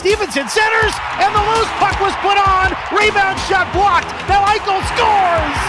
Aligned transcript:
Stephenson 0.00 0.48
centers, 0.48 0.96
and 1.20 1.28
the 1.36 1.44
loose 1.52 1.68
puck 1.76 2.00
was 2.00 2.16
put 2.24 2.40
on. 2.40 2.72
Rebound 2.88 3.36
shot 3.40 3.70
blocked. 3.76 4.08
Now 4.32 4.40
Eichel 4.48 4.80
scores. 4.96 5.60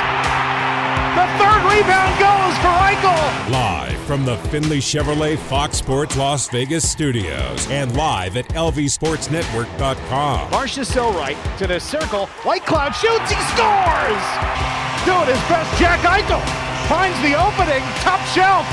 The 1.20 1.28
third 1.36 1.62
rebound 1.68 2.16
goes 2.16 2.56
for 2.64 2.72
Eichel. 2.72 3.20
Live 3.52 4.00
from 4.08 4.24
the 4.24 4.38
Findlay 4.48 4.80
Chevrolet 4.80 5.38
Fox 5.38 5.76
Sports 5.76 6.16
Las 6.16 6.48
Vegas 6.48 6.90
studios 6.90 7.70
and 7.70 7.94
live 7.98 8.38
at 8.38 8.48
lvsportsnetwork.com. 8.48 10.50
Marcia 10.50 10.86
right 11.12 11.36
to 11.58 11.68
the 11.68 11.82
circle. 11.82 12.28
Whitecloud 12.44 12.96
shoots. 12.96 13.30
He 13.30 13.36
scores. 13.52 14.24
Doing 15.04 15.28
his 15.28 15.44
best, 15.50 15.78
Jack 15.78 16.00
Eichel 16.08 16.40
finds 16.88 17.20
the 17.22 17.36
opening. 17.36 17.84
Top 18.00 18.26
shelf. 18.28 18.66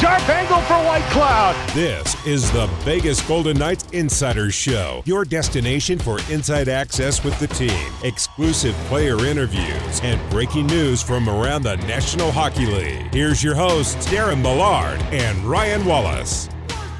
Sharp 0.00 0.28
angle 0.28 0.60
for 0.62 0.74
Whitecloud. 0.74 1.72
This 1.72 2.26
is 2.26 2.50
the 2.50 2.66
Vegas 2.82 3.22
Golden 3.22 3.56
Knights 3.56 3.84
Insider 3.92 4.50
Show, 4.50 5.04
your 5.06 5.24
destination 5.24 6.00
for 6.00 6.18
inside 6.32 6.68
access 6.68 7.22
with 7.22 7.38
the 7.38 7.46
team, 7.46 7.92
exclusive 8.02 8.74
player 8.88 9.24
interviews, 9.24 10.00
and 10.02 10.20
breaking 10.30 10.66
news 10.66 11.00
from 11.00 11.28
around 11.28 11.62
the 11.62 11.76
National 11.76 12.32
Hockey 12.32 12.66
League. 12.66 13.14
Here's 13.14 13.42
your 13.44 13.54
hosts, 13.54 14.04
Darren 14.08 14.42
Millard 14.42 15.00
and 15.12 15.38
Ryan 15.44 15.84
Wallace. 15.84 16.48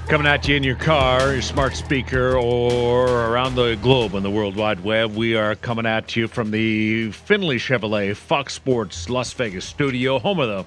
Coming 0.06 0.26
at 0.26 0.46
you 0.46 0.54
in 0.54 0.62
your 0.62 0.76
car, 0.76 1.32
your 1.32 1.42
smart 1.42 1.74
speaker, 1.74 2.36
or 2.36 3.06
around 3.06 3.56
the 3.56 3.76
globe 3.82 4.14
on 4.14 4.22
the 4.22 4.30
World 4.30 4.54
Wide 4.54 4.84
Web, 4.84 5.16
we 5.16 5.34
are 5.34 5.56
coming 5.56 5.86
at 5.86 6.14
you 6.14 6.28
from 6.28 6.52
the 6.52 7.10
Findlay 7.10 7.56
Chevrolet 7.56 8.14
Fox 8.14 8.54
Sports 8.54 9.10
Las 9.10 9.32
Vegas 9.32 9.64
studio, 9.64 10.18
home 10.18 10.38
of 10.38 10.48
the 10.48 10.64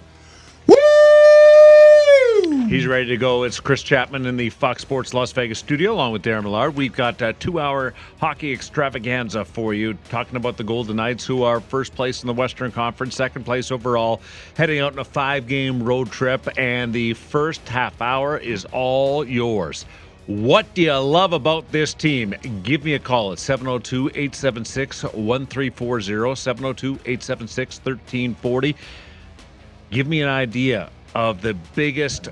He's 2.68 2.86
ready 2.86 3.06
to 3.06 3.16
go. 3.16 3.44
It's 3.44 3.62
Chris 3.62 3.82
Chapman 3.82 4.26
in 4.26 4.36
the 4.36 4.50
Fox 4.50 4.82
Sports 4.82 5.14
Las 5.14 5.32
Vegas 5.32 5.58
studio, 5.58 5.94
along 5.94 6.12
with 6.12 6.22
Darren 6.22 6.44
Millard. 6.44 6.76
We've 6.76 6.92
got 6.92 7.22
a 7.22 7.32
two-hour 7.32 7.94
hockey 8.20 8.52
extravaganza 8.52 9.46
for 9.46 9.74
you, 9.74 9.94
talking 10.10 10.36
about 10.36 10.58
the 10.58 10.66
Golden 10.66 10.98
Knights, 10.98 11.26
who 11.26 11.44
are 11.44 11.62
first 11.62 11.96
place 11.96 12.24
in 12.24 12.28
the 12.28 12.34
Western 12.34 12.74
Conference, 12.74 13.16
second 13.16 13.46
place 13.46 13.72
overall, 13.72 14.20
heading 14.58 14.82
out 14.82 14.92
on 14.92 15.00
a 15.00 15.06
five-game 15.06 15.82
road 15.82 16.12
trip, 16.12 16.46
and 16.58 16.92
the 16.92 17.14
first 17.14 17.66
half 17.70 18.02
hour 18.02 18.38
is 18.38 18.66
all 18.74 19.26
yours. 19.26 19.86
What 20.26 20.74
do 20.74 20.82
you 20.82 20.94
love 20.98 21.32
about 21.32 21.72
this 21.72 21.94
team? 21.94 22.36
Give 22.64 22.84
me 22.84 22.96
a 22.96 23.00
call 23.00 23.32
at 23.32 23.40
702 23.40 24.10
876 24.10 25.04
1340, 25.04 26.36
702 26.36 26.88
876 27.06 27.78
1340. 27.78 28.76
Give 29.90 30.06
me 30.06 30.22
an 30.22 30.28
idea 30.28 30.90
of 31.16 31.42
the 31.42 31.54
biggest 31.74 32.28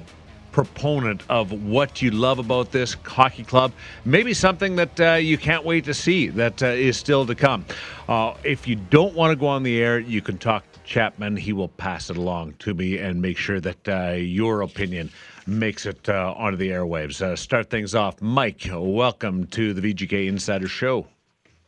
proponent 0.55 1.21
of 1.27 1.51
what 1.51 2.01
you 2.01 2.11
love 2.11 2.39
about 2.39 2.71
this 2.71 2.95
hockey 3.03 3.43
club. 3.43 3.73
Maybe 4.05 4.33
something 4.33 4.77
that 4.77 5.01
uh, 5.01 5.13
you 5.15 5.37
can't 5.37 5.65
wait 5.65 5.83
to 5.83 5.93
see 5.93 6.29
that 6.29 6.63
uh, 6.63 6.67
is 6.67 6.95
still 6.95 7.25
to 7.25 7.35
come. 7.35 7.65
Uh, 8.07 8.35
if 8.45 8.65
you 8.65 8.77
don't 8.77 9.13
want 9.13 9.31
to 9.31 9.35
go 9.35 9.47
on 9.47 9.63
the 9.63 9.81
air, 9.81 9.99
you 9.99 10.21
can 10.21 10.37
talk 10.37 10.63
to 10.71 10.79
Chapman. 10.85 11.35
He 11.35 11.51
will 11.51 11.67
pass 11.67 12.09
it 12.09 12.15
along 12.15 12.53
to 12.59 12.73
me 12.73 12.99
and 12.99 13.21
make 13.21 13.37
sure 13.37 13.59
that 13.59 13.89
uh, 13.89 14.13
your 14.13 14.61
opinion 14.61 15.11
makes 15.45 15.85
it 15.85 16.07
uh, 16.07 16.33
onto 16.37 16.55
the 16.55 16.69
airwaves. 16.69 17.21
Uh, 17.21 17.35
start 17.35 17.69
things 17.69 17.93
off. 17.93 18.21
Mike, 18.21 18.65
welcome 18.71 19.47
to 19.47 19.73
the 19.73 19.81
VGK 19.81 20.25
Insider 20.29 20.69
Show. 20.69 21.05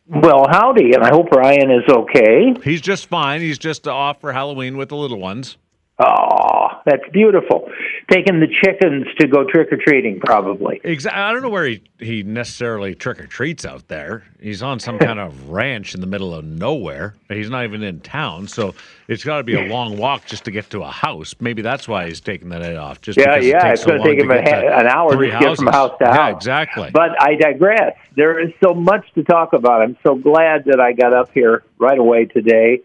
Well, 0.08 0.46
howdy, 0.50 0.94
and 0.94 1.04
I 1.04 1.10
hope 1.10 1.30
Ryan 1.34 1.72
is 1.72 1.84
okay. 1.90 2.54
He's 2.64 2.80
just 2.80 3.08
fine. 3.08 3.42
He's 3.42 3.58
just 3.58 3.86
off 3.86 4.22
for 4.22 4.32
Halloween 4.32 4.78
with 4.78 4.88
the 4.88 4.96
little 4.96 5.20
ones. 5.20 5.58
Oh, 6.00 6.47
that's 6.88 7.04
beautiful 7.12 7.70
taking 8.10 8.40
the 8.40 8.48
chickens 8.48 9.06
to 9.20 9.28
go 9.28 9.44
trick 9.44 9.72
or 9.72 9.78
treating, 9.78 10.20
probably. 10.20 10.80
Exactly. 10.84 11.22
I 11.22 11.34
don't 11.34 11.42
know 11.42 11.50
where 11.50 11.66
he, 11.66 11.84
he 12.00 12.24
necessarily 12.24 12.96
trick 12.96 13.20
or 13.20 13.28
treats 13.28 13.66
out 13.66 13.88
there. 13.90 14.24
He's 14.40 14.64
on 14.64 14.80
some 14.80 14.98
kind 14.98 15.20
of 15.20 15.50
ranch 15.50 15.94
in 15.94 16.00
the 16.00 16.08
middle 16.08 16.34
of 16.34 16.46
nowhere. 16.46 17.16
He's 17.28 17.50
not 17.50 17.66
even 17.66 17.84
in 17.84 18.00
town, 18.00 18.48
so 18.48 18.76
it's 19.10 19.24
got 19.24 19.38
to 19.38 19.44
be 19.44 19.56
a 19.56 19.68
long 19.68 19.98
walk 19.98 20.26
just 20.26 20.46
to 20.46 20.52
get 20.52 20.70
to 20.70 20.84
a 20.84 20.92
house. 20.92 21.36
Maybe 21.40 21.62
that's 21.62 21.88
why 21.88 22.08
he's 22.08 22.22
taking 22.22 22.50
the 22.50 22.60
night 22.60 22.78
off. 22.78 23.02
Just 23.02 23.20
yeah, 23.20 23.36
yeah. 23.38 23.68
It 23.68 23.74
it's 23.74 23.86
going 23.86 24.02
to 24.02 24.08
take 24.08 24.20
him 24.20 24.32
an 24.32 24.88
hour 24.88 25.16
to 25.16 25.28
get 25.28 25.58
from 25.58 25.68
house 25.68 25.98
to 26.00 26.06
house. 26.06 26.16
Yeah, 26.16 26.30
exactly. 26.30 26.90
But 26.94 27.22
I 27.22 27.36
digress. 27.36 27.98
There 28.16 28.40
is 28.40 28.54
so 28.64 28.74
much 28.74 29.06
to 29.16 29.24
talk 29.24 29.52
about. 29.54 29.82
I'm 29.82 29.98
so 30.04 30.16
glad 30.16 30.66
that 30.66 30.80
I 30.80 30.94
got 30.94 31.14
up 31.14 31.32
here 31.34 31.64
right 31.78 31.98
away 32.00 32.26
today. 32.26 32.82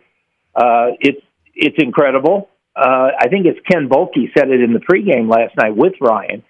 Uh, 0.54 0.90
it's 1.00 1.20
it's 1.54 1.76
incredible 1.78 2.48
uh, 2.74 3.10
I 3.18 3.28
think 3.28 3.46
it's 3.46 3.60
Ken 3.70 3.88
Boehlke 3.88 4.32
said 4.36 4.50
it 4.50 4.62
in 4.62 4.72
the 4.72 4.80
pregame 4.80 5.28
last 5.28 5.56
night 5.56 5.76
with 5.76 5.94
Ryan. 6.00 6.42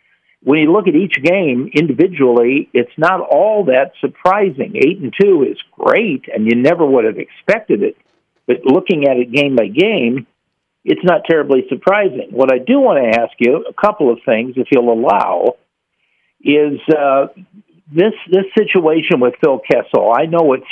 When 0.45 0.59
you 0.59 0.73
look 0.73 0.89
at 0.89 0.95
each 0.95 1.23
game 1.23 1.71
individually, 1.73 2.69
it's 2.73 2.97
not 2.97 3.21
all 3.21 3.65
that 3.67 3.93
surprising. 4.01 4.75
Eight 4.77 4.99
and 4.99 5.13
two 5.21 5.47
is 5.49 5.59
great, 5.73 6.25
and 6.33 6.47
you 6.47 6.61
never 6.61 6.85
would 6.85 7.05
have 7.05 7.19
expected 7.19 7.83
it. 7.83 7.97
But 8.47 8.65
looking 8.65 9.07
at 9.07 9.17
it 9.17 9.31
game 9.31 9.55
by 9.55 9.69
game, 9.69 10.27
it's 10.85 11.05
not 11.05 11.23
terribly 11.29 11.65
surprising. 11.69 12.29
What 12.31 12.53
I 12.53 12.59
do 12.59 12.81
want 12.81 12.99
to 13.05 13.21
ask 13.21 13.33
you, 13.39 13.65
a 13.69 13.73
couple 13.73 14.13
of 14.13 14.19
things, 14.27 14.55
if 14.57 14.67
you'll 14.73 14.93
allow, 14.93 15.57
is 16.41 16.81
uh, 16.89 17.29
this 17.93 18.15
this 18.31 18.47
situation 18.59 19.21
with 19.21 19.35
Phil 19.41 19.61
Kessel. 19.71 20.13
I 20.13 20.27
know 20.27 20.55
it's 20.55 20.65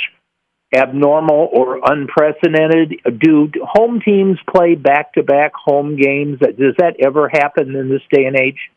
abnormal 0.73 1.49
or 1.51 1.79
unprecedented? 1.83 2.95
Do 3.19 3.51
home 3.63 4.01
teams 4.03 4.37
play 4.49 4.75
back 4.75 5.13
to 5.13 5.23
back 5.23 5.53
home 5.53 5.95
games? 5.95 6.39
Does 6.39 6.75
that 6.77 6.95
ever 6.99 7.29
happen 7.29 7.75
in 7.75 7.89
this 7.89 8.01
day 8.11 8.25
and 8.25 8.37
age? 8.37 8.69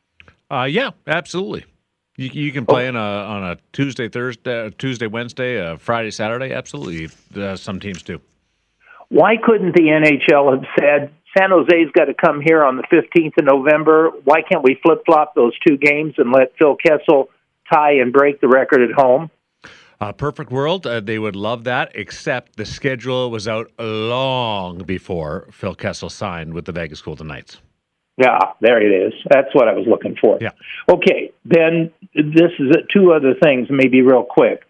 Uh, 0.50 0.64
yeah, 0.64 0.90
absolutely. 1.06 1.64
You, 2.16 2.30
you 2.32 2.52
can 2.52 2.64
play 2.64 2.86
oh. 2.86 2.90
on 2.90 2.96
a 2.96 3.00
on 3.00 3.44
a 3.44 3.58
Tuesday, 3.72 4.08
Thursday, 4.08 4.70
Tuesday, 4.78 5.06
Wednesday, 5.06 5.60
uh, 5.60 5.76
Friday, 5.76 6.10
Saturday. 6.10 6.52
Absolutely, 6.52 7.08
uh, 7.40 7.56
some 7.56 7.80
teams 7.80 8.02
do. 8.02 8.20
Why 9.08 9.36
couldn't 9.42 9.74
the 9.74 9.82
NHL 9.82 10.54
have 10.54 10.64
said 10.78 11.12
San 11.36 11.50
Jose's 11.50 11.90
got 11.92 12.04
to 12.04 12.14
come 12.14 12.40
here 12.40 12.62
on 12.62 12.76
the 12.76 12.84
fifteenth 12.88 13.34
of 13.38 13.44
November? 13.44 14.10
Why 14.24 14.42
can't 14.42 14.62
we 14.62 14.78
flip 14.82 15.02
flop 15.04 15.34
those 15.34 15.52
two 15.66 15.76
games 15.76 16.14
and 16.18 16.32
let 16.32 16.52
Phil 16.56 16.76
Kessel 16.76 17.30
tie 17.72 17.94
and 17.94 18.12
break 18.12 18.40
the 18.40 18.48
record 18.48 18.82
at 18.88 18.94
home? 18.94 19.30
Uh, 20.04 20.12
perfect 20.12 20.50
world, 20.50 20.86
uh, 20.86 21.00
they 21.00 21.18
would 21.18 21.34
love 21.34 21.64
that, 21.64 21.90
except 21.94 22.56
the 22.56 22.66
schedule 22.66 23.30
was 23.30 23.48
out 23.48 23.70
long 23.78 24.76
before 24.84 25.48
Phil 25.50 25.74
Kessel 25.74 26.10
signed 26.10 26.52
with 26.52 26.66
the 26.66 26.72
Vegas 26.72 27.00
Golden 27.00 27.26
Knights. 27.26 27.62
Yeah, 28.18 28.38
there 28.60 28.82
it 28.82 29.06
is. 29.06 29.14
That's 29.30 29.48
what 29.54 29.66
I 29.66 29.72
was 29.72 29.86
looking 29.88 30.14
for. 30.20 30.36
Yeah. 30.42 30.50
Okay, 30.90 31.32
then 31.46 31.90
this 32.14 32.52
is 32.58 32.76
two 32.92 33.14
other 33.14 33.32
things, 33.42 33.68
maybe 33.70 34.02
real 34.02 34.26
quick. 34.28 34.64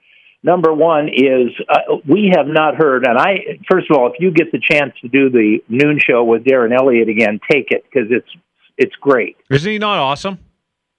Number 0.44 0.72
one 0.72 1.08
is 1.08 1.50
uh, 1.68 1.96
we 2.06 2.32
have 2.36 2.46
not 2.46 2.76
heard, 2.76 3.04
and 3.04 3.18
I 3.18 3.58
first 3.68 3.90
of 3.90 3.96
all, 3.96 4.06
if 4.06 4.20
you 4.20 4.30
get 4.30 4.52
the 4.52 4.60
chance 4.60 4.92
to 5.00 5.08
do 5.08 5.30
the 5.30 5.58
noon 5.68 5.98
show 5.98 6.22
with 6.22 6.44
Darren 6.44 6.72
Eliot 6.72 7.08
again, 7.08 7.40
take 7.50 7.72
it 7.72 7.82
because 7.82 8.08
it's 8.12 8.30
it's 8.78 8.94
great. 9.00 9.36
Isn't 9.50 9.72
he 9.72 9.78
not 9.80 9.98
awesome? 9.98 10.38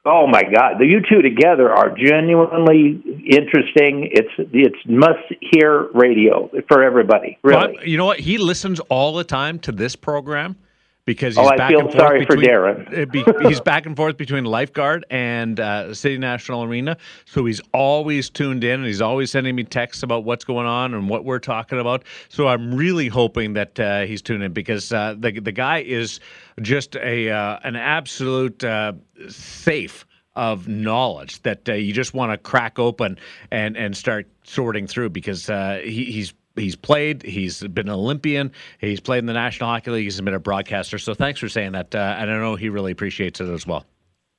Oh 0.05 0.27
my 0.27 0.43
God, 0.43 0.77
the 0.77 0.85
you 0.85 1.01
two 1.01 1.21
together 1.21 1.71
are 1.71 1.89
genuinely 1.89 3.01
interesting. 3.25 4.09
It's 4.11 4.29
it's 4.53 4.77
must 4.85 5.23
hear 5.41 5.89
radio 5.93 6.49
for 6.67 6.83
everybody. 6.83 7.39
Really, 7.43 7.75
but 7.77 7.87
you 7.87 7.97
know 7.97 8.05
what? 8.05 8.19
He 8.19 8.37
listens 8.37 8.79
all 8.81 9.13
the 9.15 9.23
time 9.23 9.57
to 9.59 9.71
this 9.71 9.95
program 9.95 10.57
because 11.05 11.37
oh, 11.37 11.43
he's 11.43 11.51
oh, 11.51 11.57
back 11.57 11.71
and 11.71 11.81
forth 11.81 11.95
sorry 11.95 12.19
between, 12.19 12.45
for 12.45 12.51
Darren. 12.51 13.11
Be, 13.11 13.23
he's 13.47 13.61
back 13.61 13.85
and 13.85 13.95
forth 13.95 14.17
between 14.17 14.45
Lifeguard 14.45 15.05
and 15.09 15.59
uh, 15.59 15.93
City 15.93 16.17
National 16.17 16.63
Arena, 16.63 16.97
so 17.25 17.45
he's 17.45 17.61
always 17.73 18.29
tuned 18.29 18.63
in 18.63 18.79
and 18.79 18.85
he's 18.85 19.01
always 19.01 19.31
sending 19.31 19.55
me 19.55 19.63
texts 19.63 20.03
about 20.03 20.23
what's 20.23 20.43
going 20.43 20.67
on 20.67 20.93
and 20.93 21.09
what 21.09 21.25
we're 21.25 21.39
talking 21.39 21.79
about. 21.79 22.03
So 22.29 22.47
I'm 22.47 22.73
really 22.73 23.07
hoping 23.07 23.53
that 23.53 23.79
uh, 23.79 24.01
he's 24.01 24.21
tuned 24.21 24.43
in 24.43 24.53
because 24.53 24.91
uh, 24.91 25.15
the 25.17 25.39
the 25.39 25.51
guy 25.51 25.79
is 25.79 26.19
just 26.61 26.95
a 26.95 27.29
uh, 27.29 27.59
an 27.63 27.75
absolute 27.75 28.63
uh, 28.63 28.93
safe 29.29 30.05
of 30.35 30.67
knowledge 30.67 31.41
that 31.43 31.67
uh, 31.69 31.73
you 31.73 31.93
just 31.93 32.13
want 32.13 32.31
to 32.31 32.37
crack 32.37 32.77
open 32.79 33.17
and 33.51 33.77
and 33.77 33.95
start 33.95 34.27
sorting 34.43 34.85
through 34.87 35.09
because 35.09 35.49
uh, 35.49 35.79
he, 35.83 36.05
he's 36.05 36.33
he's 36.55 36.75
played. 36.75 37.23
He's 37.23 37.61
been 37.61 37.87
an 37.87 37.93
Olympian. 37.93 38.51
He's 38.79 38.99
played 38.99 39.19
in 39.19 39.25
the 39.25 39.33
National 39.33 39.69
Hockey 39.69 39.91
League. 39.91 40.03
He's 40.03 40.19
been 40.19 40.33
a 40.33 40.39
broadcaster. 40.39 40.97
So 40.97 41.13
thanks 41.13 41.39
for 41.39 41.49
saying 41.49 41.73
that. 41.73 41.93
Uh, 41.93 42.15
and 42.17 42.31
I 42.31 42.37
know 42.37 42.55
he 42.55 42.69
really 42.69 42.91
appreciates 42.91 43.41
it 43.41 43.49
as 43.49 43.65
well. 43.67 43.85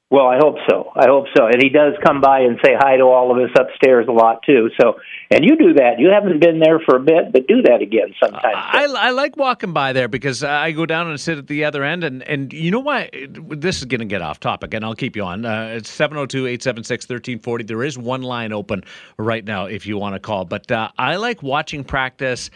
Well, 0.08 0.26
I 0.26 0.36
hope 0.38 0.54
so. 0.70 0.92
I 0.94 1.06
hope 1.08 1.26
so. 1.36 1.46
And 1.46 1.60
he 1.60 1.68
does 1.68 1.94
come 2.04 2.20
by 2.20 2.40
and 2.40 2.60
say 2.64 2.74
hi 2.78 2.96
to 2.96 3.02
all 3.02 3.32
of 3.32 3.38
us 3.38 3.50
upstairs 3.58 4.06
a 4.08 4.12
lot 4.12 4.40
too. 4.46 4.70
So, 4.80 4.94
and 5.32 5.44
you 5.44 5.56
do 5.56 5.74
that. 5.74 5.98
You 5.98 6.10
haven't 6.10 6.40
been 6.40 6.60
there 6.60 6.78
for 6.78 6.94
a 6.94 7.00
bit, 7.00 7.32
but 7.32 7.48
do 7.48 7.62
that 7.62 7.82
again 7.82 8.14
sometime. 8.22 8.54
I, 8.54 8.86
I 8.86 9.10
like 9.10 9.36
walking 9.36 9.72
by 9.72 9.92
there 9.92 10.06
because 10.06 10.44
I 10.44 10.70
go 10.70 10.86
down 10.86 11.08
and 11.08 11.20
sit 11.20 11.38
at 11.38 11.48
the 11.48 11.64
other 11.64 11.82
end. 11.82 12.04
And, 12.04 12.22
and 12.22 12.52
you 12.52 12.70
know 12.70 12.78
why? 12.78 13.10
This 13.28 13.78
is 13.78 13.86
going 13.86 13.98
to 13.98 14.06
get 14.06 14.22
off 14.22 14.38
topic, 14.38 14.74
and 14.74 14.84
I'll 14.84 14.94
keep 14.94 15.16
you 15.16 15.24
on. 15.24 15.44
Uh, 15.44 15.74
it's 15.74 15.90
702 15.90 16.46
876 16.46 17.06
1340. 17.06 17.64
There 17.64 17.82
is 17.82 17.98
one 17.98 18.22
line 18.22 18.52
open 18.52 18.84
right 19.18 19.44
now 19.44 19.66
if 19.66 19.86
you 19.88 19.98
want 19.98 20.14
to 20.14 20.20
call. 20.20 20.44
But 20.44 20.70
uh, 20.70 20.88
I 20.96 21.16
like 21.16 21.42
watching 21.42 21.82
practice 21.82 22.50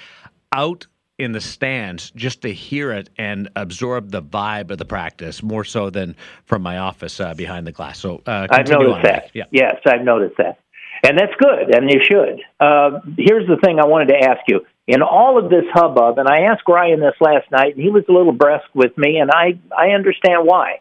out 0.52 0.86
in 1.20 1.32
the 1.32 1.40
stands 1.40 2.10
just 2.12 2.42
to 2.42 2.52
hear 2.52 2.92
it 2.92 3.10
and 3.18 3.50
absorb 3.54 4.10
the 4.10 4.22
vibe 4.22 4.70
of 4.70 4.78
the 4.78 4.84
practice 4.84 5.42
more 5.42 5.64
so 5.64 5.90
than 5.90 6.16
from 6.46 6.62
my 6.62 6.78
office 6.78 7.20
uh, 7.20 7.34
behind 7.34 7.66
the 7.66 7.72
glass. 7.72 8.00
So 8.00 8.22
uh, 8.26 8.46
I've 8.50 8.68
noticed 8.68 9.02
that. 9.02 9.30
Yeah. 9.34 9.44
Yes, 9.50 9.76
I've 9.86 10.02
noticed 10.02 10.36
that. 10.38 10.58
And 11.02 11.18
that's 11.18 11.32
good, 11.38 11.74
and 11.74 11.90
you 11.90 12.00
should. 12.04 12.42
Uh, 12.58 13.00
here's 13.16 13.46
the 13.46 13.56
thing 13.62 13.78
I 13.78 13.86
wanted 13.86 14.08
to 14.08 14.18
ask 14.18 14.40
you. 14.48 14.66
In 14.86 15.02
all 15.02 15.42
of 15.42 15.50
this 15.50 15.64
hubbub, 15.72 16.18
and 16.18 16.28
I 16.28 16.50
asked 16.50 16.62
Ryan 16.68 17.00
this 17.00 17.14
last 17.20 17.50
night, 17.50 17.74
and 17.74 17.82
he 17.82 17.90
was 17.90 18.04
a 18.08 18.12
little 18.12 18.32
brusque 18.32 18.74
with 18.74 18.96
me, 18.98 19.18
and 19.18 19.30
I, 19.30 19.58
I 19.76 19.90
understand 19.90 20.40
why. 20.44 20.80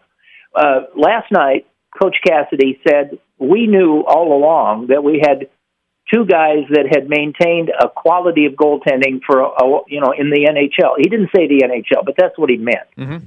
Uh, 0.54 0.82
last 0.96 1.32
night, 1.32 1.68
Coach 2.02 2.18
Cassidy 2.26 2.80
said, 2.88 3.20
We 3.38 3.68
knew 3.68 4.04
all 4.08 4.38
along 4.38 4.88
that 4.88 5.04
we 5.04 5.22
had 5.26 5.50
two 6.14 6.26
guys 6.26 6.66
that 6.70 6.88
had 6.90 7.10
maintained 7.10 7.70
a 7.70 7.88
quality 7.90 8.46
of 8.46 8.54
goaltending 8.54 9.22
for, 9.26 9.42
a, 9.42 9.80
you 9.88 10.02
know, 10.02 10.14
in 10.18 10.30
the 10.30 10.48
NHL. 10.50 10.94
He 10.98 11.10
didn't 11.10 11.30
say 11.36 11.48
the 11.48 11.64
NHL, 11.64 12.06
but 12.06 12.16
that's 12.18 12.38
what 12.38 12.50
he 12.50 12.58
meant. 12.58 12.88
Mm-hmm. 12.98 13.26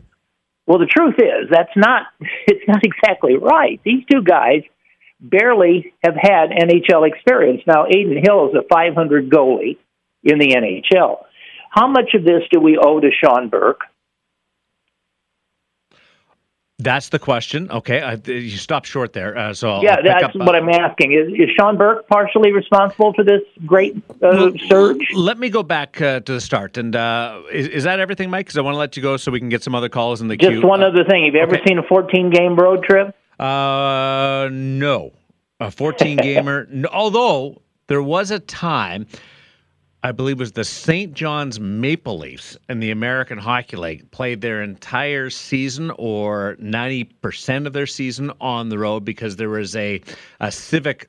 Well, 0.67 0.79
the 0.79 0.87
truth 0.87 1.17
is 1.19 1.50
that's 1.50 1.76
not 1.76 2.06
it's 2.46 2.67
not 2.69 2.82
exactly 2.84 3.37
right. 3.37 3.81
These 3.84 4.05
two 4.11 4.23
guys 4.23 4.62
barely 5.20 5.93
have 6.02 6.14
had 6.20 6.50
NHL 6.50 7.08
experience. 7.08 7.62
Now, 7.67 7.87
Adin 7.87 8.23
Hill 8.25 8.49
is 8.49 8.55
a 8.55 8.67
500 8.69 9.31
goalie 9.31 9.78
in 10.25 10.38
the 10.38 10.55
NHL. 10.55 11.25
How 11.70 11.88
much 11.88 12.14
of 12.14 12.25
this 12.25 12.43
do 12.50 12.61
we 12.61 12.76
owe 12.76 13.00
to 13.00 13.11
Sean 13.12 13.49
Burke? 13.49 13.82
That's 16.79 17.11
the 17.11 17.19
question. 17.19 17.71
Okay, 17.71 18.01
I, 18.01 18.15
you 18.27 18.57
stopped 18.57 18.87
short 18.87 19.13
there. 19.13 19.37
Uh, 19.37 19.55
so 19.55 19.71
I'll, 19.75 19.85
yeah, 19.85 20.01
that's 20.03 20.25
up, 20.25 20.35
what 20.35 20.55
uh, 20.55 20.59
I'm 20.59 20.69
asking. 20.69 21.13
Is, 21.13 21.29
is 21.29 21.55
Sean 21.57 21.77
Burke 21.77 22.09
partially 22.09 22.51
responsible 22.51 23.13
for 23.13 23.23
this 23.23 23.43
great 23.65 23.97
uh, 23.97 24.01
well, 24.21 24.53
surge? 24.67 25.07
Let 25.15 25.39
me 25.39 25.49
go 25.49 25.63
back 25.63 26.01
uh, 26.01 26.21
to 26.21 26.33
the 26.33 26.41
start. 26.41 26.79
And 26.79 26.97
uh, 26.97 27.43
is, 27.53 27.69
is, 27.69 27.85
that 27.85 28.01
everything, 28.01 28.31
Mike? 28.31 28.47
Because 28.47 28.59
I 28.59 28.63
want 28.63 28.75
to 28.75 28.79
let 28.79 28.97
you 28.97 29.03
go 29.03 29.17
so 29.17 29.31
we 29.31 29.39
can 29.39 29.49
get 29.49 29.63
some 29.63 29.75
other 29.75 29.89
calls 29.89 30.21
in 30.21 30.29
the 30.29 30.37
Just 30.37 30.49
queue. 30.49 30.57
Just 30.57 30.69
one 30.69 30.83
other 30.83 31.05
thing. 31.05 31.27
Have 31.27 31.35
you 31.35 31.41
ever 31.41 31.55
okay. 31.55 31.65
seen 31.67 31.79
a 31.79 31.83
14 31.85 32.31
game 32.31 32.57
road 32.57 32.83
trip? 32.83 33.15
Uh, 33.39 34.49
no, 34.51 35.13
a 35.61 35.71
14 35.71 36.17
gamer. 36.17 36.67
no, 36.71 36.89
although 36.93 37.61
there 37.87 38.03
was 38.03 38.31
a 38.31 38.39
time 38.39 39.07
I 40.04 40.10
believe 40.10 40.37
it 40.37 40.40
was 40.40 40.52
the 40.52 40.64
St. 40.64 41.12
John's 41.12 41.60
Maple 41.60 42.19
Leafs 42.19 42.56
in 42.69 42.81
the 42.81 42.90
American 42.90 43.38
Hockey 43.38 43.76
League 43.76 44.10
played 44.10 44.40
their 44.40 44.60
entire 44.60 45.31
season 45.31 45.93
or 45.96 46.56
90% 46.60 47.66
of 47.69 47.72
their 47.72 47.87
season 47.87 48.32
on 48.40 48.69
the 48.69 48.78
road 48.78 49.04
because 49.04 49.37
there 49.37 49.49
was 49.49 49.76
a, 49.76 50.00
a 50.40 50.50
civic 50.50 51.08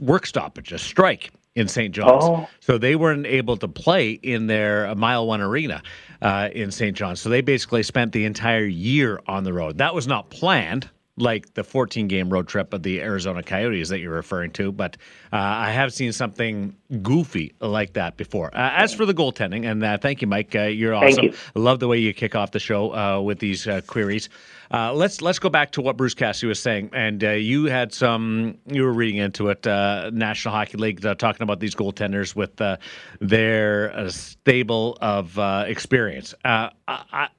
work 0.00 0.26
stoppage, 0.26 0.70
a 0.70 0.78
strike 0.78 1.32
in 1.56 1.66
St. 1.66 1.92
John's. 1.92 2.24
Oh. 2.24 2.48
So 2.60 2.78
they 2.78 2.94
weren't 2.94 3.26
able 3.26 3.56
to 3.56 3.66
play 3.66 4.12
in 4.12 4.46
their 4.46 4.94
Mile 4.94 5.26
One 5.26 5.40
Arena 5.40 5.82
uh, 6.22 6.48
in 6.52 6.70
St. 6.70 6.96
John's. 6.96 7.20
So 7.20 7.28
they 7.28 7.40
basically 7.40 7.82
spent 7.82 8.12
the 8.12 8.24
entire 8.24 8.64
year 8.64 9.20
on 9.26 9.42
the 9.42 9.52
road. 9.52 9.78
That 9.78 9.96
was 9.96 10.06
not 10.06 10.30
planned 10.30 10.88
like 11.16 11.52
the 11.54 11.62
14 11.62 12.08
game 12.08 12.30
road 12.30 12.48
trip 12.48 12.72
of 12.72 12.82
the 12.82 13.00
Arizona 13.00 13.42
Coyotes 13.42 13.90
that 13.90 14.00
you're 14.00 14.14
referring 14.14 14.50
to, 14.52 14.72
but 14.72 14.96
uh, 15.32 15.36
I 15.36 15.70
have 15.70 15.92
seen 15.92 16.12
something 16.12 16.74
goofy 17.02 17.54
like 17.60 17.94
that 17.94 18.16
before. 18.16 18.48
Uh, 18.54 18.70
as 18.74 18.94
for 18.94 19.04
the 19.04 19.14
goaltending, 19.14 19.70
and 19.70 19.84
uh, 19.84 19.98
thank 19.98 20.22
you, 20.22 20.26
Mike. 20.26 20.54
Uh, 20.54 20.62
you're 20.62 20.94
awesome. 20.94 21.26
You. 21.26 21.34
love 21.54 21.80
the 21.80 21.88
way 21.88 21.98
you 21.98 22.14
kick 22.14 22.34
off 22.34 22.52
the 22.52 22.60
show 22.60 22.94
uh, 22.94 23.20
with 23.20 23.38
these 23.40 23.66
uh, 23.66 23.82
queries. 23.86 24.28
Uh, 24.72 24.90
let's 24.90 25.20
let's 25.20 25.38
go 25.38 25.50
back 25.50 25.70
to 25.70 25.82
what 25.82 25.98
Bruce 25.98 26.14
Cassidy 26.14 26.46
was 26.46 26.58
saying, 26.58 26.88
and 26.94 27.22
uh, 27.22 27.30
you 27.32 27.66
had 27.66 27.92
some. 27.92 28.56
You 28.66 28.84
were 28.84 28.92
reading 28.92 29.18
into 29.18 29.48
it, 29.48 29.66
uh, 29.66 30.10
National 30.14 30.54
Hockey 30.54 30.78
League, 30.78 31.04
uh, 31.04 31.14
talking 31.14 31.42
about 31.42 31.60
these 31.60 31.74
goaltenders 31.74 32.34
with 32.34 32.58
uh, 32.58 32.78
their 33.20 33.94
uh, 33.94 34.08
stable 34.08 34.96
of 35.02 35.36
experience. 35.68 36.34
I, 36.42 36.70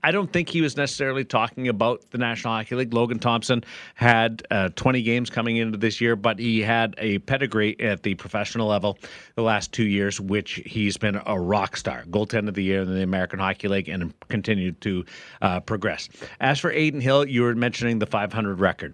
I, 0.03 0.11
don't 0.11 0.31
think 0.31 0.49
he 0.49 0.61
was 0.61 0.77
necessarily 0.77 1.25
talking 1.25 1.67
about 1.67 2.09
the 2.11 2.17
National 2.19 2.53
Hockey 2.53 2.75
League. 2.75 2.93
Logan 2.93 3.19
Thompson 3.19 3.63
had 3.95 4.43
20 4.75 5.01
games 5.01 5.29
coming 5.29 5.57
into 5.57 5.77
this 5.77 6.01
year, 6.01 6.15
but 6.15 6.39
he 6.39 6.61
had 6.61 6.95
a 6.97 7.19
pedigree 7.19 7.79
at 7.79 8.03
the 8.03 8.15
professional 8.15 8.67
level 8.67 8.97
the 9.35 9.43
last 9.43 9.71
two 9.71 9.85
years, 9.87 10.19
which 10.19 10.61
he's 10.65 10.97
been 10.97 11.19
a 11.25 11.39
rock 11.39 11.77
star, 11.77 12.03
goaltender 12.09 12.49
of 12.49 12.53
the 12.55 12.63
year 12.63 12.81
in 12.81 12.93
the 12.93 13.03
American 13.03 13.39
Hockey 13.39 13.67
League, 13.67 13.89
and 13.89 14.13
continued 14.29 14.79
to 14.81 15.03
progress. 15.65 16.09
As 16.39 16.59
for 16.59 16.71
Adin 16.71 17.01
Hill 17.01 17.22
you 17.29 17.43
were 17.43 17.55
mentioning 17.55 17.99
the 17.99 18.05
500 18.05 18.59
record. 18.59 18.93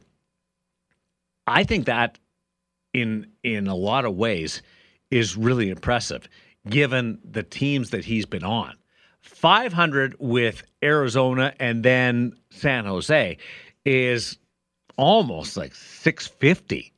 I 1.48 1.64
think 1.64 1.86
that 1.86 2.20
in 2.94 3.28
in 3.44 3.68
a 3.68 3.76
lot 3.76 4.06
of 4.06 4.16
ways 4.16 4.62
is 5.12 5.36
really 5.36 5.70
impressive 5.70 6.28
given 6.70 7.20
the 7.24 7.44
teams 7.44 7.92
that 7.92 8.06
he's 8.06 8.26
been 8.26 8.44
on. 8.44 8.76
500 9.22 10.16
with 10.20 10.64
Arizona 10.84 11.54
and 11.60 11.84
then 11.84 12.34
San 12.52 12.86
Jose 12.86 13.38
is 13.86 14.38
almost 14.98 15.58
like 15.58 15.74
650 15.74 16.94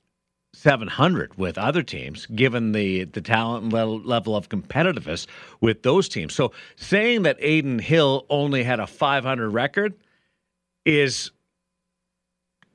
700 0.53 1.35
with 1.39 1.57
other 1.57 1.81
teams, 1.81 2.27
given 2.27 2.71
the 2.71 3.05
the 3.05 3.21
talent 3.21 3.73
level, 3.73 3.99
level 4.01 4.35
of 4.35 4.49
competitiveness 4.49 5.25
with 5.59 5.81
those 5.81 6.07
teams. 6.07 6.35
So 6.35 6.51
saying 6.75 7.23
that 7.23 7.39
Adin 7.41 7.79
Hill 7.79 8.27
only 8.29 8.61
had 8.61 8.79
a 8.79 8.85
500 8.85 9.49
record 9.49 9.95
is 10.85 11.31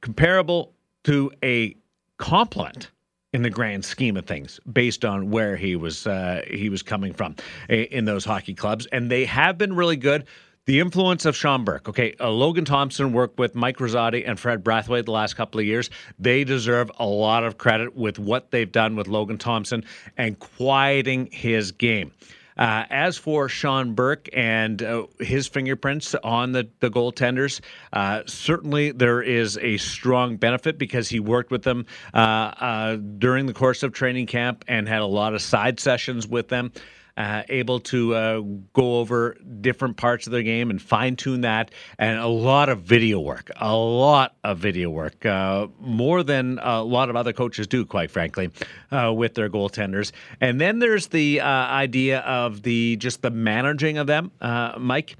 comparable 0.00 0.72
to 1.04 1.30
a 1.42 1.76
compliment 2.18 2.90
in 3.32 3.42
the 3.42 3.50
grand 3.50 3.84
scheme 3.84 4.16
of 4.16 4.24
things, 4.24 4.58
based 4.72 5.04
on 5.04 5.30
where 5.30 5.56
he 5.56 5.76
was 5.76 6.06
uh, 6.06 6.42
he 6.48 6.70
was 6.70 6.82
coming 6.82 7.12
from 7.12 7.36
in 7.68 8.04
those 8.04 8.24
hockey 8.24 8.54
clubs, 8.54 8.86
and 8.86 9.10
they 9.10 9.24
have 9.24 9.58
been 9.58 9.74
really 9.74 9.96
good. 9.96 10.24
The 10.64 10.80
influence 10.80 11.24
of 11.26 11.36
Sean 11.36 11.62
Burke. 11.62 11.88
Okay, 11.88 12.14
uh, 12.18 12.28
Logan 12.28 12.64
Thompson 12.64 13.12
worked 13.12 13.38
with 13.38 13.54
Mike 13.54 13.76
Rosati 13.76 14.28
and 14.28 14.40
Fred 14.40 14.64
Brathwaite 14.64 15.04
the 15.04 15.12
last 15.12 15.36
couple 15.36 15.60
of 15.60 15.66
years. 15.66 15.90
They 16.18 16.42
deserve 16.42 16.90
a 16.98 17.06
lot 17.06 17.44
of 17.44 17.56
credit 17.56 17.94
with 17.94 18.18
what 18.18 18.50
they've 18.50 18.70
done 18.72 18.96
with 18.96 19.06
Logan 19.06 19.38
Thompson 19.38 19.84
and 20.16 20.36
quieting 20.40 21.28
his 21.30 21.70
game. 21.70 22.10
Uh, 22.56 22.84
as 22.88 23.18
for 23.18 23.48
Sean 23.48 23.94
Burke 23.94 24.28
and 24.32 24.82
uh, 24.82 25.06
his 25.20 25.46
fingerprints 25.46 26.14
on 26.24 26.52
the, 26.52 26.68
the 26.80 26.90
goaltenders, 26.90 27.60
uh, 27.92 28.22
certainly 28.26 28.92
there 28.92 29.20
is 29.20 29.58
a 29.58 29.76
strong 29.76 30.36
benefit 30.36 30.78
because 30.78 31.08
he 31.08 31.20
worked 31.20 31.50
with 31.50 31.62
them 31.62 31.86
uh, 32.14 32.16
uh, 32.16 32.96
during 32.96 33.46
the 33.46 33.54
course 33.54 33.82
of 33.82 33.92
training 33.92 34.26
camp 34.26 34.64
and 34.68 34.88
had 34.88 35.02
a 35.02 35.06
lot 35.06 35.34
of 35.34 35.42
side 35.42 35.78
sessions 35.80 36.26
with 36.26 36.48
them 36.48 36.72
uh, 37.16 37.42
able 37.48 37.80
to 37.80 38.14
uh, 38.14 38.40
go 38.72 38.98
over 38.98 39.36
different 39.60 39.96
parts 39.96 40.26
of 40.26 40.32
their 40.32 40.42
game 40.42 40.70
and 40.70 40.80
fine 40.80 41.16
tune 41.16 41.40
that, 41.42 41.70
and 41.98 42.18
a 42.18 42.26
lot 42.26 42.68
of 42.68 42.82
video 42.82 43.18
work, 43.20 43.50
a 43.56 43.74
lot 43.74 44.36
of 44.44 44.58
video 44.58 44.90
work, 44.90 45.24
uh, 45.24 45.66
more 45.80 46.22
than 46.22 46.58
a 46.62 46.82
lot 46.82 47.08
of 47.08 47.16
other 47.16 47.32
coaches 47.32 47.66
do, 47.66 47.84
quite 47.84 48.10
frankly, 48.10 48.50
uh, 48.90 49.12
with 49.14 49.34
their 49.34 49.48
goaltenders. 49.48 50.12
And 50.40 50.60
then 50.60 50.78
there's 50.78 51.08
the 51.08 51.40
uh, 51.40 51.46
idea 51.46 52.20
of 52.20 52.62
the 52.62 52.96
just 52.96 53.22
the 53.22 53.30
managing 53.30 53.98
of 53.98 54.06
them, 54.06 54.30
uh, 54.40 54.74
Mike. 54.78 55.16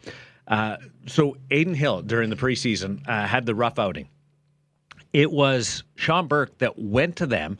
so 1.06 1.36
Adin 1.50 1.74
Hill 1.74 2.02
during 2.02 2.30
the 2.30 2.36
preseason 2.36 3.06
had 3.06 3.46
the 3.46 3.54
rough 3.54 3.78
outing. 3.78 4.08
It 5.12 5.32
was 5.32 5.82
Sean 5.94 6.26
Burke 6.26 6.58
that 6.58 6.78
went 6.78 7.16
to 7.16 7.26
them 7.26 7.58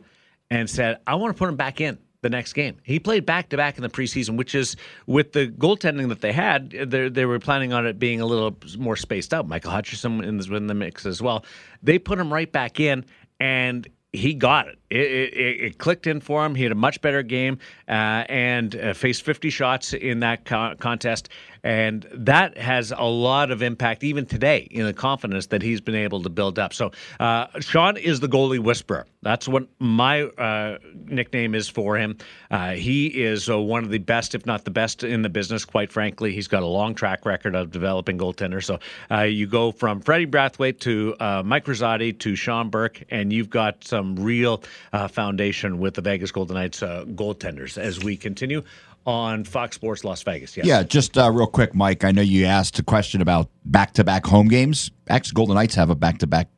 and 0.51 0.69
said, 0.69 0.99
"I 1.07 1.15
want 1.15 1.35
to 1.35 1.39
put 1.39 1.49
him 1.49 1.55
back 1.55 1.81
in." 1.81 1.97
The 2.27 2.35
next 2.35 2.53
game. 2.53 2.77
He 2.83 2.99
played 2.99 3.25
back 3.25 3.49
to 3.49 3.57
back 3.57 3.77
in 3.77 3.83
the 3.83 3.89
preseason, 3.89 4.35
which 4.35 4.53
is 4.53 4.75
with 5.05 5.31
the 5.31 5.47
goaltending 5.47 6.09
that 6.09 6.21
they 6.21 6.33
had. 6.33 6.71
They, 6.71 7.25
were 7.25 7.39
planning 7.39 7.73
on 7.73 7.85
it 7.87 7.99
being 7.99 8.19
a 8.19 8.25
little 8.25 8.57
more 8.77 8.95
spaced 8.95 9.33
out. 9.33 9.47
Michael 9.47 9.71
Hutchinson 9.71 10.23
in 10.23 10.37
the, 10.37 10.55
in 10.55 10.67
the 10.67 10.73
mix 10.73 11.05
as 11.05 11.21
well. 11.21 11.45
They 11.81 11.97
put 11.99 12.19
him 12.19 12.33
right 12.33 12.51
back 12.51 12.79
in, 12.79 13.05
and 13.39 13.87
he 14.13 14.33
got 14.33 14.67
it. 14.67 14.79
It, 14.89 14.97
it. 14.97 15.61
it, 15.61 15.77
clicked 15.77 16.07
in 16.07 16.19
for 16.19 16.45
him. 16.45 16.55
He 16.55 16.63
had 16.63 16.71
a 16.71 16.75
much 16.75 17.01
better 17.01 17.23
game 17.23 17.59
uh, 17.87 18.25
and 18.29 18.75
uh, 18.75 18.93
faced 18.93 19.23
50 19.23 19.49
shots 19.49 19.93
in 19.93 20.19
that 20.21 20.45
co- 20.45 20.75
contest. 20.79 21.29
And 21.67 22.07
that 22.13 22.57
has 22.57 22.93
a 22.95 23.03
lot 23.03 23.51
of 23.51 23.61
impact, 23.61 24.05
even 24.05 24.25
today, 24.25 24.69
in 24.71 24.85
the 24.85 24.93
confidence 24.93 25.47
that 25.47 25.61
he's 25.61 25.81
been 25.81 25.95
able 25.95 26.23
to 26.23 26.29
build 26.29 26.57
up. 26.57 26.73
So, 26.73 26.91
uh, 27.19 27.47
Sean 27.59 27.97
is 27.97 28.21
the 28.21 28.29
goalie 28.29 28.57
whisperer. 28.57 29.05
That's 29.21 29.49
what 29.49 29.67
my 29.77 30.21
uh, 30.21 30.77
nickname 31.07 31.53
is 31.53 31.67
for 31.67 31.97
him. 31.97 32.19
Uh, 32.49 32.71
he 32.71 33.07
is 33.07 33.49
uh, 33.49 33.59
one 33.59 33.83
of 33.83 33.89
the 33.89 33.97
best, 33.97 34.33
if 34.33 34.45
not 34.45 34.63
the 34.63 34.71
best, 34.71 35.03
in 35.03 35.23
the 35.23 35.29
business, 35.29 35.65
quite 35.65 35.91
frankly. 35.91 36.31
He's 36.31 36.47
got 36.47 36.63
a 36.63 36.67
long 36.67 36.95
track 36.95 37.25
record 37.25 37.53
of 37.53 37.69
developing 37.69 38.17
goaltenders. 38.17 38.63
So, 38.63 38.79
uh, 39.11 39.23
you 39.23 39.45
go 39.45 39.73
from 39.73 39.99
Freddie 39.99 40.25
Brathwaite 40.25 40.79
to 40.79 41.17
uh, 41.19 41.43
Mike 41.43 41.65
Rosati 41.65 42.17
to 42.19 42.37
Sean 42.37 42.69
Burke, 42.69 43.03
and 43.09 43.33
you've 43.33 43.49
got 43.49 43.83
some 43.83 44.15
real 44.15 44.63
foundation 45.09 45.79
with 45.79 45.95
the 45.95 46.01
Vegas 46.01 46.31
Golden 46.31 46.55
Knights 46.55 46.79
goaltenders 46.79 47.77
as 47.77 48.01
we 48.01 48.15
continue 48.15 48.63
on 49.07 49.45
Fox 49.45 49.75
Sports 49.77 50.03
Las 50.03 50.21
Vegas. 50.21 50.57
Yes. 50.57 50.65
Yeah, 50.65 50.83
just 50.83 51.17
uh, 51.17 51.31
real 51.31 51.47
quick, 51.47 51.73
Mike. 51.73 52.03
I 52.03 52.11
know 52.11 52.21
you 52.21 52.45
asked 52.45 52.77
a 52.77 52.83
question 52.83 53.21
about 53.21 53.49
back 53.63 53.93
to 53.93 54.03
back 54.03 54.25
home 54.25 54.49
games. 54.49 54.91
Actually, 55.09 55.35
Golden 55.35 55.55
Knights 55.55 55.75
have 55.75 55.89
a 55.89 55.95
back 55.95 56.19
to 56.19 56.27
back 56.27 56.49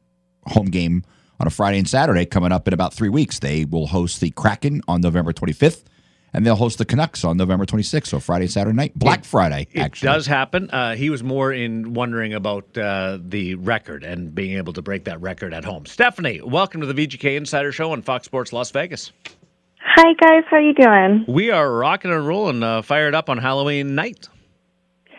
home 0.48 0.66
game 0.66 1.04
on 1.40 1.46
a 1.46 1.52
Friday 1.52 1.78
and 1.78 1.88
Saturday 1.88 2.26
coming 2.26 2.52
up 2.52 2.68
in 2.68 2.74
about 2.74 2.94
three 2.94 3.08
weeks. 3.08 3.40
They 3.40 3.66
will 3.66 3.88
host 3.88 4.20
the 4.20 4.32
Kraken 4.32 4.82
on 4.88 5.00
November 5.00 5.32
25th. 5.32 5.84
And 6.32 6.46
they'll 6.46 6.56
host 6.56 6.78
the 6.78 6.86
Canucks 6.86 7.24
on 7.24 7.38
November 7.38 7.66
26th, 7.66 8.06
so 8.06 8.20
Friday, 8.20 8.46
Saturday 8.46 8.76
night, 8.76 8.94
Black 8.94 9.22
it, 9.22 9.26
Friday. 9.26 9.68
It 9.72 9.80
actually, 9.80 10.10
does 10.10 10.28
happen. 10.28 10.70
Uh, 10.70 10.94
he 10.96 11.10
was 11.10 11.24
more 11.24 11.52
in 11.52 11.96
wondering 11.96 12.36
about 12.36 12.78
uh, 12.78 13.18
the 13.20 13.56
record 13.56 14.04
and 14.04 14.36
being 14.36 14.56
able 14.58 14.74
to 14.74 14.84
break 14.84 15.06
that 15.06 15.20
record 15.22 15.56
at 15.56 15.66
home. 15.66 15.88
Stephanie, 15.88 16.40
welcome 16.42 16.82
to 16.82 16.88
the 16.88 16.94
VGK 16.94 17.36
Insider 17.36 17.72
Show 17.72 17.94
on 17.94 18.04
Fox 18.04 18.26
Sports 18.26 18.54
Las 18.54 18.70
Vegas. 18.70 19.12
Hi 19.96 20.14
guys, 20.14 20.44
how 20.52 20.60
you 20.60 20.76
doing? 20.76 21.26
We 21.28 21.50
are 21.50 21.74
rocking 21.74 22.12
and 22.12 22.26
rolling, 22.26 22.62
uh, 22.62 22.84
fired 22.84 23.16
up 23.16 23.28
on 23.28 23.40
Halloween 23.40 23.96
night. 23.96 24.30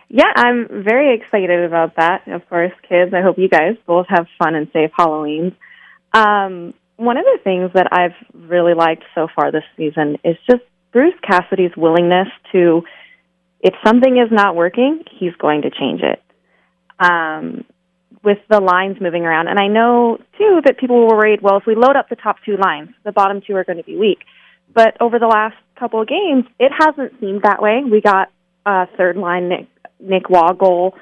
Yeah, 0.08 0.30
I'm 0.36 0.68
very 0.84 1.16
excited 1.16 1.64
about 1.64 1.96
that. 1.96 2.28
Of 2.28 2.48
course, 2.48 2.72
kids. 2.88 3.12
I 3.12 3.20
hope 3.20 3.36
you 3.36 3.48
guys 3.48 3.76
both 3.84 4.06
have 4.08 4.26
fun 4.38 4.54
and 4.54 4.68
safe 4.72 4.90
Halloweens. 4.96 5.56
Um, 6.12 6.72
one 6.96 7.16
of 7.16 7.24
the 7.24 7.38
things 7.42 7.72
that 7.74 7.88
I've 7.90 8.14
really 8.32 8.74
liked 8.74 9.02
so 9.12 9.26
far 9.34 9.50
this 9.50 9.64
season 9.76 10.18
is 10.22 10.36
just 10.48 10.62
Bruce 10.92 11.18
Cassidy's 11.28 11.76
willingness 11.76 12.28
to, 12.52 12.82
if 13.60 13.74
something 13.84 14.18
is 14.18 14.30
not 14.30 14.54
working, 14.54 15.02
he's 15.18 15.34
going 15.34 15.62
to 15.62 15.70
change 15.70 16.00
it. 16.02 16.22
Um, 17.00 17.64
with 18.22 18.38
the 18.48 18.60
lines 18.60 18.98
moving 19.00 19.24
around, 19.24 19.48
and 19.48 19.58
I 19.58 19.66
know 19.66 20.18
too 20.38 20.60
that 20.64 20.78
people 20.78 20.96
were 21.00 21.16
worried. 21.16 21.40
Well, 21.42 21.56
if 21.56 21.64
we 21.66 21.74
load 21.74 21.96
up 21.96 22.08
the 22.08 22.16
top 22.16 22.36
two 22.46 22.56
lines, 22.56 22.90
the 23.04 23.12
bottom 23.12 23.40
two 23.44 23.56
are 23.56 23.64
going 23.64 23.78
to 23.78 23.84
be 23.84 23.96
weak. 23.96 24.18
But 24.74 24.96
over 25.00 25.18
the 25.18 25.26
last 25.26 25.56
couple 25.78 26.00
of 26.00 26.08
games, 26.08 26.44
it 26.58 26.72
hasn't 26.76 27.18
seemed 27.20 27.42
that 27.42 27.60
way. 27.60 27.82
We 27.90 28.00
got 28.00 28.30
a 28.66 28.86
third 28.96 29.16
line 29.16 29.48
Nick, 29.48 29.66
Nick 29.98 30.28
Roy 30.28 30.52
goal. 30.58 30.94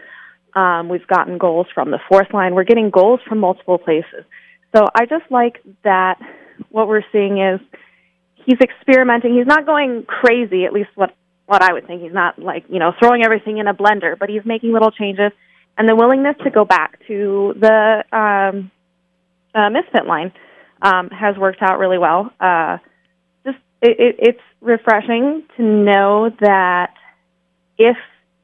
Um, 0.54 0.88
we've 0.88 1.06
gotten 1.06 1.38
goals 1.38 1.66
from 1.74 1.90
the 1.90 1.98
fourth 2.08 2.32
line. 2.32 2.54
We're 2.54 2.64
getting 2.64 2.90
goals 2.90 3.20
from 3.28 3.38
multiple 3.38 3.78
places. 3.78 4.24
So 4.74 4.86
I 4.94 5.06
just 5.06 5.30
like 5.30 5.62
that 5.84 6.18
what 6.70 6.88
we're 6.88 7.04
seeing 7.12 7.40
is 7.40 7.60
he's 8.44 8.58
experimenting. 8.60 9.36
He's 9.36 9.46
not 9.46 9.66
going 9.66 10.04
crazy, 10.06 10.64
at 10.64 10.72
least 10.72 10.90
what 10.94 11.14
what 11.46 11.62
I 11.62 11.72
would 11.72 11.86
think. 11.86 12.02
He's 12.02 12.12
not 12.12 12.38
like, 12.38 12.64
you 12.68 12.78
know, 12.78 12.92
throwing 12.98 13.24
everything 13.24 13.56
in 13.56 13.66
a 13.66 13.74
blender, 13.74 14.18
but 14.18 14.28
he's 14.28 14.44
making 14.44 14.72
little 14.72 14.90
changes 14.90 15.32
and 15.78 15.88
the 15.88 15.96
willingness 15.96 16.36
to 16.44 16.50
go 16.50 16.64
back 16.64 16.98
to 17.06 17.54
the 17.58 18.04
um 18.12 18.70
uh, 19.54 19.70
misfit 19.70 20.06
line 20.06 20.32
um 20.82 21.08
has 21.08 21.36
worked 21.36 21.62
out 21.62 21.78
really 21.78 21.98
well. 21.98 22.30
Uh 22.40 22.78
it, 23.82 23.96
it 23.98 24.16
it's 24.18 24.40
refreshing 24.60 25.44
to 25.56 25.62
know 25.62 26.30
that 26.40 26.94
if 27.78 27.96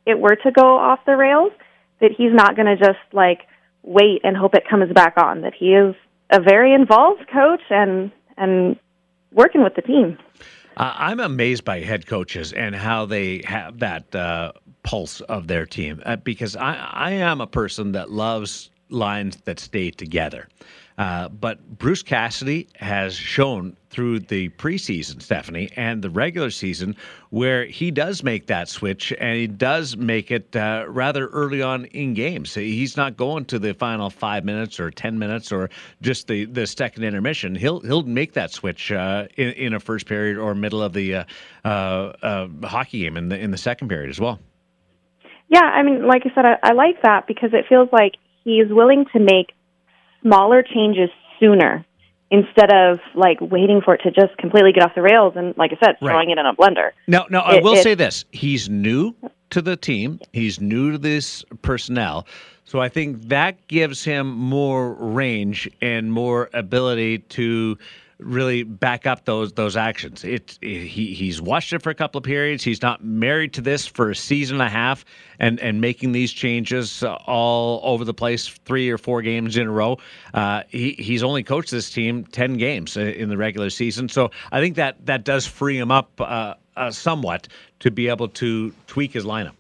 it 0.07 0.19
were 0.19 0.37
to 0.37 0.51
go 0.53 0.79
off 0.79 1.01
the 1.07 1.17
rails, 1.17 1.53
that 2.01 2.11
he's 2.17 2.33
not 2.33 2.57
going 2.57 2.67
to 2.67 2.77
just 2.77 2.99
like 3.13 3.41
wait 3.83 4.21
and 4.25 4.37
hope 4.37 4.55
it 4.55 4.65
comes 4.69 4.93
back 4.93 5.15
on. 5.17 5.43
That 5.43 5.55
he 5.55 5.75
is 5.75 5.95
a 6.31 6.41
very 6.41 6.75
involved 6.75 7.29
coach 7.33 7.63
and 7.71 8.11
and 8.37 8.77
working 9.33 9.63
with 9.63 9.75
the 9.75 9.83
team. 9.83 10.19
Uh, 10.77 10.93
I'm 10.97 11.21
amazed 11.21 11.65
by 11.65 11.81
head 11.81 12.07
coaches 12.07 12.53
and 12.53 12.75
how 12.75 13.07
they 13.07 13.43
have 13.45 13.79
that 13.79 14.13
uh, 14.15 14.53
pulse 14.83 15.21
of 15.23 15.47
their 15.47 15.67
team 15.67 16.03
uh, 16.05 16.17
because 16.17 16.57
I, 16.57 16.75
I 16.75 17.11
am 17.13 17.41
a 17.41 17.47
person 17.47 17.93
that 17.93 18.11
loves 18.11 18.71
lines 18.91 19.37
that 19.45 19.61
stay 19.61 19.91
together. 19.91 20.49
Uh, 20.97 21.29
but 21.29 21.79
Bruce 21.79 22.05
Cassidy 22.05 22.69
has 22.77 23.17
shown 23.17 23.77
through 23.91 24.21
the 24.21 24.49
preseason, 24.51 25.21
Stephanie, 25.21 25.71
and 25.75 26.03
the 26.03 26.11
regular 26.11 26.51
season, 26.51 26.95
where 27.31 27.65
he 27.65 27.91
does 27.91 28.23
make 28.23 28.47
that 28.47 28.69
switch 28.69 29.13
and 29.19 29.37
he 29.37 29.47
does 29.49 29.97
make 29.97 30.31
it 30.31 30.55
uh, 30.55 30.85
rather 30.89 31.27
early 31.29 31.63
on 31.63 31.87
in 31.87 32.15
games. 32.15 32.55
He's 32.55 32.97
not 32.97 33.17
going 33.17 33.45
to 33.47 33.59
the 33.59 33.75
final 33.75 34.09
five 34.09 34.45
minutes 34.45 34.79
or 34.79 34.93
ten 34.93 35.19
minutes 35.19 35.51
or 35.51 35.69
just 36.01 36.29
the, 36.29 36.45
the 36.45 36.67
second 36.67 37.03
intermission. 37.03 37.57
He'll 37.57 37.81
he'll 37.81 38.05
make 38.05 38.35
that 38.35 38.53
switch 38.53 38.93
uh, 38.93 39.27
in, 39.37 39.51
in 39.51 39.75
a 39.75 39.81
first 39.81 40.07
period 40.07 40.39
or 40.39 40.55
middle 40.55 40.83
of 40.83 40.93
the 40.93 41.17
uh, 41.17 41.25
uh, 41.65 41.69
uh, 42.23 42.49
hockey 42.63 43.01
game 43.01 43.17
in 43.17 43.31
the 43.31 43.39
in 43.39 43.51
the 43.51 43.59
second 43.59 43.89
period 43.89 44.11
as 44.11 44.21
well. 44.21 44.39
Yeah, 45.49 45.63
I 45.63 45.83
mean, 45.83 46.07
like 46.07 46.23
I 46.25 46.35
said, 46.35 46.47
I, 46.47 46.71
I 46.71 46.73
like 46.73 47.03
that 47.03 47.27
because 47.27 47.51
it 47.53 47.67
feels 47.69 47.89
like 47.93 48.13
he's 48.45 48.67
willing 48.71 49.05
to 49.13 49.21
make 49.21 49.53
smaller 50.25 50.63
changes 50.63 51.11
sooner 51.39 51.85
instead 52.31 52.73
of 52.73 52.99
like 53.15 53.39
waiting 53.41 53.81
for 53.85 53.95
it 53.95 54.01
to 54.03 54.11
just 54.11 54.37
completely 54.39 54.73
get 54.73 54.83
off 54.83 54.95
the 54.95 55.03
rails 55.03 55.35
and 55.37 55.57
like 55.57 55.73
I 55.73 55.87
said, 55.87 55.99
throwing 56.01 56.29
right. 56.29 56.39
it 56.39 56.41
in 56.41 56.47
a 56.47 56.55
blender. 56.55 56.91
Now, 57.07 57.27
now 57.31 57.41
I 57.41 57.61
will 57.61 57.77
say 57.77 57.95
this: 57.95 58.25
he's 58.33 58.69
new 58.69 59.15
to 59.51 59.63
the 59.63 59.77
team. 59.77 60.21
He's 60.33 60.61
new 60.61 60.93
to 60.93 60.99
this 60.99 61.45
personnel. 61.63 62.27
So 62.65 62.81
I 62.81 62.89
think 62.89 63.29
that 63.29 63.67
gives 63.69 64.03
him 64.03 64.35
more 64.37 64.95
range 64.95 65.71
and 65.83 66.11
more 66.11 66.49
ability 66.55 67.19
to 67.19 67.77
really 68.19 68.63
back 68.63 69.07
up 69.07 69.25
those 69.25 69.53
those 69.53 69.77
actions. 69.77 70.25
It, 70.25 70.59
he 70.61 71.15
he's 71.15 71.41
watched 71.41 71.73
it 71.73 71.83
for 71.83 71.91
a 71.91 71.95
couple 71.95 72.19
of 72.19 72.25
periods. 72.25 72.63
He's 72.63 72.83
not 72.83 73.05
married 73.05 73.53
to 73.55 73.61
this 73.61 73.87
for 73.87 74.11
a 74.11 74.17
season 74.17 74.57
and 74.61 74.67
a 74.67 74.71
half, 74.71 75.05
and 75.39 75.61
and 75.61 75.81
making 75.81 76.13
these 76.13 76.33
changes 76.33 77.03
all 77.03 77.81
over 77.83 78.05
the 78.05 78.15
place, 78.15 78.49
three 78.49 78.91
or 78.91 78.99
four 78.99 79.23
games 79.23 79.57
in 79.57 79.67
a 79.67 79.71
row. 79.71 79.99
Uh, 80.33 80.63
he 80.69 80.93
he's 80.93 81.23
only 81.23 81.43
coached 81.43 81.71
this 81.71 81.91
team 81.91 82.25
ten 82.25 82.55
games 82.55 82.97
in 82.97 83.29
the 83.29 83.37
regular 83.37 83.71
season, 83.71 84.09
so 84.09 84.31
I 84.53 84.61
think 84.61 84.77
that 84.77 85.07
that 85.07 85.25
does 85.25 85.47
free 85.47 85.79
him 85.79 85.91
up 85.91 86.21
uh, 86.21 86.55
uh, 86.77 86.91
somewhat 86.91 87.49
to 87.81 87.91
be 87.91 88.09
able 88.09 88.29
to 88.29 88.73
tweak 88.87 89.13
his 89.13 89.25
lineup. 89.25 89.55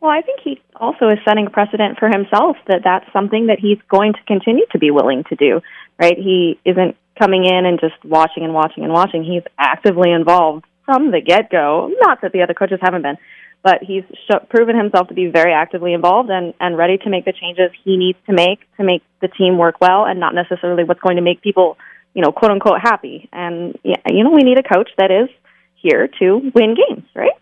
Well, 0.00 0.10
I 0.10 0.20
think 0.20 0.40
he 0.42 0.60
also 0.74 1.06
is 1.08 1.18
setting 1.24 1.46
a 1.46 1.50
precedent 1.50 1.96
for 1.96 2.08
himself 2.08 2.56
that 2.66 2.80
that's 2.82 3.06
something 3.12 3.46
that 3.46 3.60
he's 3.60 3.78
going 3.88 4.14
to 4.14 4.18
continue 4.26 4.66
to 4.72 4.78
be 4.78 4.90
willing 4.90 5.22
to 5.28 5.36
do. 5.36 5.60
Right? 6.00 6.18
He 6.18 6.58
isn't 6.64 6.96
coming 7.18 7.44
in 7.44 7.66
and 7.66 7.80
just 7.80 8.02
watching 8.04 8.44
and 8.44 8.54
watching 8.54 8.84
and 8.84 8.92
watching. 8.92 9.24
He's 9.24 9.42
actively 9.58 10.10
involved 10.10 10.64
from 10.84 11.10
the 11.10 11.20
get 11.20 11.50
go. 11.50 11.90
Not 12.00 12.20
that 12.22 12.32
the 12.32 12.42
other 12.42 12.54
coaches 12.54 12.78
haven't 12.82 13.02
been, 13.02 13.18
but 13.62 13.82
he's 13.82 14.04
sh- 14.26 14.44
proven 14.48 14.76
himself 14.76 15.08
to 15.08 15.14
be 15.14 15.26
very 15.26 15.52
actively 15.52 15.92
involved 15.92 16.30
and, 16.30 16.54
and 16.60 16.76
ready 16.76 16.98
to 16.98 17.10
make 17.10 17.24
the 17.24 17.32
changes 17.32 17.70
he 17.84 17.96
needs 17.96 18.18
to 18.26 18.32
make 18.32 18.60
to 18.76 18.84
make 18.84 19.02
the 19.20 19.28
team 19.28 19.58
work 19.58 19.80
well 19.80 20.04
and 20.04 20.18
not 20.18 20.34
necessarily 20.34 20.84
what's 20.84 21.00
going 21.00 21.16
to 21.16 21.22
make 21.22 21.42
people, 21.42 21.76
you 22.14 22.22
know, 22.22 22.32
quote 22.32 22.50
unquote 22.50 22.80
happy. 22.80 23.28
And, 23.32 23.78
yeah, 23.84 23.96
you 24.08 24.24
know, 24.24 24.30
we 24.30 24.42
need 24.42 24.58
a 24.58 24.62
coach 24.62 24.90
that 24.98 25.10
is 25.10 25.28
here 25.76 26.08
to 26.20 26.50
win 26.54 26.74
games, 26.74 27.04
right? 27.14 27.32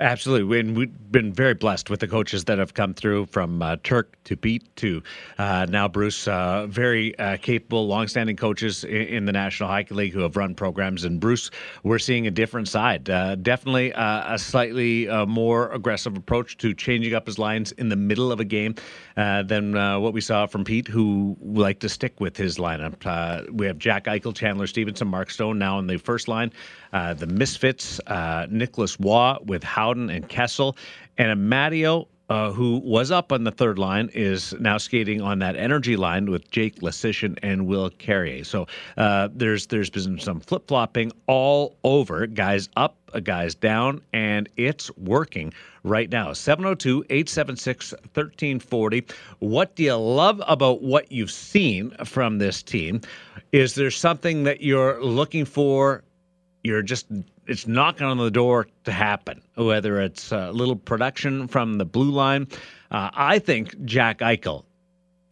Absolutely, 0.00 0.60
and 0.60 0.76
we've 0.76 0.92
been 1.10 1.32
very 1.32 1.54
blessed 1.54 1.90
with 1.90 1.98
the 1.98 2.06
coaches 2.06 2.44
that 2.44 2.58
have 2.58 2.72
come 2.72 2.94
through 2.94 3.26
from 3.26 3.60
uh, 3.60 3.74
Turk 3.82 4.16
to 4.24 4.36
Pete 4.36 4.64
to 4.76 5.02
uh, 5.38 5.66
now 5.68 5.88
Bruce. 5.88 6.28
Uh, 6.28 6.68
very 6.68 7.18
uh, 7.18 7.36
capable, 7.38 7.88
longstanding 7.88 8.36
coaches 8.36 8.84
in, 8.84 8.92
in, 8.92 9.24
the 9.24 9.32
National 9.32 9.68
Hockey 9.68 9.94
League 9.94 10.12
who 10.12 10.20
have 10.20 10.36
run 10.36 10.54
programs. 10.54 11.02
And 11.02 11.18
Bruce, 11.18 11.50
we're 11.82 11.98
seeing 11.98 12.28
a 12.28 12.30
different 12.30 12.68
side. 12.68 13.10
Uh, 13.10 13.34
definitely 13.34 13.92
uh, 13.92 14.34
a 14.34 14.38
slightly 14.38 15.08
more 15.26 15.72
aggressive 15.72 16.16
approach 16.16 16.58
to 16.58 16.74
changing 16.74 17.14
up 17.14 17.26
his 17.26 17.36
lines 17.36 17.72
in 17.72 17.88
the 17.88 17.96
middle 17.96 18.30
of 18.30 18.38
a 18.38 18.44
game 18.44 18.76
than 19.16 19.72
what 20.00 20.12
we 20.12 20.20
saw 20.20 20.46
from 20.46 20.62
Pete, 20.62 20.86
who 20.86 21.36
liked 21.40 21.80
to 21.80 21.88
stick 21.88 22.20
with 22.20 22.36
his 22.36 22.58
lineup. 22.58 23.50
we 23.50 23.66
have 23.66 23.78
Jack 23.78 24.04
Eichel, 24.04 24.32
Chandler 24.32 24.68
Stephenson, 24.68 25.08
Mark 25.08 25.30
Stone 25.30 25.58
now 25.58 25.80
in 25.80 25.88
the 25.88 25.96
first 25.96 26.28
line. 26.28 26.52
the 26.92 27.26
Misfits, 27.26 28.00
Nicolas 28.48 29.00
Roy 29.00 29.36
with 29.44 29.64
How 29.64 29.87
Howden 29.88 30.10
and 30.10 30.28
Kessel. 30.28 30.76
And 31.16 31.40
Amadio, 31.40 32.06
uh, 32.28 32.52
who 32.52 32.78
was 32.84 33.10
up 33.10 33.32
on 33.32 33.44
the 33.44 33.50
third 33.50 33.78
line, 33.78 34.10
is 34.12 34.52
now 34.60 34.76
skating 34.76 35.22
on 35.22 35.38
that 35.38 35.56
energy 35.56 35.96
line 35.96 36.30
with 36.30 36.50
Jake 36.50 36.80
Leschyshyn 36.80 37.38
and 37.42 37.66
Will 37.66 37.88
Carrier. 37.88 38.44
So 38.44 38.66
uh, 38.98 39.28
there's 39.34 39.66
there's 39.68 39.88
been 39.88 40.18
some 40.18 40.40
flip 40.40 40.68
flopping 40.68 41.10
all 41.26 41.78
over. 41.84 42.26
Guys 42.26 42.68
up, 42.76 42.98
guys 43.22 43.54
down, 43.54 44.02
and 44.12 44.46
it's 44.58 44.94
working 44.98 45.54
right 45.84 46.10
now. 46.10 46.34
702 46.34 47.06
876 47.08 47.92
1340. 47.92 49.06
What 49.38 49.74
do 49.74 49.84
you 49.84 49.96
love 49.96 50.42
about 50.46 50.82
what 50.82 51.10
you've 51.10 51.30
seen 51.30 51.92
from 52.04 52.36
this 52.36 52.62
team? 52.62 53.00
Is 53.52 53.74
there 53.74 53.90
something 53.90 54.44
that 54.44 54.60
you're 54.60 55.02
looking 55.02 55.46
for? 55.46 56.04
You're 56.62 56.82
just 56.82 57.06
it's 57.48 57.66
knocking 57.66 58.06
on 58.06 58.18
the 58.18 58.30
door 58.30 58.68
to 58.84 58.92
happen, 58.92 59.42
whether 59.56 60.00
it's 60.00 60.30
a 60.30 60.52
little 60.52 60.76
production 60.76 61.48
from 61.48 61.78
the 61.78 61.84
blue 61.84 62.10
line. 62.10 62.46
Uh, 62.90 63.10
I 63.14 63.38
think 63.38 63.84
Jack 63.84 64.18
Eichel, 64.18 64.64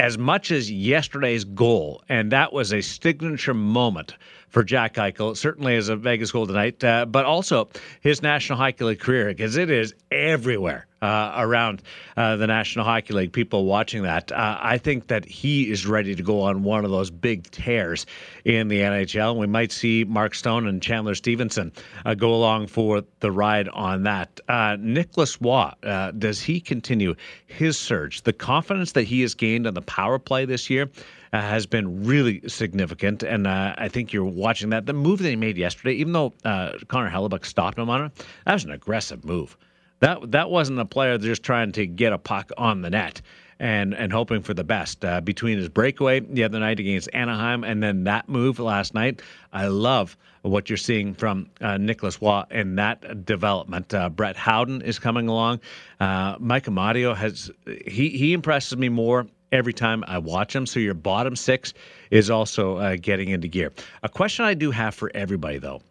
as 0.01 0.19
much 0.19 0.51
as 0.51 0.71
yesterday's 0.71 1.45
goal, 1.45 2.03
and 2.09 2.33
that 2.33 2.53
was 2.53 2.73
a 2.73 2.81
signature 2.81 3.55
moment 3.55 4.15
for 4.57 4.65
Jack 4.65 4.95
Eichel, 4.95 5.37
certainly 5.37 5.77
as 5.77 5.91
a 5.91 5.97
Vegas 5.97 6.33
Golden 6.33 6.55
Knight, 6.55 6.83
uh, 6.83 7.05
but 7.05 7.27
also 7.27 7.69
his 8.01 8.23
National 8.23 8.57
Hockey 8.57 8.85
League 8.85 9.01
career, 9.01 9.27
because 9.27 9.59
it 9.59 9.69
is 9.71 9.95
everywhere 10.11 10.87
uh, 11.03 11.35
around 11.37 11.83
uh, 12.17 12.37
the 12.37 12.47
National 12.47 12.87
Hockey 12.87 13.13
League, 13.13 13.33
people 13.35 13.67
watching 13.67 14.03
that. 14.05 14.33
Uh, 14.33 14.59
I 14.59 14.79
think 14.79 15.09
that 15.09 15.27
he 15.27 15.71
is 15.71 15.87
ready 15.87 16.15
to 16.15 16.23
go 16.23 16.41
on 16.41 16.63
one 16.63 16.87
of 16.87 16.91
those 16.91 17.11
big 17.11 17.51
tears 17.51 18.07
in 18.47 18.69
the 18.69 18.81
NHL. 18.81 19.37
We 19.37 19.47
might 19.47 19.73
see 19.73 20.05
Mark 20.05 20.35
Stone 20.35 20.67
and 20.67 20.81
Chandler 20.81 21.15
Stephenson 21.15 21.71
uh, 22.07 22.15
go 22.15 22.33
along 22.33 22.69
for 22.69 23.03
the 23.21 23.31
ride 23.31 23.69
on 23.69 24.05
that. 24.05 24.41
Uh, 24.49 24.79
Nicolas 24.81 25.39
Roy, 25.39 25.71
uh, 25.83 26.13
does 26.13 26.41
he 26.41 26.61
continue 26.61 27.15
his 27.47 27.77
surge? 27.77 28.23
The 28.23 28.33
confidence 28.33 28.93
that 28.93 29.03
he 29.03 29.21
has 29.21 29.35
gained 29.35 29.67
on 29.67 29.75
the 29.75 29.83
power 29.83 30.19
play 30.19 30.47
this 30.47 30.71
year. 30.71 30.89
Uh, 31.33 31.40
has 31.40 31.66
been 31.66 32.04
really 32.04 32.40
significant, 32.49 33.23
and 33.23 33.47
uh, 33.47 33.75
I 33.76 33.88
think 33.88 34.12
you're 34.12 34.25
watching 34.25 34.71
that. 34.71 34.87
The 34.87 34.92
move 34.92 35.18
that 35.23 35.28
he 35.28 35.37
made 35.37 35.56
yesterday, 35.59 35.95
even 35.95 36.12
though 36.12 36.33
uh, 36.45 36.73
Connor 36.88 37.11
Hellebuyck 37.11 37.45
stopped 37.45 37.78
him 37.78 37.90
on 37.90 38.06
it, 38.06 38.26
that 38.45 38.52
was 38.54 38.64
an 38.64 38.71
aggressive 38.71 39.25
move. 39.25 39.56
That 40.00 40.30
that 40.33 40.50
wasn't 40.50 40.78
a 40.78 40.85
player 40.85 41.18
just 41.18 41.42
trying 41.42 41.73
to 41.73 41.87
get 41.87 42.12
a 42.12 42.18
puck 42.18 42.50
on 42.56 42.83
the 42.83 42.90
net. 42.90 43.23
and 43.59 43.95
and 43.95 44.12
hoping 44.12 44.42
for 44.42 44.54
the 44.54 44.64
best. 44.64 45.04
Uh, 45.04 45.21
between 45.21 45.59
his 45.59 45.68
breakaway 45.68 46.21
the 46.21 46.45
other 46.45 46.59
night 46.61 46.78
against 46.78 47.09
Anaheim 47.12 47.64
and 47.64 47.83
then 47.83 48.04
that 48.04 48.28
move 48.28 48.59
last 48.59 48.95
night, 48.95 49.23
I 49.52 49.68
love 49.68 50.16
what 50.42 50.68
you're 50.71 50.76
seeing 50.76 51.14
from 51.14 51.49
uh, 51.61 51.76
Nicolas 51.76 52.21
Roy 52.23 52.42
in 52.50 52.76
that 52.76 53.25
development. 53.25 53.92
Uh, 53.95 54.09
Brett 54.11 54.37
Howden 54.37 54.83
is 54.83 54.99
coming 54.99 55.28
along. 55.28 55.61
Uh, 55.99 56.37
Mike 56.38 56.66
Amadio 56.66 57.16
has 57.16 57.50
he 57.87 58.11
he 58.11 58.33
impresses 58.33 58.76
me 58.76 58.88
more 58.88 59.26
every 59.53 59.73
time 59.73 60.05
I 60.07 60.19
watch 60.19 60.53
them. 60.53 60.67
So 60.67 60.81
your 60.81 60.95
bottom 60.95 61.37
six 61.37 61.73
is 62.11 62.31
also 62.31 62.76
uh, 62.76 62.97
getting 63.00 63.29
into 63.29 63.49
gear. 63.49 63.73
A 64.03 64.09
question 64.09 64.45
I 64.45 64.55
do 64.55 64.71
have 64.71 64.95
for 64.95 65.11
everybody 65.15 65.59
though 65.59 65.83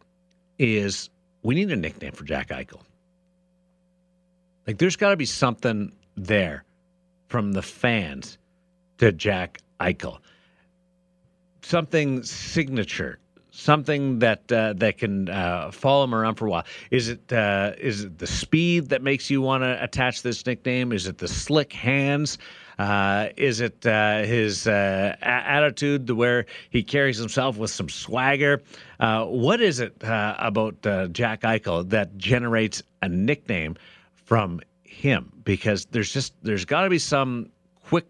is 0.57 1.09
we 1.43 1.55
need 1.55 1.71
a 1.71 1.75
nickname 1.75 2.11
for 2.11 2.23
Jack 2.23 2.49
Eichel. 2.49 2.81
Like 4.67 4.77
there's 4.77 4.95
got 4.95 5.11
to 5.11 5.17
be 5.17 5.25
something 5.25 5.93
there 6.15 6.63
from 7.27 7.51
the 7.51 7.61
fans 7.61 8.37
to 8.97 9.11
Jack 9.11 9.59
Eichel. 9.79 10.19
Something 11.61 12.23
signature, 12.23 13.19
something 13.51 14.19
that 14.19 14.51
uh, 14.51 14.73
that 14.73 14.97
can 14.97 15.29
uh, 15.29 15.71
follow 15.71 16.03
him 16.03 16.13
around 16.13 16.35
for 16.35 16.47
a 16.47 16.49
while. 16.49 16.65
Is 16.91 17.09
it 17.09 17.33
uh, 17.33 17.73
is 17.79 18.05
it 18.05 18.19
the 18.19 18.27
speed 18.27 18.89
that 18.89 19.01
makes 19.01 19.29
you 19.29 19.41
want 19.41 19.63
to 19.63 19.83
attach 19.83 20.21
this 20.21 20.45
nickname? 20.45 20.91
Is 20.91 21.07
it 21.07 21.17
the 21.17 21.27
slick 21.27 21.73
hands? 21.73 22.37
Uh, 22.77 23.29
is 23.37 23.61
it 23.61 23.85
uh, 23.85 24.23
his 24.23 24.67
uh, 24.67 25.15
a- 25.21 25.25
attitude 25.25 26.07
to 26.07 26.15
where 26.15 26.45
he 26.69 26.83
carries 26.83 27.17
himself 27.17 27.57
with 27.57 27.71
some 27.71 27.89
swagger? 27.89 28.61
Uh, 28.99 29.25
what 29.25 29.61
is 29.61 29.79
it 29.79 30.03
uh, 30.03 30.35
about 30.39 30.85
uh, 30.85 31.07
Jack 31.07 31.41
Eichel 31.41 31.89
that 31.89 32.17
generates 32.17 32.83
a 33.01 33.09
nickname 33.09 33.75
from 34.13 34.59
him? 34.83 35.31
Because 35.43 35.85
there's 35.85 36.11
just 36.11 36.33
there's 36.43 36.65
got 36.65 36.83
to 36.83 36.89
be 36.89 36.99
some 36.99 37.49
quick 37.87 38.07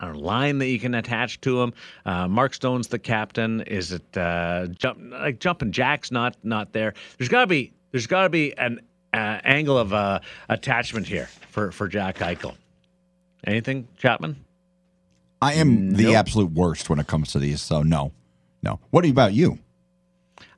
line 0.00 0.58
that 0.58 0.66
you 0.68 0.78
can 0.78 0.94
attach 0.94 1.40
to 1.40 1.60
him. 1.60 1.72
Uh, 2.06 2.28
Mark 2.28 2.54
Stone's 2.54 2.88
the 2.88 2.98
captain. 2.98 3.62
Is 3.62 3.92
it 3.92 4.16
uh, 4.16 4.66
jump 4.68 5.00
like 5.10 5.40
jumping 5.40 5.72
jacks? 5.72 6.10
Not 6.10 6.36
not 6.42 6.72
there. 6.72 6.94
There's 7.16 7.28
got 7.28 7.40
to 7.40 7.46
be 7.46 7.72
there's 7.92 8.06
got 8.06 8.22
to 8.22 8.28
be 8.28 8.56
an 8.58 8.80
uh, 9.14 9.40
angle 9.44 9.78
of 9.78 9.92
uh, 9.92 10.20
attachment 10.48 11.06
here 11.06 11.28
for 11.50 11.72
for 11.72 11.88
Jack 11.88 12.18
Eichel. 12.18 12.54
Anything, 13.44 13.86
Chapman? 13.96 14.44
I 15.40 15.54
am 15.54 15.92
the 15.94 16.04
Nope. 16.04 16.16
absolute 16.16 16.52
worst 16.52 16.90
when 16.90 16.98
it 16.98 17.06
comes 17.06 17.30
to 17.32 17.38
these. 17.38 17.62
So 17.62 17.82
no, 17.82 18.12
no. 18.62 18.80
What 18.90 19.06
about 19.06 19.32
you? 19.32 19.58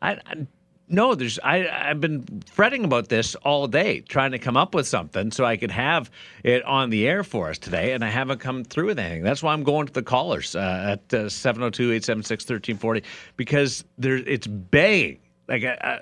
I, 0.01 0.13
I 0.13 0.47
no, 0.93 1.15
there's 1.15 1.39
I 1.45 1.69
I've 1.69 2.01
been 2.01 2.43
fretting 2.47 2.85
about 2.85 3.09
this 3.09 3.35
all 3.37 3.69
day, 3.69 4.01
trying 4.01 4.33
to 4.33 4.39
come 4.41 4.57
up 4.57 4.75
with 4.75 4.89
something 4.89 5.31
so 5.31 5.45
I 5.45 5.57
could 5.57 5.71
have 5.71 6.11
it 6.43 6.65
on 6.65 6.91
the 6.91 7.07
air 7.07 7.23
for 7.23 7.49
us 7.51 7.59
today, 7.59 7.93
and 7.93 8.05
I 8.05 8.09
haven't 8.09 8.39
come 8.39 8.65
through 8.65 8.87
with 8.87 8.99
anything. 8.99 9.23
That's 9.23 9.43
why 9.43 9.53
I'm 9.53 9.63
going 9.63 9.87
to 9.87 9.93
the 9.93 10.03
callers 10.03 10.57
uh, 10.57 10.97
at 10.99 11.15
uh, 11.15 11.27
702-876-1340 11.27 13.05
because 13.37 13.85
there 13.99 14.17
it's 14.17 14.47
begging. 14.47 15.21
Like 15.49 15.65
uh, 15.65 15.99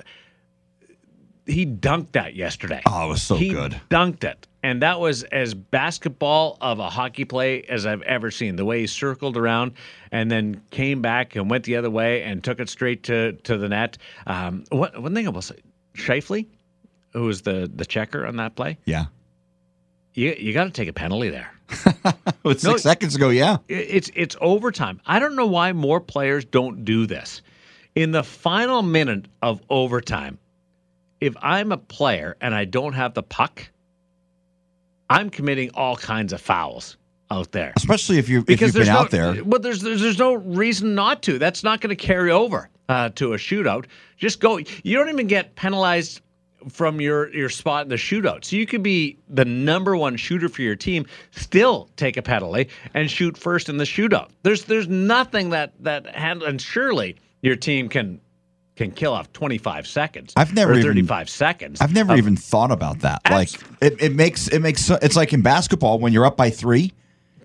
he 1.48 1.66
dunked 1.66 2.12
that 2.12 2.34
yesterday. 2.36 2.82
Oh, 2.86 3.06
it 3.06 3.08
was 3.08 3.22
so 3.22 3.34
he 3.36 3.48
good. 3.48 3.80
Dunked 3.90 4.22
it. 4.24 4.46
And 4.62 4.82
that 4.82 5.00
was 5.00 5.22
as 5.24 5.54
basketball 5.54 6.58
of 6.60 6.78
a 6.78 6.90
hockey 6.90 7.24
play 7.24 7.62
as 7.62 7.86
I've 7.86 8.02
ever 8.02 8.30
seen. 8.30 8.56
The 8.56 8.64
way 8.64 8.80
he 8.80 8.86
circled 8.86 9.36
around 9.36 9.72
and 10.12 10.30
then 10.30 10.60
came 10.70 11.00
back 11.00 11.36
and 11.36 11.48
went 11.48 11.64
the 11.64 11.76
other 11.76 11.90
way 11.90 12.22
and 12.22 12.42
took 12.44 12.60
it 12.60 12.68
straight 12.68 13.04
to, 13.04 13.32
to 13.32 13.56
the 13.56 13.68
net. 13.68 13.98
Um, 14.26 14.64
one, 14.70 15.00
one 15.02 15.14
thing 15.14 15.26
I 15.26 15.30
will 15.30 15.42
say, 15.42 15.56
Scheifele, 15.94 16.46
who 17.12 17.22
was 17.24 17.42
the, 17.42 17.70
the 17.74 17.86
checker 17.86 18.26
on 18.26 18.36
that 18.36 18.56
play, 18.56 18.78
Yeah. 18.84 19.06
you, 20.14 20.34
you 20.38 20.52
got 20.52 20.64
to 20.64 20.70
take 20.70 20.88
a 20.88 20.92
penalty 20.92 21.30
there. 21.30 21.50
With 22.42 22.64
No, 22.64 22.72
six 22.72 22.82
seconds 22.82 23.14
ago, 23.14 23.28
yeah. 23.28 23.58
It- 23.68 23.86
It's 23.90 24.10
it's 24.14 24.36
overtime. 24.40 25.00
I 25.06 25.18
don't 25.18 25.36
know 25.36 25.46
why 25.46 25.72
more 25.72 26.00
players 26.00 26.44
don't 26.44 26.84
do 26.84 27.06
this. 27.06 27.42
In 27.94 28.10
the 28.12 28.22
final 28.22 28.82
minute 28.82 29.26
of 29.42 29.60
overtime, 29.70 30.38
if 31.20 31.34
I'm 31.40 31.72
a 31.72 31.76
player 31.76 32.36
and 32.40 32.54
I 32.54 32.64
don't 32.64 32.92
have 32.92 33.14
the 33.14 33.22
puck, 33.22 33.68
I'm 35.10 35.30
committing 35.30 35.70
all 35.74 35.96
kinds 35.96 36.32
of 36.32 36.40
fouls 36.40 36.96
out 37.30 37.52
there. 37.52 37.72
Especially 37.76 38.18
if 38.18 38.28
you 38.28 38.40
if 38.40 38.46
Because 38.46 38.74
you've 38.74 38.84
been 38.84 38.92
no, 38.92 39.00
out 39.00 39.10
there. 39.10 39.42
Well, 39.44 39.60
there's, 39.60 39.80
there's 39.80 40.00
there's 40.00 40.18
no 40.18 40.34
reason 40.34 40.94
not 40.94 41.22
to. 41.24 41.38
That's 41.38 41.62
not 41.64 41.80
going 41.80 41.94
to 41.94 41.96
carry 41.96 42.30
over 42.30 42.70
uh, 42.88 43.10
to 43.10 43.34
a 43.34 43.36
shootout. 43.36 43.86
Just 44.16 44.40
go. 44.40 44.58
You 44.58 44.96
don't 44.96 45.08
even 45.08 45.26
get 45.26 45.54
penalized 45.56 46.20
from 46.68 47.00
your 47.00 47.32
your 47.34 47.48
spot 47.48 47.84
in 47.84 47.88
the 47.88 47.96
shootout. 47.96 48.44
So 48.44 48.56
you 48.56 48.66
could 48.66 48.82
be 48.82 49.18
the 49.28 49.44
number 49.44 49.96
one 49.96 50.16
shooter 50.16 50.48
for 50.48 50.62
your 50.62 50.76
team, 50.76 51.06
still 51.30 51.88
take 51.96 52.16
a 52.16 52.22
penalty 52.22 52.68
and 52.94 53.10
shoot 53.10 53.36
first 53.36 53.68
in 53.68 53.76
the 53.76 53.84
shootout. 53.84 54.30
There's 54.42 54.64
there's 54.64 54.88
nothing 54.88 55.50
that 55.50 55.72
that 55.80 56.06
hand 56.06 56.42
and 56.42 56.60
surely 56.60 57.16
your 57.42 57.56
team 57.56 57.88
can 57.88 58.20
can 58.78 58.90
kill 58.92 59.12
off 59.12 59.30
25 59.32 59.86
seconds. 59.86 60.32
I've 60.36 60.54
never 60.54 60.72
even- 60.72 60.84
35 60.84 61.28
seconds. 61.28 61.80
I've 61.80 61.92
never 61.92 62.12
of- 62.12 62.18
even 62.18 62.36
thought 62.36 62.70
about 62.70 63.00
that. 63.00 63.20
Abs- 63.24 63.32
Like 63.32 63.62
it, 63.82 64.00
it 64.02 64.14
makes 64.14 64.48
it 64.48 64.60
makes 64.60 64.88
it's 64.88 65.16
like 65.16 65.32
in 65.32 65.42
basketball 65.42 65.98
when 65.98 66.12
you're 66.12 66.24
up 66.24 66.36
by 66.36 66.48
three 66.50 66.92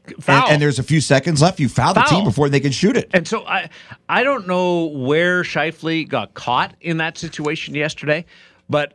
and, 0.06 0.24
foul. 0.24 0.50
and 0.50 0.62
there's 0.62 0.80
a 0.80 0.84
few 0.84 1.02
seconds 1.02 1.41
left, 1.41 1.60
you 1.60 1.67
foul 1.69 1.93
the 1.93 2.02
team 2.04 2.24
before 2.24 2.50
they 2.50 2.60
can 2.60 2.72
shoot 2.72 2.96
it. 2.96 3.10
And 3.13 3.28
so 3.28 3.46
I 3.46 3.69
I 4.08 4.24
don't 4.24 4.48
know 4.48 4.86
where 4.86 5.43
Scheifele 5.43 6.08
got 6.08 6.34
caught 6.34 6.76
in 6.82 6.98
that 6.98 7.17
situation 7.17 7.74
yesterday, 7.76 8.26
but 8.69 8.93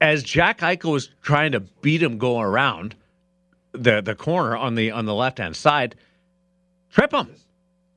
as 0.00 0.22
Jack 0.22 0.60
Eichel 0.60 0.92
was 0.92 1.10
trying 1.22 1.52
to 1.52 1.60
beat 1.60 2.02
him 2.02 2.16
going 2.18 2.44
around 2.44 2.94
the 3.72 4.00
the 4.00 4.14
corner 4.14 4.56
on 4.56 4.74
the 4.76 4.92
on 4.92 5.06
the 5.06 5.14
left 5.14 5.38
hand 5.38 5.56
side, 5.56 5.96
trip 6.90 7.12
him. 7.12 7.28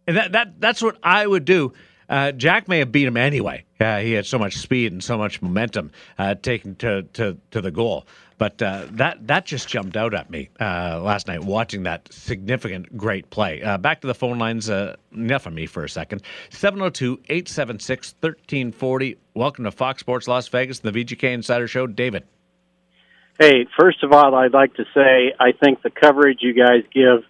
And 0.07 0.17
that, 0.17 0.31
that 0.33 0.59
that's 0.59 0.81
what 0.81 0.97
I 1.03 1.25
would 1.25 1.45
do. 1.45 1.73
Uh, 2.09 2.31
Jack 2.33 2.67
may 2.67 2.79
have 2.79 2.91
beat 2.91 3.07
him 3.07 3.15
anyway. 3.17 3.63
Uh, 3.83 3.99
he 3.99 4.13
had 4.13 4.25
so 4.25 4.39
much 4.39 4.57
speed 4.57 4.91
and 4.91 5.03
so 5.03 5.17
much 5.17 5.41
momentum 5.41 5.91
uh, 6.17 6.35
taken 6.35 6.75
to, 6.75 7.03
to, 7.13 7.37
to 7.51 7.61
the 7.61 7.71
goal. 7.71 8.05
But 8.37 8.61
uh, 8.61 8.87
that 8.91 9.27
that 9.27 9.45
just 9.45 9.67
jumped 9.69 9.95
out 9.95 10.13
at 10.13 10.29
me 10.29 10.49
uh, 10.59 10.99
last 11.01 11.27
night 11.27 11.43
watching 11.43 11.83
that 11.83 12.11
significant, 12.11 12.97
great 12.97 13.29
play. 13.29 13.61
Uh, 13.61 13.77
back 13.77 14.01
to 14.01 14.07
the 14.07 14.15
phone 14.15 14.39
lines. 14.39 14.69
Uh, 14.69 14.95
enough 15.13 15.45
of 15.45 15.53
me 15.53 15.65
for 15.65 15.83
a 15.83 15.89
second. 15.89 16.23
702 16.49 17.21
876 17.25 18.15
1340. 18.19 19.17
Welcome 19.33 19.65
to 19.65 19.71
Fox 19.71 19.99
Sports 19.99 20.27
Las 20.27 20.47
Vegas, 20.47 20.79
and 20.81 20.93
the 20.93 21.05
VGK 21.05 21.33
Insider 21.33 21.67
Show. 21.67 21.87
David. 21.87 22.23
Hey, 23.39 23.65
first 23.79 24.03
of 24.03 24.11
all, 24.11 24.35
I'd 24.35 24.53
like 24.53 24.73
to 24.75 24.83
say 24.93 25.33
I 25.39 25.51
think 25.51 25.81
the 25.81 25.89
coverage 25.89 26.39
you 26.41 26.53
guys 26.53 26.83
give 26.93 27.23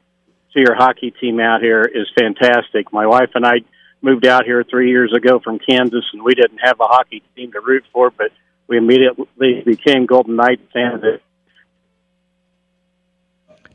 to 0.53 0.59
your 0.59 0.75
hockey 0.75 1.11
team 1.11 1.39
out 1.39 1.61
here 1.61 1.81
is 1.81 2.07
fantastic. 2.19 2.91
My 2.91 3.05
wife 3.07 3.29
and 3.35 3.45
I 3.45 3.57
moved 4.03 4.27
out 4.27 4.45
here 4.45 4.63
three 4.63 4.89
years 4.89 5.13
ago 5.13 5.39
from 5.39 5.59
Kansas, 5.59 6.05
and 6.13 6.21
we 6.23 6.35
didn't 6.35 6.59
have 6.59 6.79
a 6.79 6.85
hockey 6.85 7.23
team 7.35 7.51
to 7.53 7.61
root 7.61 7.83
for, 7.91 8.11
but 8.11 8.31
we 8.67 8.77
immediately 8.77 9.63
became 9.65 10.05
Golden 10.05 10.35
Knights 10.35 10.61
fans. 10.71 11.03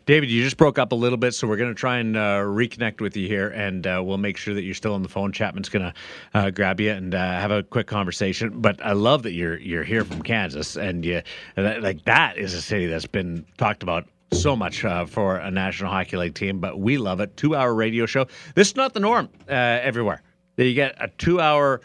David, 0.09 0.31
you 0.31 0.43
just 0.43 0.57
broke 0.57 0.79
up 0.79 0.93
a 0.93 0.95
little 0.95 1.19
bit, 1.19 1.35
so 1.35 1.47
we're 1.47 1.59
going 1.59 1.69
to 1.69 1.79
try 1.79 1.99
and 1.99 2.17
uh, 2.17 2.39
reconnect 2.39 3.03
with 3.03 3.15
you 3.15 3.29
here, 3.29 3.49
and 3.49 3.87
uh, 3.87 4.01
we'll 4.03 4.17
make 4.17 4.39
sure 4.39 4.55
that 4.55 4.63
you're 4.63 4.75
still 4.75 4.95
on 4.95 5.03
the 5.03 5.09
phone. 5.09 5.33
Chapman's 5.33 5.69
going 5.69 5.85
to 5.85 5.95
uh, 6.33 6.49
grab 6.49 6.81
you 6.81 6.91
and 6.93 7.15
uh, 7.15 7.19
have 7.19 7.51
a 7.51 7.63
quick 7.63 7.87
conversation. 7.87 8.63
But 8.63 8.83
I 8.83 8.93
love 8.93 9.23
that 9.25 9.33
you're 9.33 9.59
you're 9.59 9.85
here 9.85 10.07
from 10.07 10.23
Kansas, 10.23 10.77
and 10.79 11.05
you 11.05 11.21
like 11.59 12.05
that 12.05 12.39
is 12.39 12.55
a 12.55 12.63
city 12.63 12.87
that's 12.87 13.07
been 13.07 13.45
talked 13.59 13.83
about 13.83 14.09
so 14.33 14.55
much 14.57 14.85
uh, 14.85 15.07
for 15.07 15.37
a 15.37 15.51
National 15.51 15.91
Hockey 15.91 16.17
League 16.17 16.35
team. 16.35 16.59
But 16.61 16.79
we 16.79 16.99
love 16.99 17.21
it. 17.21 17.37
Two 17.37 17.55
hour 17.55 17.75
radio 17.75 18.07
show. 18.07 18.27
This 18.55 18.69
is 18.69 18.77
not 18.77 18.95
the 18.95 19.01
norm 19.01 19.29
uh, 19.49 19.53
everywhere. 19.53 20.23
That 20.57 20.67
you 20.67 20.75
get 20.75 20.97
a 21.01 21.09
two 21.09 21.41
hour 21.41 21.81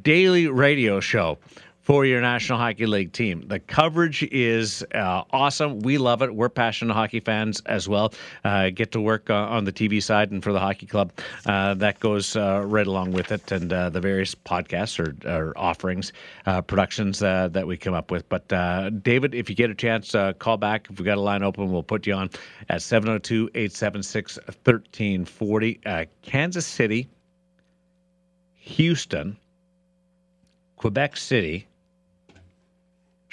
daily 0.00 0.46
radio 0.48 1.00
show 1.00 1.38
for 1.86 2.04
your 2.04 2.20
National 2.20 2.58
Hockey 2.58 2.84
League 2.84 3.12
team. 3.12 3.46
The 3.46 3.60
coverage 3.60 4.24
is 4.24 4.84
uh, 4.92 5.22
awesome. 5.30 5.78
We 5.78 5.98
love 5.98 6.20
it. 6.20 6.34
We're 6.34 6.48
passionate 6.48 6.94
hockey 6.94 7.20
fans 7.20 7.62
as 7.66 7.88
well. 7.88 8.12
Uh, 8.44 8.70
get 8.70 8.90
to 8.90 9.00
work 9.00 9.30
uh, 9.30 9.34
on 9.34 9.62
the 9.62 9.72
TV 9.72 10.02
side 10.02 10.32
and 10.32 10.42
for 10.42 10.52
the 10.52 10.58
hockey 10.58 10.86
club. 10.86 11.12
Uh, 11.46 11.74
that 11.74 12.00
goes 12.00 12.34
uh, 12.34 12.64
right 12.66 12.88
along 12.88 13.12
with 13.12 13.30
it 13.30 13.52
and 13.52 13.72
uh, 13.72 13.88
the 13.88 14.00
various 14.00 14.34
podcasts 14.34 14.98
or, 14.98 15.14
or 15.30 15.56
offerings, 15.56 16.12
productions 16.66 17.20
that 17.20 17.64
we 17.64 17.76
come 17.76 17.94
up 17.94 18.10
with. 18.10 18.28
But 18.28 18.48
David, 19.04 19.36
if 19.36 19.48
you 19.48 19.54
get 19.54 19.70
a 19.70 19.74
chance, 19.74 20.12
call 20.40 20.56
back. 20.56 20.88
If 20.90 20.98
we 20.98 21.04
got 21.04 21.18
a 21.18 21.20
line 21.20 21.44
open, 21.44 21.70
we'll 21.70 21.84
put 21.84 22.04
you 22.04 22.14
on 22.14 22.30
at 22.68 22.82
702 22.82 23.50
876 23.54 24.38
1340. 24.38 25.80
Uh, 25.86 26.04
Kansas 26.22 26.66
City, 26.66 27.08
Houston, 28.54 29.36
Quebec 30.74 31.16
City. 31.16 31.68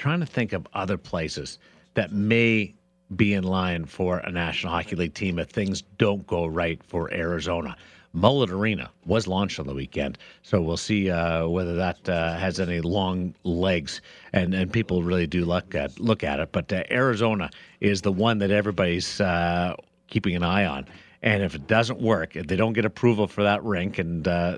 Trying 0.03 0.19
to 0.19 0.25
think 0.25 0.51
of 0.51 0.67
other 0.73 0.97
places 0.97 1.59
that 1.93 2.11
may 2.11 2.73
be 3.15 3.33
in 3.33 3.45
line 3.45 3.85
for 3.85 4.17
a 4.17 4.29
National 4.29 4.73
Hockey 4.73 4.97
League 4.97 5.13
team 5.13 5.39
if 5.39 5.47
things 5.47 5.81
don't 5.97 6.27
go 6.27 6.45
right 6.45 6.83
for 6.83 7.09
Arizona. 7.13 7.77
Mullet 8.11 8.49
Arena 8.49 8.91
was 9.05 9.29
launched 9.29 9.61
on 9.61 9.65
the 9.65 9.73
weekend, 9.73 10.17
so 10.41 10.61
we'll 10.61 10.75
see 10.75 11.09
uh, 11.09 11.47
whether 11.47 11.73
that 11.75 12.09
uh, 12.09 12.35
has 12.35 12.59
any 12.59 12.81
long 12.81 13.33
legs, 13.45 14.01
and, 14.33 14.53
and 14.53 14.73
people 14.73 15.03
really 15.03 15.25
do 15.25 15.45
look 15.45 15.73
at 15.73 15.97
look 16.01 16.21
at 16.21 16.37
it. 16.41 16.51
But 16.51 16.73
uh, 16.73 16.83
Arizona 16.91 17.49
is 17.79 18.01
the 18.01 18.11
one 18.11 18.39
that 18.39 18.51
everybody's 18.51 19.21
uh, 19.21 19.73
keeping 20.07 20.35
an 20.35 20.43
eye 20.43 20.65
on, 20.65 20.85
and 21.21 21.43
if 21.43 21.55
it 21.55 21.65
doesn't 21.67 22.01
work, 22.01 22.35
if 22.35 22.47
they 22.47 22.57
don't 22.57 22.73
get 22.73 22.83
approval 22.83 23.25
for 23.25 23.43
that 23.43 23.63
rink, 23.63 23.99
and 23.99 24.27
uh, 24.27 24.57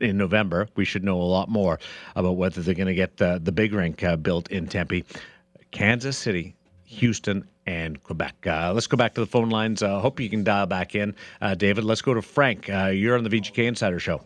in 0.00 0.16
November, 0.16 0.68
we 0.76 0.84
should 0.84 1.04
know 1.04 1.20
a 1.20 1.24
lot 1.24 1.48
more 1.48 1.78
about 2.14 2.32
whether 2.32 2.62
they're 2.62 2.74
going 2.74 2.86
to 2.86 2.94
get 2.94 3.16
the, 3.16 3.40
the 3.42 3.52
big 3.52 3.72
rink 3.72 4.02
uh, 4.02 4.16
built 4.16 4.50
in 4.50 4.66
Tempe. 4.66 5.04
Kansas 5.70 6.16
City, 6.16 6.54
Houston, 6.84 7.46
and 7.66 8.02
Quebec. 8.02 8.46
Uh, 8.46 8.72
let's 8.72 8.86
go 8.86 8.96
back 8.96 9.14
to 9.14 9.20
the 9.20 9.26
phone 9.26 9.50
lines. 9.50 9.82
Uh, 9.82 10.00
hope 10.00 10.20
you 10.20 10.30
can 10.30 10.44
dial 10.44 10.66
back 10.66 10.94
in, 10.94 11.14
uh, 11.40 11.54
David. 11.54 11.84
Let's 11.84 12.02
go 12.02 12.14
to 12.14 12.22
Frank. 12.22 12.70
Uh, 12.70 12.86
you're 12.86 13.16
on 13.16 13.24
the 13.24 13.30
VGK 13.30 13.66
Insider 13.66 13.98
Show. 13.98 14.22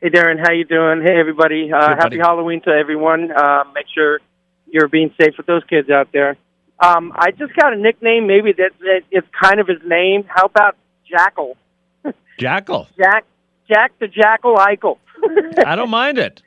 Hey, 0.00 0.10
Darren, 0.10 0.40
how 0.40 0.52
you 0.52 0.64
doing? 0.64 1.00
Hey, 1.00 1.18
everybody. 1.18 1.72
Uh, 1.72 1.88
Good, 1.88 1.98
happy. 1.98 2.18
Halloween 2.18 2.60
to 2.62 2.70
everyone. 2.70 3.30
Uh, 3.30 3.64
make 3.72 3.86
sure 3.94 4.20
you're 4.66 4.88
being 4.88 5.14
safe 5.20 5.34
with 5.36 5.46
those 5.46 5.62
kids 5.64 5.90
out 5.90 6.08
there. 6.12 6.36
Um, 6.80 7.12
I 7.14 7.30
just 7.30 7.54
got 7.54 7.72
a 7.72 7.76
nickname, 7.76 8.26
maybe 8.26 8.52
that, 8.52 8.72
that 8.80 9.02
is 9.12 9.22
kind 9.40 9.60
of 9.60 9.68
his 9.68 9.78
name. 9.86 10.24
How 10.26 10.46
about 10.46 10.76
Jackal? 11.08 11.56
Jackal. 12.38 12.88
Jack, 12.96 13.24
Jack 13.72 13.92
the 13.98 14.08
Jackal 14.08 14.56
Eichel. 14.56 14.98
I 15.66 15.76
don't 15.76 15.90
mind 15.90 16.18
it. 16.18 16.42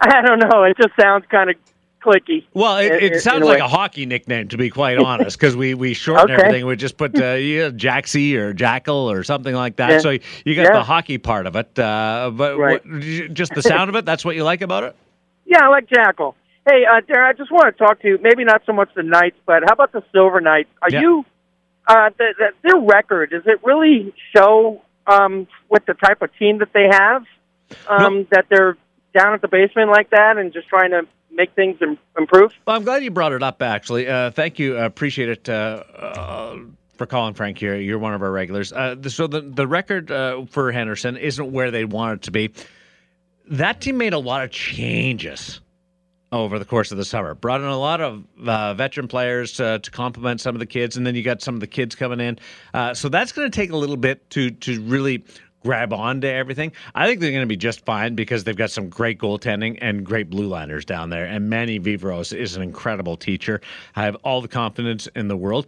I 0.00 0.22
don't 0.22 0.38
know. 0.38 0.64
It 0.64 0.76
just 0.76 0.94
sounds 1.00 1.24
kind 1.30 1.50
of 1.50 1.56
clicky. 2.04 2.44
Well, 2.54 2.78
it, 2.78 2.92
it 3.02 3.12
in 3.14 3.20
sounds 3.20 3.42
a 3.42 3.46
like 3.46 3.58
way. 3.60 3.64
a 3.64 3.68
hockey 3.68 4.06
nickname, 4.06 4.48
to 4.48 4.56
be 4.56 4.70
quite 4.70 4.98
honest, 4.98 5.38
because 5.38 5.56
we, 5.56 5.74
we 5.74 5.94
shorten 5.94 6.24
Okay. 6.30 6.34
everything. 6.34 6.66
We 6.66 6.76
just 6.76 6.96
put 6.96 7.14
uh, 7.18 7.32
yeah, 7.34 7.70
Jaxie 7.70 8.34
or 8.34 8.52
Jackal 8.52 9.10
or 9.10 9.22
something 9.22 9.54
like 9.54 9.76
that. 9.76 9.90
Yeah. 9.90 9.98
So 10.00 10.10
you 10.10 10.54
got 10.54 10.62
Yeah. 10.66 10.72
the 10.78 10.84
hockey 10.84 11.18
part 11.18 11.46
of 11.46 11.56
it. 11.56 11.78
Uh, 11.78 12.30
but 12.34 12.58
Right. 12.58 12.84
what, 12.86 13.00
just 13.34 13.54
the 13.54 13.62
sound 13.62 13.90
of 13.90 13.96
it, 13.96 14.04
that's 14.04 14.24
what 14.24 14.36
you 14.36 14.44
like 14.44 14.60
about 14.62 14.84
it? 14.84 14.96
Yeah, 15.44 15.64
I 15.64 15.68
like 15.68 15.88
Jackal. 15.88 16.34
Hey, 16.68 16.84
uh, 16.84 17.00
Darren, 17.02 17.28
I 17.28 17.32
just 17.32 17.50
want 17.52 17.66
to 17.76 17.84
talk 17.84 18.00
to 18.02 18.08
you. 18.08 18.18
Maybe 18.20 18.42
not 18.44 18.62
so 18.66 18.72
much 18.72 18.88
the 18.94 19.02
Knights, 19.04 19.36
but 19.46 19.62
how 19.66 19.72
about 19.72 19.92
the 19.92 20.02
Silver 20.12 20.40
Knights? 20.40 20.68
Are 20.82 20.90
Yeah. 20.90 21.00
you 21.00 21.24
uh, 21.88 22.10
the, 22.18 22.34
the, 22.38 22.48
their 22.62 22.80
record? 22.80 23.30
Does 23.30 23.44
it 23.46 23.60
really 23.64 24.12
show 24.36 24.82
um, 25.06 25.46
with 25.68 25.84
the 25.86 25.94
type 25.94 26.22
of 26.22 26.30
team 26.38 26.58
that 26.58 26.72
they 26.72 26.88
have 26.90 27.22
um, 27.88 28.18
No. 28.20 28.26
that 28.32 28.46
they're 28.48 28.76
down 29.14 29.34
at 29.34 29.42
the 29.42 29.48
basement 29.48 29.90
like 29.90 30.10
that 30.10 30.36
and 30.36 30.52
just 30.52 30.68
trying 30.68 30.90
to 30.90 31.02
make 31.30 31.54
things 31.54 31.76
Im- 31.82 31.98
improve? 32.18 32.52
Well, 32.66 32.76
I'm 32.76 32.84
glad 32.84 33.02
you 33.04 33.10
brought 33.10 33.32
it 33.32 33.42
up, 33.42 33.62
actually. 33.62 34.08
Uh, 34.08 34.30
thank 34.30 34.58
you. 34.58 34.76
I 34.76 34.84
appreciate 34.84 35.28
it. 35.28 35.48
Uh, 35.48 35.82
uh, 35.96 36.56
for 36.96 37.06
calling 37.06 37.34
Frank 37.34 37.58
here, 37.58 37.76
you're 37.76 37.98
one 37.98 38.14
of 38.14 38.22
our 38.22 38.30
regulars. 38.32 38.72
Uh, 38.72 38.96
so 39.08 39.26
the 39.26 39.42
the 39.42 39.66
record 39.66 40.10
uh, 40.10 40.46
for 40.46 40.72
Henderson 40.72 41.16
isn't 41.18 41.52
where 41.52 41.70
they 41.70 41.84
want 41.84 42.20
it 42.20 42.22
to 42.22 42.30
be. 42.30 42.50
That 43.50 43.80
team 43.82 43.98
made 43.98 44.14
a 44.14 44.18
lot 44.18 44.42
of 44.44 44.50
changes 44.50 45.60
over 46.42 46.58
the 46.58 46.64
course 46.64 46.92
of 46.92 46.98
the 46.98 47.04
summer. 47.04 47.34
Brought 47.34 47.60
in 47.60 47.66
a 47.66 47.78
lot 47.78 48.00
of 48.00 48.24
uh, 48.46 48.74
veteran 48.74 49.08
players 49.08 49.52
to 49.52 49.80
complement 49.90 50.40
some 50.40 50.54
of 50.54 50.58
the 50.58 50.66
kids, 50.66 50.96
and 50.96 51.06
then 51.06 51.14
you 51.14 51.22
got 51.22 51.42
some 51.42 51.54
of 51.54 51.60
the 51.60 51.66
kids 51.66 51.94
coming 51.94 52.20
in. 52.20 52.38
Uh, 52.74 52.94
so 52.94 53.08
that's 53.08 53.32
going 53.32 53.50
to 53.50 53.54
take 53.54 53.70
a 53.70 53.76
little 53.76 53.96
bit 53.96 54.28
to 54.30 54.50
to 54.50 54.80
really 54.82 55.24
grab 55.66 55.92
on 55.92 56.20
to 56.20 56.28
everything. 56.28 56.70
I 56.94 57.08
think 57.08 57.18
they're 57.18 57.32
going 57.32 57.42
to 57.42 57.46
be 57.48 57.56
just 57.56 57.84
fine 57.84 58.14
because 58.14 58.44
they've 58.44 58.56
got 58.56 58.70
some 58.70 58.88
great 58.88 59.18
goaltending 59.18 59.78
and 59.82 60.06
great 60.06 60.30
blue 60.30 60.46
liners 60.46 60.84
down 60.84 61.10
there. 61.10 61.24
And 61.24 61.50
Manny 61.50 61.80
Viveiros 61.80 62.32
is 62.32 62.54
an 62.54 62.62
incredible 62.62 63.16
teacher. 63.16 63.60
I 63.96 64.04
have 64.04 64.14
all 64.22 64.40
the 64.40 64.46
confidence 64.46 65.08
in 65.16 65.26
the 65.26 65.36
world. 65.36 65.66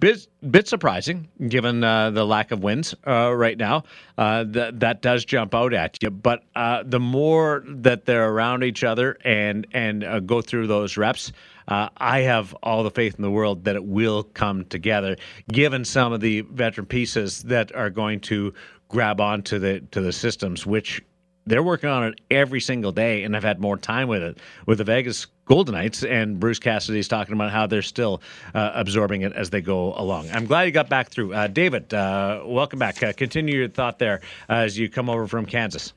Bit, 0.00 0.26
bit 0.50 0.66
surprising 0.66 1.28
given 1.46 1.84
uh, 1.84 2.10
the 2.10 2.26
lack 2.26 2.50
of 2.50 2.64
wins 2.64 2.96
uh, 3.06 3.32
right 3.32 3.56
now. 3.56 3.84
Uh, 4.16 4.42
that 4.48 4.80
that 4.80 5.02
does 5.02 5.24
jump 5.24 5.54
out 5.54 5.72
at 5.72 6.02
you. 6.02 6.10
But 6.10 6.42
uh, 6.56 6.82
the 6.84 6.98
more 6.98 7.62
that 7.64 8.06
they're 8.06 8.28
around 8.28 8.64
each 8.64 8.82
other 8.82 9.16
and 9.24 9.68
and 9.72 10.02
uh, 10.02 10.18
go 10.18 10.42
through 10.42 10.66
those 10.66 10.96
reps. 10.96 11.32
Uh, 11.68 11.90
I 11.98 12.20
have 12.20 12.54
all 12.62 12.82
the 12.82 12.90
faith 12.90 13.16
in 13.16 13.22
the 13.22 13.30
world 13.30 13.64
that 13.64 13.76
it 13.76 13.84
will 13.84 14.22
come 14.22 14.64
together, 14.64 15.16
given 15.52 15.84
some 15.84 16.14
of 16.14 16.20
the 16.20 16.40
veteran 16.40 16.86
pieces 16.86 17.42
that 17.42 17.74
are 17.74 17.90
going 17.90 18.20
to 18.20 18.54
grab 18.88 19.20
onto 19.20 19.58
the 19.58 19.80
to 19.92 20.00
the 20.00 20.12
systems, 20.12 20.66
which 20.66 21.02
they're 21.48 21.62
working 21.62 21.88
on 21.88 22.04
it 22.04 22.20
every 22.30 22.60
single 22.60 22.92
day, 22.92 23.24
and 23.24 23.34
I've 23.34 23.42
had 23.42 23.60
more 23.60 23.76
time 23.76 24.08
with 24.08 24.22
it 24.22 24.38
with 24.66 24.78
the 24.78 24.84
Vegas 24.84 25.26
Golden 25.46 25.74
Knights. 25.74 26.04
And 26.04 26.38
Bruce 26.38 26.58
Cassidy's 26.58 27.08
talking 27.08 27.32
about 27.32 27.50
how 27.50 27.66
they're 27.66 27.82
still 27.82 28.20
uh, 28.54 28.72
absorbing 28.74 29.22
it 29.22 29.32
as 29.32 29.50
they 29.50 29.62
go 29.62 29.94
along. 29.94 30.30
I'm 30.30 30.46
glad 30.46 30.64
you 30.64 30.72
got 30.72 30.88
back 30.88 31.08
through, 31.08 31.32
uh, 31.32 31.46
David. 31.46 31.92
Uh, 31.92 32.42
welcome 32.44 32.78
back. 32.78 33.02
Uh, 33.02 33.12
continue 33.12 33.58
your 33.58 33.68
thought 33.68 33.98
there 33.98 34.20
as 34.48 34.78
you 34.78 34.88
come 34.90 35.08
over 35.08 35.26
from 35.26 35.46
Kansas. 35.46 35.94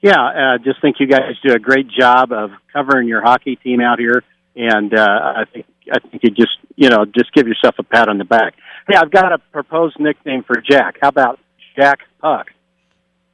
Yeah, 0.00 0.18
uh, 0.18 0.58
just 0.64 0.80
think 0.80 0.96
you 0.98 1.06
guys 1.06 1.34
do 1.44 1.52
a 1.52 1.58
great 1.58 1.86
job 1.88 2.32
of 2.32 2.50
covering 2.72 3.06
your 3.06 3.20
hockey 3.20 3.56
team 3.56 3.82
out 3.82 3.98
here, 3.98 4.24
and 4.56 4.94
uh, 4.98 5.06
I 5.36 5.44
think 5.52 5.66
I 5.92 5.98
think 5.98 6.22
you 6.22 6.30
just 6.30 6.56
you 6.74 6.88
know 6.88 7.04
just 7.04 7.32
give 7.34 7.46
yourself 7.46 7.74
a 7.78 7.82
pat 7.82 8.08
on 8.08 8.16
the 8.16 8.24
back. 8.24 8.54
Hey, 8.88 8.96
I've 8.96 9.10
got 9.10 9.30
a 9.30 9.38
proposed 9.52 10.00
nickname 10.00 10.42
for 10.42 10.56
Jack. 10.58 10.96
How 11.02 11.08
about 11.08 11.38
Jack 11.76 12.00
Puck? 12.20 12.48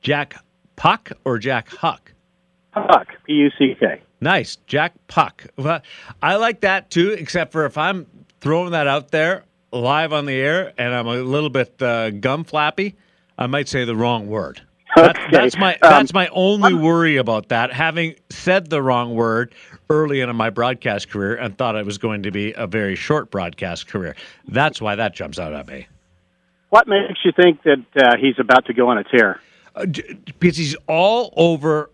Jack 0.00 0.36
Puck 0.76 1.12
or 1.24 1.38
Jack 1.38 1.68
Huck? 1.68 2.12
Puck, 2.72 3.08
P 3.24 3.32
U 3.34 3.50
C 3.58 3.74
K. 3.78 4.00
Nice, 4.20 4.56
Jack 4.66 4.92
Puck. 5.08 5.46
Well, 5.56 5.80
I 6.22 6.36
like 6.36 6.60
that 6.60 6.90
too, 6.90 7.10
except 7.10 7.52
for 7.52 7.64
if 7.64 7.76
I'm 7.78 8.06
throwing 8.40 8.72
that 8.72 8.86
out 8.86 9.10
there 9.10 9.44
live 9.72 10.12
on 10.12 10.26
the 10.26 10.34
air 10.34 10.72
and 10.78 10.94
I'm 10.94 11.06
a 11.06 11.16
little 11.16 11.50
bit 11.50 11.80
uh, 11.82 12.10
gum 12.10 12.44
flappy, 12.44 12.96
I 13.38 13.46
might 13.46 13.68
say 13.68 13.84
the 13.84 13.96
wrong 13.96 14.26
word. 14.26 14.62
That's, 14.94 15.18
Okay. 15.18 15.28
that's 15.30 15.58
my 15.58 15.72
Um, 15.74 15.78
that's 15.82 16.14
my 16.14 16.28
only 16.28 16.72
worry 16.72 17.16
about 17.16 17.48
that. 17.50 17.72
Having 17.72 18.14
said 18.30 18.70
the 18.70 18.80
wrong 18.82 19.14
word 19.14 19.54
early 19.90 20.20
in 20.20 20.34
my 20.36 20.48
broadcast 20.48 21.10
career 21.10 21.34
and 21.36 21.56
thought 21.58 21.76
it 21.76 21.84
was 21.84 21.98
going 21.98 22.22
to 22.22 22.30
be 22.30 22.54
a 22.56 22.66
very 22.66 22.94
short 22.96 23.30
broadcast 23.30 23.88
career, 23.88 24.14
that's 24.48 24.80
why 24.80 24.94
that 24.94 25.14
jumps 25.14 25.38
out 25.38 25.52
at 25.52 25.66
me. 25.66 25.86
What 26.76 26.88
makes 26.88 27.20
you 27.24 27.32
think 27.32 27.62
that 27.62 27.86
uh, 27.96 28.16
he's 28.20 28.38
about 28.38 28.66
to 28.66 28.74
go 28.74 28.90
on 28.90 28.98
a 28.98 29.04
tear? 29.04 29.40
Uh, 29.74 29.86
because 30.38 30.58
he's 30.58 30.76
all 30.86 31.32
over 31.34 31.90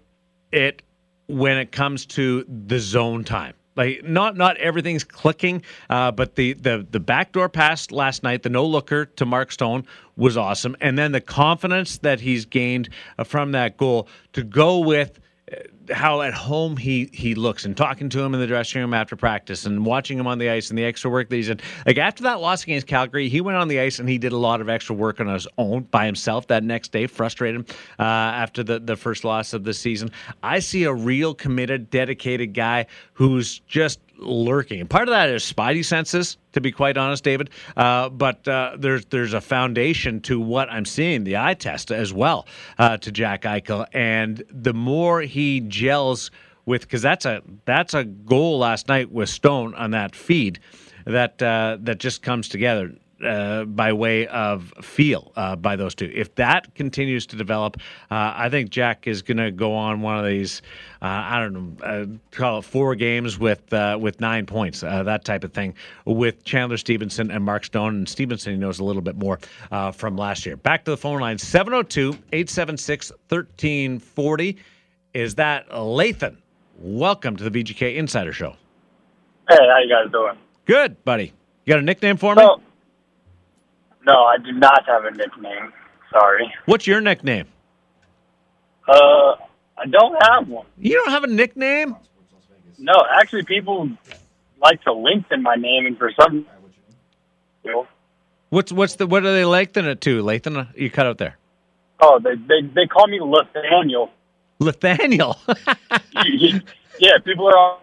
it 0.50 0.82
when 1.28 1.56
it 1.56 1.70
comes 1.70 2.04
to 2.06 2.44
the 2.48 2.80
zone 2.80 3.22
time. 3.22 3.54
Like 3.76 4.02
not 4.02 4.36
not 4.36 4.56
everything's 4.56 5.04
clicking, 5.04 5.62
uh, 5.88 6.10
but 6.10 6.34
the, 6.34 6.54
the 6.54 6.84
the 6.90 6.98
backdoor 6.98 7.48
pass 7.48 7.92
last 7.92 8.24
night, 8.24 8.42
the 8.42 8.50
no 8.50 8.66
looker 8.66 9.04
to 9.04 9.24
Mark 9.24 9.52
Stone 9.52 9.86
was 10.16 10.36
awesome, 10.36 10.74
and 10.80 10.98
then 10.98 11.12
the 11.12 11.20
confidence 11.20 11.98
that 11.98 12.18
he's 12.18 12.44
gained 12.44 12.88
uh, 13.20 13.24
from 13.24 13.52
that 13.52 13.76
goal 13.76 14.08
to 14.32 14.42
go 14.42 14.80
with 14.80 15.20
how 15.90 16.22
at 16.22 16.34
home 16.34 16.76
he 16.76 17.08
he 17.12 17.34
looks 17.34 17.64
and 17.64 17.76
talking 17.76 18.08
to 18.08 18.20
him 18.20 18.34
in 18.34 18.40
the 18.40 18.46
dressing 18.46 18.80
room 18.80 18.94
after 18.94 19.16
practice 19.16 19.66
and 19.66 19.84
watching 19.84 20.18
him 20.18 20.26
on 20.26 20.38
the 20.38 20.48
ice 20.48 20.70
and 20.70 20.78
the 20.78 20.84
extra 20.84 21.10
work 21.10 21.28
that 21.28 21.36
he's 21.36 21.48
in. 21.48 21.60
Like 21.86 21.98
after 21.98 22.22
that 22.24 22.40
loss 22.40 22.62
against 22.62 22.86
Calgary, 22.86 23.28
he 23.28 23.40
went 23.40 23.56
on 23.56 23.68
the 23.68 23.80
ice 23.80 23.98
and 23.98 24.08
he 24.08 24.18
did 24.18 24.32
a 24.32 24.36
lot 24.36 24.60
of 24.60 24.68
extra 24.68 24.94
work 24.94 25.20
on 25.20 25.26
his 25.26 25.46
own 25.58 25.82
by 25.84 26.06
himself 26.06 26.46
that 26.48 26.62
next 26.62 26.92
day, 26.92 27.06
frustrated 27.06 27.70
uh, 27.98 28.02
after 28.02 28.62
the, 28.62 28.78
the 28.78 28.96
first 28.96 29.24
loss 29.24 29.52
of 29.52 29.64
the 29.64 29.74
season. 29.74 30.10
I 30.42 30.58
see 30.60 30.84
a 30.84 30.92
real 30.92 31.34
committed, 31.34 31.90
dedicated 31.90 32.54
guy 32.54 32.86
who's 33.22 33.60
just 33.68 34.00
lurking. 34.18 34.80
And 34.80 34.90
part 34.90 35.06
of 35.06 35.12
that 35.12 35.28
is 35.28 35.44
spidey 35.44 35.84
senses, 35.84 36.38
to 36.54 36.60
be 36.60 36.72
quite 36.72 36.96
honest, 36.96 37.22
David. 37.22 37.50
Uh, 37.76 38.08
but 38.08 38.46
uh, 38.48 38.76
there's 38.76 39.04
there's 39.06 39.32
a 39.32 39.40
foundation 39.40 40.20
to 40.22 40.40
what 40.40 40.68
I'm 40.70 40.84
seeing, 40.84 41.22
the 41.22 41.36
eye 41.36 41.54
test 41.54 41.92
as 41.92 42.12
well, 42.12 42.48
uh, 42.80 42.96
to 42.96 43.12
Jack 43.12 43.42
Eichel. 43.42 43.86
And 43.92 44.42
the 44.50 44.74
more 44.74 45.20
he 45.20 45.60
gels 45.60 46.32
with, 46.66 46.82
because 46.82 47.02
that's 47.02 47.24
a 47.24 47.42
that's 47.64 47.94
a 47.94 48.02
goal 48.04 48.58
last 48.58 48.88
night 48.88 49.12
with 49.12 49.28
Stone 49.28 49.76
on 49.76 49.92
that 49.92 50.16
feed 50.16 50.58
that 51.06 51.40
uh, 51.40 51.78
that 51.82 51.98
just 51.98 52.22
comes 52.22 52.48
together. 52.48 52.92
Uh, 53.22 53.64
by 53.64 53.92
way 53.92 54.26
of 54.26 54.72
feel 54.82 55.30
uh, 55.36 55.54
by 55.54 55.76
those 55.76 55.94
two. 55.94 56.10
If 56.12 56.34
that 56.34 56.74
continues 56.74 57.24
to 57.26 57.36
develop, 57.36 57.76
uh, 58.10 58.32
I 58.34 58.48
think 58.48 58.70
Jack 58.70 59.06
is 59.06 59.22
going 59.22 59.36
to 59.36 59.52
go 59.52 59.74
on 59.74 60.00
one 60.00 60.18
of 60.18 60.24
these. 60.24 60.60
Uh, 61.00 61.06
I 61.06 61.38
don't 61.38 61.52
know, 61.52 61.84
uh, 61.84 62.06
call 62.32 62.58
it 62.58 62.62
four 62.62 62.96
games 62.96 63.38
with 63.38 63.72
uh, 63.72 63.96
with 64.00 64.20
nine 64.20 64.44
points, 64.46 64.82
uh, 64.82 65.04
that 65.04 65.24
type 65.24 65.44
of 65.44 65.52
thing, 65.52 65.74
with 66.04 66.42
Chandler 66.42 66.76
Stephenson 66.76 67.30
and 67.30 67.44
Mark 67.44 67.64
Stone. 67.64 67.94
And 67.94 68.08
Stephenson 68.08 68.54
he 68.54 68.58
knows 68.58 68.80
a 68.80 68.84
little 68.84 69.02
bit 69.02 69.16
more 69.16 69.38
uh, 69.70 69.92
from 69.92 70.16
last 70.16 70.44
year. 70.44 70.56
Back 70.56 70.84
to 70.86 70.90
the 70.90 70.96
phone 70.96 71.20
line 71.20 71.38
702 71.38 72.10
876 72.32 73.10
1340. 73.28 74.56
Is 75.14 75.36
that 75.36 75.68
Lathan? 75.68 76.38
Welcome 76.78 77.36
to 77.36 77.48
the 77.48 77.62
VGK 77.62 77.94
Insider 77.94 78.32
Show. 78.32 78.56
Hey, 79.48 79.58
how 79.58 79.78
you 79.78 79.88
guys 79.88 80.10
doing? 80.10 80.36
Good, 80.64 81.04
buddy. 81.04 81.32
You 81.64 81.74
got 81.74 81.78
a 81.78 81.82
nickname 81.82 82.16
for 82.16 82.34
me? 82.34 82.42
No, 84.06 84.24
I 84.24 84.36
do 84.38 84.52
not 84.52 84.84
have 84.86 85.04
a 85.04 85.10
nickname. 85.10 85.72
Sorry. 86.10 86.52
What's 86.66 86.86
your 86.86 87.00
nickname? 87.00 87.46
Uh, 88.86 89.36
I 89.78 89.86
don't 89.90 90.16
have 90.28 90.48
one. 90.48 90.66
You 90.78 90.94
don't 90.94 91.10
have 91.10 91.24
a 91.24 91.28
nickname? 91.28 91.96
No, 92.78 92.94
actually, 93.18 93.44
people 93.44 93.90
like 94.60 94.82
to 94.82 94.92
lengthen 94.92 95.42
my 95.42 95.54
name, 95.54 95.86
and 95.86 95.96
for 95.96 96.10
some, 96.18 96.46
you 97.64 97.72
know, 97.72 97.86
What's 98.52 98.70
what's 98.70 98.96
the 98.96 99.06
what 99.06 99.24
are 99.24 99.32
they 99.32 99.46
lengthening 99.46 99.92
it 99.92 100.02
to, 100.02 100.22
Lathan? 100.22 100.68
You 100.76 100.90
cut 100.90 101.06
out 101.06 101.16
there. 101.16 101.38
Oh, 102.02 102.20
they 102.22 102.34
they 102.34 102.60
they 102.74 102.86
call 102.86 103.06
me 103.06 103.18
Nathaniel. 103.18 104.10
Nathaniel. 104.60 105.38
yeah, 106.98 107.16
people 107.24 107.46
are. 107.46 107.56
All, 107.56 107.82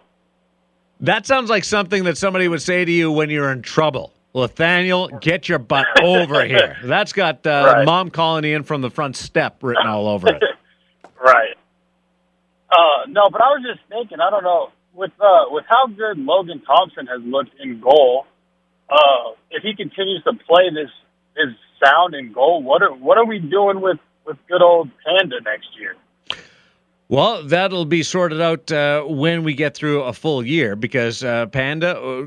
that 0.99 1.25
sounds 1.25 1.49
like 1.49 1.63
something 1.63 2.03
that 2.03 2.19
somebody 2.19 2.47
would 2.47 2.61
say 2.61 2.85
to 2.85 2.91
you 2.91 3.11
when 3.11 3.31
you're 3.31 3.51
in 3.51 3.63
trouble. 3.63 4.13
Nathaniel, 4.35 5.07
get 5.21 5.49
your 5.49 5.59
butt 5.59 5.85
over 6.03 6.45
here. 6.45 6.77
That's 6.83 7.13
got 7.13 7.45
uh, 7.47 7.63
Right. 7.65 7.85
mom 7.85 8.09
calling 8.11 8.43
in 8.45 8.63
from 8.63 8.81
the 8.81 8.89
front 8.89 9.15
step 9.15 9.63
written 9.63 9.87
all 9.87 10.07
over 10.07 10.29
it. 10.29 10.43
right. 11.23 11.55
Uh, 12.71 13.05
no, 13.07 13.29
but 13.31 13.41
I 13.41 13.47
was 13.49 13.65
just 13.67 13.79
thinking. 13.89 14.19
I 14.19 14.29
don't 14.29 14.43
know 14.43 14.69
with 14.93 15.11
uh, 15.19 15.45
with 15.49 15.65
how 15.67 15.87
good 15.87 16.17
Logan 16.19 16.61
Thompson 16.61 17.07
has 17.07 17.21
looked 17.23 17.51
in 17.59 17.81
goal. 17.81 18.25
Uh, 18.89 19.31
if 19.49 19.63
he 19.63 19.75
continues 19.75 20.23
to 20.23 20.33
play 20.33 20.69
this 20.69 20.89
his 21.35 21.55
sound 21.83 22.13
in 22.13 22.31
goal, 22.31 22.61
what 22.61 22.83
are 22.83 22.93
what 22.93 23.17
are 23.17 23.25
we 23.25 23.39
doing 23.39 23.81
with 23.81 23.97
with 24.25 24.37
good 24.47 24.61
old 24.61 24.89
Panda 25.03 25.41
next 25.41 25.69
year? 25.79 25.95
Well, 27.07 27.41
that'll 27.43 27.85
be 27.85 28.03
sorted 28.03 28.39
out 28.39 28.71
uh, 28.71 29.01
when 29.03 29.43
we 29.43 29.55
get 29.55 29.73
through 29.75 30.03
a 30.03 30.13
full 30.13 30.45
year 30.45 30.75
because 30.75 31.23
uh, 31.23 31.47
Panda, 31.47 31.99
uh, 31.99 32.25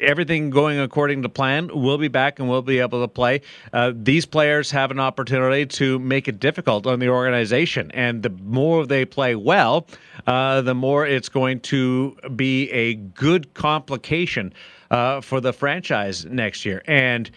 everything 0.00 0.50
going 0.50 0.78
according 0.78 1.22
to 1.22 1.28
plan, 1.28 1.70
we'll 1.72 1.98
be 1.98 2.08
back 2.08 2.38
and 2.38 2.48
we'll 2.48 2.62
be 2.62 2.78
able 2.78 3.02
to 3.02 3.08
play. 3.08 3.42
Uh, 3.72 3.92
these 3.94 4.26
players 4.26 4.70
have 4.70 4.90
an 4.90 5.00
opportunity 5.00 5.66
to 5.66 5.98
make 5.98 6.28
it 6.28 6.40
difficult 6.40 6.86
on 6.86 6.98
the 6.98 7.08
organization. 7.08 7.90
And 7.92 8.22
the 8.22 8.30
more 8.30 8.86
they 8.86 9.04
play 9.04 9.34
well, 9.34 9.86
uh, 10.26 10.62
the 10.62 10.74
more 10.74 11.06
it's 11.06 11.28
going 11.28 11.60
to 11.60 12.16
be 12.34 12.70
a 12.70 12.94
good 12.94 13.54
complication 13.54 14.52
uh, 14.90 15.20
for 15.20 15.40
the 15.40 15.52
franchise 15.52 16.24
next 16.24 16.64
year. 16.64 16.82
And 16.86 17.30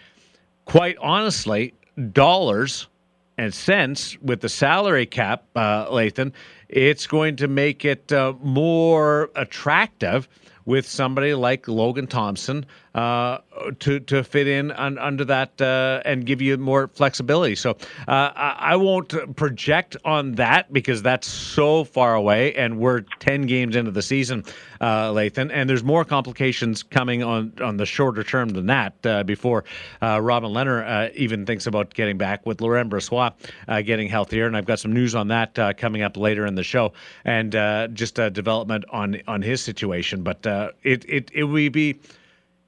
quite 0.64 0.96
honestly, 0.98 1.74
dollars 2.12 2.88
and 3.38 3.54
cents 3.54 4.18
with 4.20 4.40
the 4.40 4.48
salary 4.48 5.06
cap, 5.06 5.44
uh, 5.54 5.86
Lathan, 5.86 6.32
it's 6.68 7.06
going 7.06 7.36
to 7.36 7.48
make 7.48 7.84
it 7.84 8.12
uh, 8.12 8.34
more 8.42 9.30
attractive 9.36 10.28
with 10.68 10.86
somebody 10.86 11.32
like 11.32 11.66
Logan 11.66 12.06
Thompson 12.06 12.66
uh, 12.94 13.38
to 13.80 14.00
to 14.00 14.24
fit 14.24 14.48
in 14.48 14.72
un, 14.72 14.98
under 14.98 15.24
that 15.24 15.60
uh, 15.60 16.00
and 16.04 16.24
give 16.24 16.40
you 16.40 16.56
more 16.56 16.88
flexibility. 16.88 17.54
So 17.54 17.72
uh, 18.06 18.32
I, 18.34 18.56
I 18.60 18.76
won't 18.76 19.36
project 19.36 19.96
on 20.04 20.32
that 20.36 20.72
because 20.72 21.02
that's 21.02 21.28
so 21.28 21.84
far 21.84 22.14
away, 22.14 22.54
and 22.54 22.78
we're 22.78 23.02
ten 23.18 23.42
games 23.42 23.76
into 23.76 23.90
the 23.90 24.02
season, 24.02 24.44
uh, 24.80 25.10
Lathan, 25.10 25.50
and 25.52 25.68
there's 25.68 25.84
more 25.84 26.04
complications 26.04 26.82
coming 26.82 27.22
on 27.22 27.52
on 27.62 27.76
the 27.76 27.86
shorter 27.86 28.24
term 28.24 28.48
than 28.50 28.66
that 28.66 28.94
uh, 29.04 29.22
before 29.22 29.64
Robin 30.00 30.50
Lehner 30.50 31.12
even 31.14 31.44
thinks 31.44 31.66
about 31.66 31.92
getting 31.92 32.16
back 32.16 32.46
with 32.46 32.60
Laurent 32.60 32.90
Brossoit 32.90 33.34
getting 33.84 34.08
healthier, 34.08 34.46
and 34.46 34.56
I've 34.56 34.66
got 34.66 34.78
some 34.78 34.92
news 34.92 35.14
on 35.14 35.28
that 35.28 35.76
coming 35.76 36.02
up 36.02 36.16
later 36.16 36.46
in 36.46 36.54
the 36.54 36.62
show, 36.62 36.92
and 37.24 37.52
just 37.94 38.18
a 38.18 38.30
development 38.30 38.84
on 38.90 39.20
on 39.26 39.42
his 39.42 39.60
situation. 39.60 40.22
But 40.22 40.46
it 40.82 41.04
it 41.08 41.30
it 41.34 41.44
would 41.44 41.72
be 41.72 42.00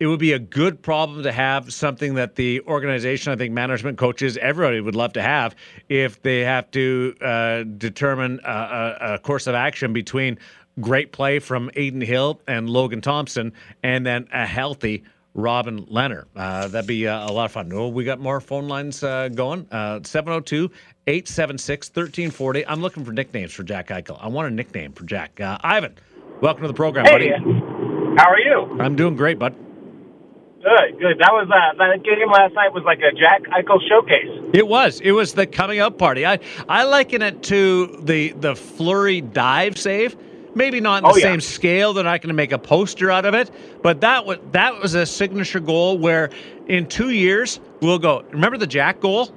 it 0.01 0.07
would 0.07 0.19
be 0.19 0.33
a 0.33 0.39
good 0.39 0.83
problem 0.83 1.23
to 1.23 1.31
have 1.31 1.73
something 1.73 2.15
that 2.15 2.35
the 2.35 2.63
organization, 2.63 3.33
I 3.35 3.37
think 3.37 3.53
management 3.53 3.99
coaches, 3.99 4.39
everybody 4.39 4.81
would 4.81 4.97
love 4.97 5.13
to 5.13 5.23
have 5.23 5.55
if 5.91 6.23
they 6.23 6.41
have 6.41 6.71
to 6.71 7.15
uh, 7.21 7.63
determine 7.65 8.41
a, 8.43 8.51
a, 8.51 9.15
a 9.15 9.19
course 9.19 9.47
of 9.47 9.55
action 9.55 9.93
between 9.93 10.39
great 10.81 11.13
play 11.13 11.39
from 11.39 11.69
Adin 11.77 12.01
Hill 12.01 12.41
and 12.49 12.71
Logan 12.71 13.03
Thompson 13.03 13.53
and 13.83 14.07
then 14.07 14.27
a 14.33 14.47
healthy 14.47 15.05
Robin 15.35 15.85
Lehner. 15.85 16.25
Uh, 16.35 16.67
that'd 16.69 16.89
be 16.89 17.07
uh, 17.07 17.31
a 17.31 17.33
lot 17.33 17.45
of 17.45 17.53
fun. 17.53 17.71
Oh, 17.71 17.89
we 17.89 18.03
got 18.03 18.19
more 18.19 18.41
phone 18.41 18.69
lines 18.69 19.05
uh, 19.05 19.29
going. 19.29 19.67
702 19.71 20.71
876 21.07 21.89
1340. 21.89 22.67
I'm 22.67 22.81
looking 22.81 23.05
for 23.05 23.13
nicknames 23.13 23.53
for 23.53 23.65
Jack 23.65 23.89
Eichel. 23.89 24.17
I 24.19 24.29
want 24.29 24.49
a 24.49 24.51
nickname 24.51 24.93
for 24.93 25.05
Jack. 25.05 25.39
Uh, 25.41 25.59
Ivan, 25.61 25.95
welcome 26.41 26.63
to 26.63 26.69
the 26.69 26.75
program, 26.75 27.05
buddy. 27.05 27.29
Hey, 27.29 27.37
how 28.17 28.31
are 28.31 28.41
you? 28.41 28.81
I'm 28.81 28.97
doing 28.97 29.15
great, 29.15 29.39
bud. 29.39 29.55
Good, 30.62 30.99
good. 30.99 31.18
That 31.18 31.33
was 31.33 31.49
uh, 31.49 31.79
that 31.79 32.03
game 32.05 32.31
last 32.31 32.53
night 32.55 32.75
was 32.75 32.85
like 32.85 32.99
a 32.99 33.12
Jack 33.16 33.44
Eichel 33.44 33.79
showcase. 33.88 34.51
It 34.53 34.66
was. 34.68 35.01
It 35.01 35.12
was 35.12 35.33
the 35.33 35.46
coming 35.46 35.81
up 35.81 35.96
party. 35.96 36.27
I 36.27 36.38
I 36.68 36.85
liken 36.85 37.23
it 37.23 37.42
to 37.44 37.99
the 38.03 38.33
the 38.33 38.55
Fleury 38.55 39.23
dive 39.23 39.79
save. 39.79 40.16
Maybe 40.55 40.81
not 40.81 40.99
in 40.99 41.05
the 41.05 41.11
Oh, 41.11 41.16
yeah. 41.16 41.23
same 41.23 41.40
scale. 41.40 41.92
They're 41.94 42.03
not 42.05 42.20
going 42.20 42.29
to 42.29 42.35
make 42.35 42.51
a 42.53 42.59
poster 42.59 43.11
out 43.11 43.25
of 43.25 43.35
it, 43.35 43.51
but 43.83 44.01
that 44.03 44.27
was 44.27 44.37
that 44.53 44.81
was 44.83 44.94
a 44.94 45.07
signature 45.07 45.61
goal 45.61 45.96
where 45.96 46.29
in 46.66 46.87
two 46.87 47.11
years 47.11 47.59
we'll 47.81 47.99
go. 48.01 48.23
Remember 48.31 48.59
the 48.59 48.66
Jack 48.66 49.01
goal, 49.01 49.31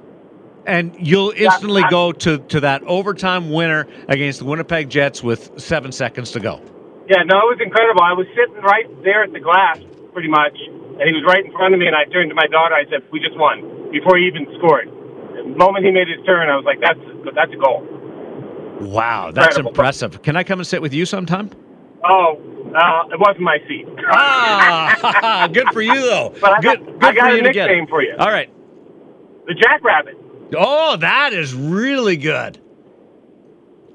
and 0.66 0.94
you'll 0.98 1.30
instantly 1.36 1.84
go 1.88 2.12
to 2.12 2.36
to 2.38 2.60
that 2.60 2.82
overtime 2.82 3.50
winner 3.50 3.86
against 4.08 4.40
the 4.40 4.44
Winnipeg 4.44 4.90
Jets 4.90 5.22
with 5.22 5.58
seven 5.58 5.90
seconds 5.90 6.32
to 6.32 6.40
go. 6.40 6.60
Yeah, 7.08 7.22
no, 7.22 7.38
it 7.48 7.56
was 7.56 7.58
incredible. 7.64 8.02
I 8.02 8.12
was 8.12 8.26
sitting 8.36 8.62
right 8.62 9.02
there 9.04 9.22
at 9.24 9.32
the 9.32 9.40
glass, 9.40 9.78
pretty 10.12 10.28
much, 10.28 10.56
and 11.00 11.04
he 11.08 11.12
was 11.12 11.24
right 11.26 11.44
in 11.44 11.52
front 11.52 11.74
of 11.74 11.80
me. 11.80 11.86
And 11.86 11.96
I 11.96 12.04
turned 12.10 12.30
to 12.30 12.34
my 12.34 12.46
daughter. 12.46 12.74
I 12.74 12.84
said, 12.90 13.02
"We 13.12 13.20
just 13.20 13.36
won!" 13.36 13.90
Before 13.90 14.16
he 14.18 14.26
even 14.26 14.46
scored. 14.58 14.88
The 15.34 15.44
moment 15.56 15.84
he 15.84 15.90
made 15.90 16.08
his 16.08 16.24
turn, 16.26 16.48
I 16.48 16.56
was 16.56 16.64
like, 16.64 16.80
"That's 16.80 17.00
that's 17.34 17.52
a 17.52 17.60
goal." 17.60 17.82
Wow, 18.80 19.30
that's 19.30 19.56
Incredible. 19.56 19.70
impressive. 19.70 20.22
Can 20.22 20.36
I 20.36 20.44
come 20.44 20.58
and 20.60 20.66
sit 20.66 20.82
with 20.82 20.92
you 20.92 21.06
sometime? 21.06 21.50
Oh, 22.04 22.36
uh, 22.74 23.08
it 23.14 23.18
wasn't 23.20 23.40
my 23.40 23.58
seat. 23.68 23.86
Ah, 24.10 25.48
good 25.52 25.68
for 25.72 25.80
you 25.80 25.94
though. 26.00 26.34
But 26.40 26.50
I 26.52 26.60
good, 26.60 26.78
got- 26.84 26.86
good 27.00 27.04
I 27.04 27.12
got 27.14 27.22
for 27.22 27.28
a 27.32 27.36
you 27.36 27.42
to 27.44 27.52
get 27.52 27.70
it. 27.70 27.72
nickname 27.72 27.86
for 27.88 28.02
you. 28.02 28.14
All 28.18 28.30
right. 28.30 28.50
The 29.46 29.54
Jackrabbit. 29.54 30.16
Oh, 30.56 30.96
that 30.96 31.32
is 31.32 31.54
really 31.54 32.16
good. 32.16 32.58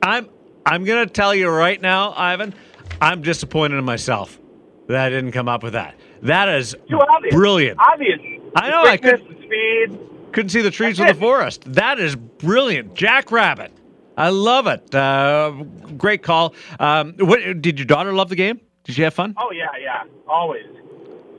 I'm 0.01 0.29
I'm 0.65 0.85
gonna 0.85 1.05
tell 1.07 1.35
you 1.35 1.49
right 1.49 1.79
now, 1.81 2.13
Ivan. 2.15 2.53
I'm 3.01 3.21
disappointed 3.21 3.77
in 3.77 3.85
myself 3.85 4.39
that 4.87 4.97
I 4.97 5.09
didn't 5.09 5.31
come 5.33 5.47
up 5.47 5.61
with 5.63 5.73
that. 5.73 5.95
That 6.23 6.49
is 6.49 6.75
Too 6.89 6.99
obvious. 6.99 7.33
brilliant. 7.33 7.79
Obvious. 7.79 8.19
I 8.55 8.69
know, 8.69 8.83
I 8.83 8.97
Quickness, 8.97 9.21
the 9.27 9.45
speed. 9.45 9.99
Couldn't 10.31 10.49
see 10.49 10.61
the 10.61 10.71
trees 10.71 10.97
That's 10.97 11.11
of 11.11 11.15
the 11.15 11.19
forest. 11.21 11.63
That 11.73 11.99
is 11.99 12.15
brilliant, 12.15 12.93
Jackrabbit. 12.93 13.71
I 14.17 14.29
love 14.29 14.67
it. 14.67 14.93
Uh, 14.93 15.51
great 15.97 16.23
call. 16.23 16.53
Um, 16.79 17.13
what 17.19 17.61
did 17.61 17.79
your 17.79 17.85
daughter 17.85 18.11
love 18.13 18.29
the 18.29 18.35
game? 18.35 18.59
Did 18.83 18.95
she 18.95 19.01
have 19.03 19.13
fun? 19.13 19.33
Oh 19.37 19.51
yeah, 19.51 19.67
yeah, 19.81 20.03
always. 20.27 20.65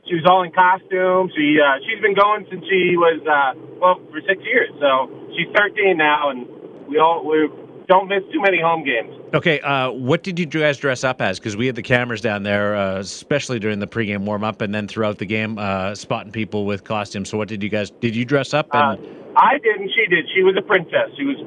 She 0.07 0.15
was 0.15 0.25
all 0.27 0.43
in 0.43 0.51
costume. 0.51 1.29
She 1.35 1.57
uh, 1.61 1.77
she's 1.85 2.01
been 2.01 2.15
going 2.15 2.45
since 2.49 2.65
she 2.65 2.97
was 2.97 3.21
uh, 3.27 3.53
well 3.79 3.99
for 4.09 4.19
six 4.27 4.41
years. 4.43 4.69
So 4.79 5.09
she's 5.37 5.47
13 5.55 5.95
now, 5.95 6.31
and 6.31 6.47
we 6.87 6.97
all 6.97 7.23
we 7.23 7.47
don't 7.87 8.07
miss 8.07 8.23
too 8.31 8.41
many 8.41 8.61
home 8.61 8.83
games. 8.83 9.13
Okay, 9.33 9.59
uh, 9.61 9.91
what 9.91 10.23
did 10.23 10.39
you 10.39 10.45
guys 10.45 10.77
dress 10.77 11.03
up 11.03 11.21
as? 11.21 11.39
Because 11.39 11.55
we 11.55 11.65
had 11.65 11.75
the 11.75 11.81
cameras 11.83 12.21
down 12.21 12.43
there, 12.43 12.75
uh, 12.75 12.99
especially 12.99 13.59
during 13.59 13.79
the 13.79 13.87
pregame 13.87 14.21
warm 14.25 14.43
up, 14.43 14.61
and 14.61 14.73
then 14.73 14.87
throughout 14.87 15.17
the 15.17 15.25
game, 15.25 15.57
uh, 15.57 15.95
spotting 15.95 16.31
people 16.31 16.65
with 16.65 16.83
costumes. 16.83 17.29
So, 17.29 17.37
what 17.37 17.47
did 17.47 17.63
you 17.63 17.69
guys? 17.69 17.89
Did 17.89 18.15
you 18.15 18.25
dress 18.25 18.53
up? 18.53 18.67
Uh, 18.71 18.95
And 18.97 19.07
I 19.37 19.57
didn't. 19.59 19.89
She 19.95 20.05
did. 20.07 20.25
She 20.35 20.43
was 20.43 20.55
a 20.57 20.61
princess. 20.61 21.09
She 21.17 21.23
was 21.23 21.37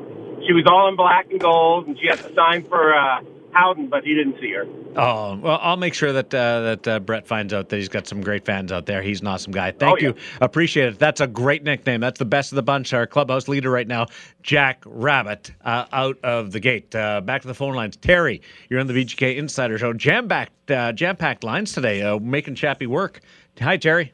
she 0.46 0.52
was 0.52 0.64
all 0.66 0.88
in 0.88 0.96
black 0.96 1.26
and 1.30 1.40
gold, 1.40 1.86
and 1.86 1.98
she 1.98 2.06
had 2.08 2.18
to 2.18 2.34
sign 2.34 2.64
for 2.68 2.94
uh, 2.94 3.20
Howden, 3.54 3.88
but 3.88 4.04
he 4.04 4.14
didn't 4.14 4.36
see 4.40 4.50
her. 4.52 4.66
oh, 4.96 5.36
well, 5.36 5.58
I'll 5.62 5.76
make 5.76 5.94
sure 5.94 6.12
that 6.12 6.34
uh, 6.34 6.60
that 6.60 6.88
uh, 6.88 6.98
Brett 7.00 7.26
finds 7.26 7.54
out 7.54 7.68
that 7.70 7.76
he's 7.76 7.88
got 7.88 8.06
some 8.06 8.20
great 8.20 8.44
fans 8.44 8.72
out 8.72 8.86
there. 8.86 9.00
He's 9.00 9.20
an 9.20 9.28
awesome 9.28 9.52
guy. 9.52 9.70
Thank 9.70 9.92
Oh, 9.94 9.96
yeah. 10.00 10.08
you, 10.08 10.14
appreciate 10.40 10.88
it. 10.88 10.98
That's 10.98 11.20
a 11.20 11.26
great 11.26 11.62
nickname. 11.62 12.00
That's 12.00 12.18
the 12.18 12.24
best 12.24 12.52
of 12.52 12.56
the 12.56 12.62
bunch. 12.62 12.92
Our 12.92 13.06
clubhouse 13.06 13.48
leader 13.48 13.70
right 13.70 13.86
now, 13.88 14.06
Jack 14.42 14.82
Rabbit, 14.84 15.52
uh, 15.64 15.86
out 15.92 16.18
of 16.22 16.52
the 16.52 16.60
gate. 16.60 16.94
Uh, 16.94 17.20
back 17.20 17.42
to 17.42 17.48
the 17.48 17.54
phone 17.54 17.74
lines. 17.74 17.96
Terry, 17.96 18.42
you're 18.68 18.80
on 18.80 18.86
the 18.86 18.94
VGK 18.94 19.36
Insider 19.36 19.78
Show. 19.78 19.92
Jam 19.94 20.28
packed, 20.28 20.70
uh, 20.70 20.92
jam 20.92 21.16
packed 21.16 21.44
lines 21.44 21.72
today, 21.72 22.02
uh, 22.02 22.18
making 22.18 22.56
Chappie 22.56 22.86
work. 22.86 23.20
Hi, 23.60 23.76
Terry. 23.76 24.12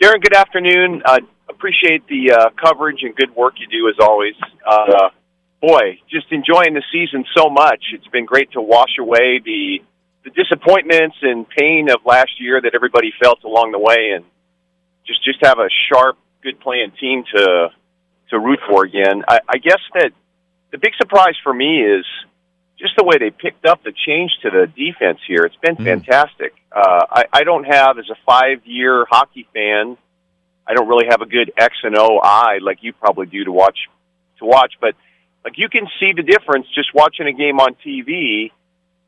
Darren, 0.00 0.20
good 0.22 0.34
afternoon. 0.34 1.02
Uh, 1.04 1.18
appreciate 1.48 2.06
the 2.08 2.32
uh, 2.32 2.50
coverage 2.62 2.98
and 3.02 3.14
good 3.16 3.34
work 3.36 3.54
you 3.58 3.66
do 3.68 3.88
as 3.88 3.94
always. 4.00 4.34
Boy, 5.64 5.84
just 6.10 6.28
enjoying 6.30 6.74
the 6.74 6.84
season 6.92 7.24
so 7.34 7.48
much. 7.48 7.82
It's 7.94 8.06
been 8.08 8.26
great 8.26 8.50
to 8.52 8.60
wash 8.60 8.94
away 8.98 9.40
the 9.50 9.78
the 10.24 10.30
disappointments 10.30 11.16
and 11.22 11.48
pain 11.48 11.88
of 11.94 12.00
last 12.04 12.32
year 12.38 12.60
that 12.60 12.72
everybody 12.74 13.10
felt 13.22 13.44
along 13.44 13.72
the 13.72 13.78
way, 13.78 14.02
and 14.14 14.24
just 15.06 15.24
just 15.24 15.38
have 15.42 15.58
a 15.58 15.68
sharp, 15.88 16.18
good 16.42 16.60
playing 16.60 16.92
team 17.00 17.24
to 17.34 17.44
to 18.30 18.38
root 18.38 18.60
for 18.68 18.84
again. 18.84 19.22
I, 19.26 19.38
I 19.48 19.56
guess 19.68 19.80
that 19.94 20.10
the 20.72 20.78
big 20.78 20.92
surprise 21.00 21.36
for 21.42 21.54
me 21.54 21.72
is 21.96 22.04
just 22.78 22.94
the 22.98 23.04
way 23.04 23.16
they 23.18 23.30
picked 23.30 23.64
up 23.64 23.82
the 23.84 23.92
change 24.06 24.32
to 24.42 24.50
the 24.50 24.66
defense 24.66 25.20
here. 25.26 25.42
It's 25.48 25.60
been 25.62 25.76
fantastic. 25.76 26.52
Uh, 26.72 27.06
I, 27.08 27.22
I 27.32 27.44
don't 27.44 27.64
have, 27.64 27.98
as 27.98 28.10
a 28.10 28.18
five-year 28.26 29.06
hockey 29.08 29.46
fan, 29.54 29.96
I 30.66 30.74
don't 30.74 30.88
really 30.88 31.06
have 31.08 31.22
a 31.22 31.26
good 31.26 31.52
X 31.56 31.72
and 31.84 31.96
O 31.96 32.18
eye 32.22 32.58
like 32.60 32.78
you 32.82 32.92
probably 32.92 33.26
do 33.26 33.44
to 33.44 33.52
watch 33.52 33.78
to 34.40 34.44
watch, 34.44 34.74
but 34.80 34.94
like 35.44 35.58
you 35.58 35.68
can 35.68 35.86
see 36.00 36.12
the 36.16 36.22
difference 36.22 36.66
just 36.74 36.94
watching 36.94 37.26
a 37.26 37.32
game 37.32 37.60
on 37.60 37.76
TV 37.86 38.50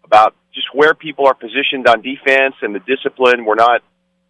about 0.05 0.35
just 0.55 0.69
where 0.73 0.95
people 0.95 1.27
are 1.27 1.35
positioned 1.35 1.89
on 1.89 2.03
defense 2.03 2.55
and 2.63 2.75
the 2.75 2.81
discipline. 2.81 3.45
We're 3.45 3.55
not 3.55 3.83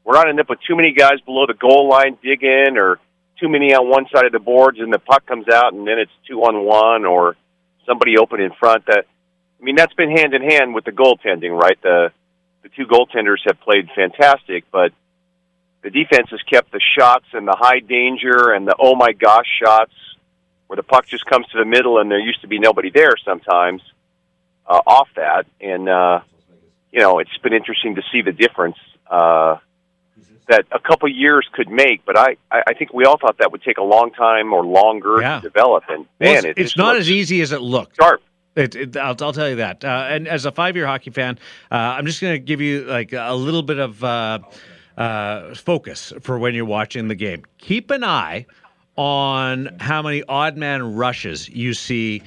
we're 0.04 0.14
not 0.14 0.28
ending 0.28 0.40
up 0.40 0.48
with 0.48 0.60
too 0.66 0.76
many 0.76 0.92
guys 0.92 1.20
below 1.24 1.46
the 1.46 1.54
goal 1.54 1.88
line 1.88 2.16
digging 2.22 2.78
or 2.78 2.98
too 3.40 3.48
many 3.48 3.74
on 3.74 3.90
one 3.90 4.06
side 4.14 4.24
of 4.24 4.32
the 4.32 4.38
boards 4.38 4.78
and 4.78 4.92
the 4.92 5.00
puck 5.00 5.26
comes 5.26 5.48
out 5.48 5.74
and 5.74 5.86
then 5.86 5.98
it's 5.98 6.12
two 6.28 6.40
on 6.42 6.64
one 6.64 7.04
or 7.04 7.36
somebody 7.84 8.16
open 8.16 8.40
in 8.40 8.52
front. 8.58 8.86
That 8.86 9.04
I 9.60 9.64
mean, 9.64 9.74
that's 9.74 9.94
been 9.94 10.10
hand 10.10 10.32
in 10.32 10.42
hand 10.42 10.74
with 10.74 10.84
the 10.84 10.92
goaltending, 10.92 11.58
right? 11.60 11.80
The 11.82 12.12
the 12.62 12.68
two 12.70 12.86
goaltenders 12.86 13.38
have 13.46 13.60
played 13.60 13.88
fantastic, 13.94 14.64
but 14.70 14.92
the 15.82 15.90
defense 15.90 16.28
has 16.30 16.42
kept 16.42 16.72
the 16.72 16.80
shots 16.98 17.26
and 17.32 17.46
the 17.46 17.56
high 17.58 17.80
danger 17.80 18.52
and 18.52 18.66
the 18.66 18.76
oh 18.78 18.94
my 18.94 19.12
gosh 19.12 19.46
shots 19.62 19.92
where 20.66 20.76
the 20.76 20.82
puck 20.82 21.06
just 21.06 21.24
comes 21.26 21.46
to 21.48 21.58
the 21.58 21.64
middle 21.64 21.98
and 21.98 22.10
there 22.10 22.18
used 22.18 22.40
to 22.42 22.48
be 22.48 22.58
nobody 22.58 22.90
there 22.90 23.12
sometimes 23.24 23.82
uh, 24.66 24.80
off 24.86 25.08
that. 25.16 25.46
And 25.60 25.88
uh, 25.88 26.20
you 26.92 27.00
know, 27.00 27.18
it's 27.18 27.36
been 27.42 27.52
interesting 27.52 27.94
to 27.96 28.02
see 28.12 28.22
the 28.22 28.32
difference. 28.32 28.76
Uh, 29.10 29.58
that 30.48 30.64
a 30.70 30.78
couple 30.78 31.08
years 31.08 31.44
could 31.52 31.68
make, 31.68 32.04
but 32.04 32.16
I, 32.16 32.36
I 32.52 32.72
think 32.74 32.92
we 32.94 33.04
all 33.04 33.18
thought 33.18 33.38
that 33.38 33.50
would 33.50 33.62
take 33.64 33.78
a 33.78 33.82
long 33.82 34.12
time 34.12 34.52
or 34.52 34.64
longer 34.64 35.20
Yeah. 35.20 35.40
to 35.40 35.42
develop. 35.42 35.82
And 35.88 36.06
Well, 36.20 36.34
man, 36.34 36.36
it's, 36.36 36.44
it 36.46 36.58
it's 36.58 36.76
not 36.76 36.96
as 36.96 37.10
easy 37.10 37.40
as 37.40 37.50
it 37.50 37.60
looks. 37.62 37.96
sharp. 37.96 38.22
It, 38.54 38.76
it, 38.76 38.96
I'll, 38.96 39.16
I'll 39.22 39.32
tell 39.32 39.48
you 39.50 39.56
that. 39.56 39.84
Uh, 39.84 40.06
and 40.08 40.28
as 40.28 40.44
a 40.46 40.52
five-year 40.52 40.86
hockey 40.86 41.10
fan, 41.10 41.40
uh, 41.72 41.74
I'm 41.74 42.06
just 42.06 42.20
going 42.20 42.34
to 42.34 42.38
give 42.38 42.60
you 42.60 42.84
like 42.84 43.12
a 43.12 43.34
little 43.34 43.62
bit 43.64 43.78
of 43.80 44.04
uh, 44.04 44.38
uh, 44.96 45.52
focus 45.56 46.12
for 46.20 46.38
when 46.38 46.54
you're 46.54 46.64
watching 46.64 47.08
the 47.08 47.16
game. 47.16 47.42
Keep 47.58 47.90
an 47.90 48.04
eye 48.04 48.46
on 48.96 49.76
how 49.80 50.02
many 50.02 50.22
odd 50.28 50.56
man 50.56 50.94
rushes 50.94 51.48
you 51.48 51.74
see 51.74 52.22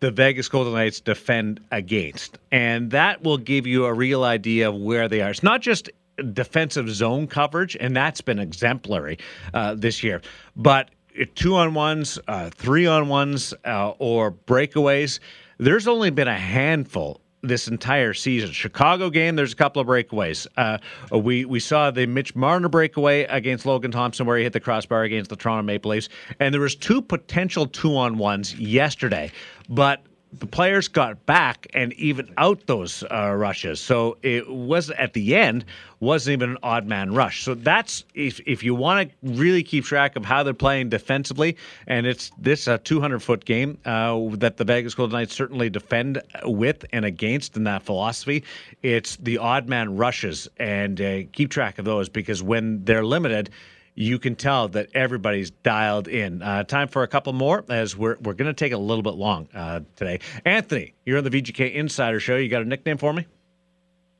the 0.00 0.10
Vegas 0.10 0.48
Golden 0.48 0.72
Knights 0.72 1.00
defend 1.00 1.60
against. 1.70 2.38
And 2.50 2.90
that 2.90 3.22
will 3.22 3.38
give 3.38 3.66
you 3.66 3.84
a 3.84 3.94
real 3.94 4.24
idea 4.24 4.68
of 4.68 4.74
where 4.74 5.08
they 5.08 5.20
are. 5.20 5.30
It's 5.30 5.44
not 5.44 5.60
just 5.60 5.90
defensive 6.32 6.90
zone 6.90 7.26
coverage, 7.26 7.76
and 7.78 7.96
that's 7.96 8.20
been 8.20 8.38
exemplary 8.38 9.18
uh, 9.54 9.74
this 9.74 10.02
year, 10.02 10.20
but 10.56 10.90
two 11.34 11.54
on 11.56 11.74
ones, 11.74 12.18
uh, 12.28 12.50
three 12.50 12.86
on 12.86 13.08
ones, 13.08 13.54
uh, 13.64 13.90
or 13.98 14.32
breakaways. 14.32 15.20
There's 15.58 15.86
only 15.86 16.10
been 16.10 16.28
a 16.28 16.38
handful 16.38 17.20
this 17.42 17.68
entire 17.68 18.14
season. 18.14 18.52
Chicago 18.52 19.10
game, 19.10 19.36
there's 19.36 19.52
a 19.52 19.56
couple 19.56 19.82
of 19.82 19.88
breakaways. 19.88 20.46
Uh, 20.56 20.78
we 21.16 21.44
we 21.44 21.60
saw 21.60 21.90
the 21.90 22.06
Mitch 22.06 22.34
Marner 22.34 22.68
breakaway 22.68 23.24
against 23.24 23.66
Logan 23.66 23.90
Thompson, 23.90 24.26
where 24.26 24.38
he 24.38 24.44
hit 24.44 24.52
the 24.52 24.60
crossbar 24.60 25.02
against 25.02 25.30
the 25.30 25.36
Toronto 25.36 25.62
Maple 25.62 25.90
Leafs, 25.90 26.08
and 26.38 26.54
there 26.54 26.60
was 26.60 26.76
two 26.76 27.02
potential 27.02 27.66
two 27.66 27.96
on 27.96 28.18
ones 28.18 28.54
yesterday, 28.54 29.30
but 29.68 30.04
the 30.32 30.46
players 30.46 30.88
got 30.88 31.26
back 31.26 31.66
and 31.74 31.92
even 31.94 32.32
out 32.38 32.66
those 32.66 33.04
uh, 33.10 33.32
rushes. 33.32 33.80
So 33.80 34.16
it 34.22 34.48
was 34.48 34.90
at 34.90 35.12
the 35.12 35.36
end 35.36 35.64
wasn't 36.00 36.32
even 36.32 36.50
an 36.50 36.58
odd 36.62 36.86
man 36.86 37.14
rush. 37.14 37.44
So 37.44 37.54
that's 37.54 38.04
if 38.14 38.40
if 38.46 38.62
you 38.62 38.74
want 38.74 39.10
to 39.10 39.16
really 39.22 39.62
keep 39.62 39.84
track 39.84 40.16
of 40.16 40.24
how 40.24 40.42
they're 40.42 40.54
playing 40.54 40.88
defensively, 40.88 41.56
and 41.86 42.06
it's 42.06 42.30
this 42.38 42.66
a 42.66 42.78
200 42.78 43.22
foot 43.22 43.44
game 43.44 43.78
uh, 43.84 44.18
that 44.32 44.56
the 44.56 44.64
Vegas 44.64 44.94
Golden 44.94 45.18
Knights 45.18 45.34
certainly 45.34 45.68
defend 45.70 46.20
with 46.44 46.84
and 46.92 47.04
against 47.04 47.56
in 47.56 47.64
that 47.64 47.82
philosophy. 47.82 48.42
It's 48.82 49.16
the 49.16 49.38
odd 49.38 49.68
man 49.68 49.96
rushes 49.96 50.48
and 50.58 51.00
uh, 51.00 51.18
keep 51.32 51.50
track 51.50 51.78
of 51.78 51.84
those 51.84 52.08
because 52.08 52.42
when 52.42 52.84
they're 52.84 53.04
limited 53.04 53.50
you 53.94 54.18
can 54.18 54.34
tell 54.34 54.68
that 54.68 54.88
everybody's 54.94 55.50
dialed 55.50 56.08
in. 56.08 56.42
Uh, 56.42 56.64
time 56.64 56.88
for 56.88 57.02
a 57.02 57.08
couple 57.08 57.32
more 57.32 57.64
as 57.68 57.96
we're 57.96 58.16
we're 58.22 58.34
going 58.34 58.46
to 58.46 58.54
take 58.54 58.72
a 58.72 58.78
little 58.78 59.02
bit 59.02 59.14
long 59.14 59.48
uh, 59.54 59.80
today. 59.96 60.20
Anthony, 60.44 60.94
you're 61.04 61.18
on 61.18 61.24
the 61.24 61.30
VGK 61.30 61.74
Insider 61.74 62.20
Show. 62.20 62.36
You 62.36 62.48
got 62.48 62.62
a 62.62 62.66
nickname 62.66 62.98
for 62.98 63.12
me? 63.12 63.26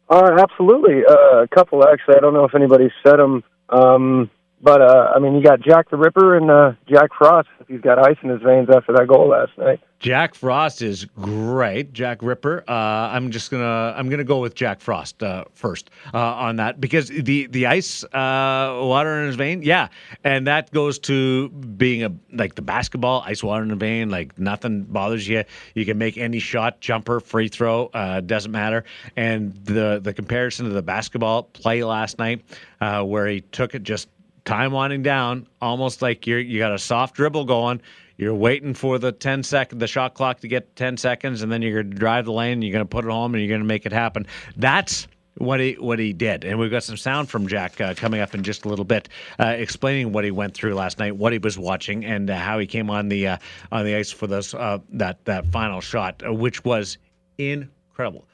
Uh, 0.09 0.37
absolutely. 0.39 1.05
Uh, 1.09 1.43
a 1.43 1.49
couple, 1.49 1.83
actually. 1.89 2.17
I 2.17 2.21
don't 2.21 2.35
know 2.35 2.45
if 2.45 2.55
anybody 2.55 2.91
said 3.03 3.17
them. 3.17 3.43
Um, 3.71 4.31
but, 4.61 4.83
uh, 4.83 5.13
I 5.17 5.19
mean, 5.19 5.35
you 5.35 5.43
got 5.43 5.61
Jack 5.61 5.91
the 5.91 5.97
Ripper 5.97 6.37
and 6.37 6.51
uh, 6.51 6.73
Jack 6.89 7.11
Frost. 7.17 7.49
He's 7.67 7.81
got 7.81 7.99
ice 7.99 8.19
in 8.23 8.29
his 8.29 8.43
veins 8.43 8.69
after 8.69 8.93
that 8.93 9.09
goal 9.09 9.29
last 9.29 9.57
night. 9.57 9.81
Jack 10.03 10.35
Frost 10.35 10.83
is 10.83 11.05
great. 11.21 11.93
Jack 11.93 12.25
Ripper. 12.25 12.65
Uh, 12.67 12.73
I'm 12.73 13.31
just 13.31 13.53
gonna 13.53 13.95
I'm 13.97 14.09
gonna 14.09 14.25
go 14.25 14.41
with 14.41 14.57
Jack 14.57 14.81
Frost 14.81 15.23
uh, 15.23 15.45
first 15.55 15.91
uh, 16.13 16.19
on 16.19 16.57
that 16.57 16.81
because 16.81 17.07
the 17.07 17.47
the 17.47 17.67
ice 17.67 18.03
uh, 18.03 18.81
water 18.83 19.21
in 19.21 19.29
his 19.29 19.37
vein, 19.37 19.63
yeah, 19.63 19.89
and 20.25 20.49
that 20.49 20.73
goes 20.73 20.99
to 21.01 21.51
being 21.51 22.03
a 22.03 22.13
like 22.33 22.57
the 22.57 22.63
basketball 22.63 23.23
ice 23.25 23.45
water 23.45 23.63
in 23.63 23.69
the 23.69 23.77
vein, 23.77 24.11
like 24.11 24.37
nothing 24.37 24.83
bothers 24.83 25.29
you. 25.29 25.45
You 25.77 25.85
can 25.85 25.99
make 25.99 26.19
any 26.19 26.41
shot, 26.41 26.81
jumper, 26.81 27.21
free 27.21 27.47
throw, 27.47 27.87
uh, 27.95 28.23
doesn't 28.23 28.51
matter. 28.51 28.83
And 29.17 29.55
the 29.65 30.01
the 30.03 30.13
comparison 30.13 30.67
to 30.67 30.73
the 30.73 30.83
basketball 30.83 31.45
play 31.45 31.85
last 31.85 32.19
night, 32.19 32.43
uh, 32.81 33.05
where 33.05 33.29
he 33.29 33.43
took 33.43 33.77
it 33.77 33.85
just 33.85 34.09
time 34.45 34.73
winding 34.73 35.03
down, 35.03 35.47
almost 35.61 36.03
like 36.03 36.27
you're 36.27 36.41
you 36.41 36.59
got 36.59 36.73
a 36.73 36.79
soft 36.79 37.15
dribble 37.15 37.45
going. 37.45 37.81
You're 38.17 38.35
waiting 38.35 38.75
for 38.75 38.99
the 38.99 39.13
10 39.13 39.43
second, 39.43 39.79
the 39.79 39.87
shot 39.87 40.15
clock 40.15 40.41
to 40.41 40.49
get 40.49 40.77
10 40.77 40.97
seconds, 40.97 41.43
and 41.43 41.51
then 41.51 41.63
you're 41.63 41.83
going 41.83 41.93
to 41.93 41.99
drive 41.99 42.25
the 42.27 42.33
lane. 42.33 42.53
And 42.53 42.65
you're 42.65 42.73
going 42.73 42.85
to 42.85 42.89
put 42.89 43.05
it 43.05 43.11
home, 43.11 43.35
and 43.35 43.43
you're 43.43 43.49
going 43.49 43.61
to 43.63 43.67
make 43.67 43.87
it 43.87 43.93
happen. 43.93 44.27
That's 44.57 45.07
what 45.39 45.61
he 45.61 45.75
what 45.75 45.99
he 45.99 46.13
did, 46.13 46.45
and 46.45 46.59
we've 46.59 46.71
got 46.71 46.83
some 46.83 46.97
sound 46.97 47.31
from 47.31 47.47
Jack 47.47 47.81
uh, 47.81 47.95
coming 47.95 48.21
up 48.21 48.35
in 48.35 48.43
just 48.43 48.65
a 48.65 48.69
little 48.69 48.85
bit, 48.85 49.09
uh, 49.41 49.47
explaining 49.57 50.13
what 50.13 50.25
he 50.25 50.31
went 50.31 50.55
through 50.55 50.75
last 50.75 50.99
night, 50.99 51.17
what 51.17 51.33
he 51.33 51.39
was 51.39 51.59
watching, 51.59 52.05
and 52.05 52.29
uh, 52.29 52.37
how 52.37 52.59
he 52.59 52.67
came 52.67 52.91
on 52.91 53.09
the 53.09 53.27
uh, 53.27 53.37
on 53.71 53.85
the 53.85 53.95
ice 53.95 54.11
for 54.11 54.27
those 54.27 54.55
uh, 54.55 54.79
that 54.91 55.25
that 55.25 55.47
final 55.47 55.81
shot, 55.81 56.23
uh, 56.27 56.33
which 56.33 56.65
was 56.65 56.99
incredible. 57.39 58.27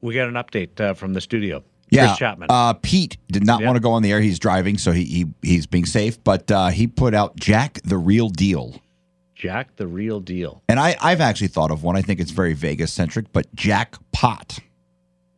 We 0.00 0.14
got 0.14 0.28
an 0.28 0.34
update 0.34 0.80
uh, 0.80 0.94
from 0.94 1.12
the 1.12 1.20
studio. 1.20 1.62
Yeah, 1.90 2.06
Chris 2.06 2.18
Chapman. 2.18 2.48
Uh, 2.50 2.74
Pete 2.74 3.16
did 3.28 3.44
not 3.44 3.62
want 3.62 3.76
to 3.76 3.80
go 3.80 3.92
on 3.92 4.02
the 4.02 4.12
air. 4.12 4.20
He's 4.20 4.38
driving, 4.38 4.78
so 4.78 4.92
he, 4.92 5.04
he 5.04 5.26
he's 5.42 5.66
being 5.66 5.86
safe. 5.86 6.22
But 6.22 6.50
uh, 6.50 6.68
he 6.68 6.86
put 6.86 7.14
out 7.14 7.36
Jack 7.36 7.80
the 7.84 7.98
Real 7.98 8.28
Deal. 8.28 8.80
Jack 9.40 9.76
the 9.76 9.86
Real 9.86 10.20
Deal. 10.20 10.62
And 10.68 10.78
I, 10.78 10.96
I've 11.00 11.22
actually 11.22 11.48
thought 11.48 11.70
of 11.70 11.82
one. 11.82 11.96
I 11.96 12.02
think 12.02 12.20
it's 12.20 12.30
very 12.30 12.52
Vegas 12.52 12.92
centric, 12.92 13.32
but 13.32 13.52
Jack 13.54 13.96
Pot. 14.12 14.58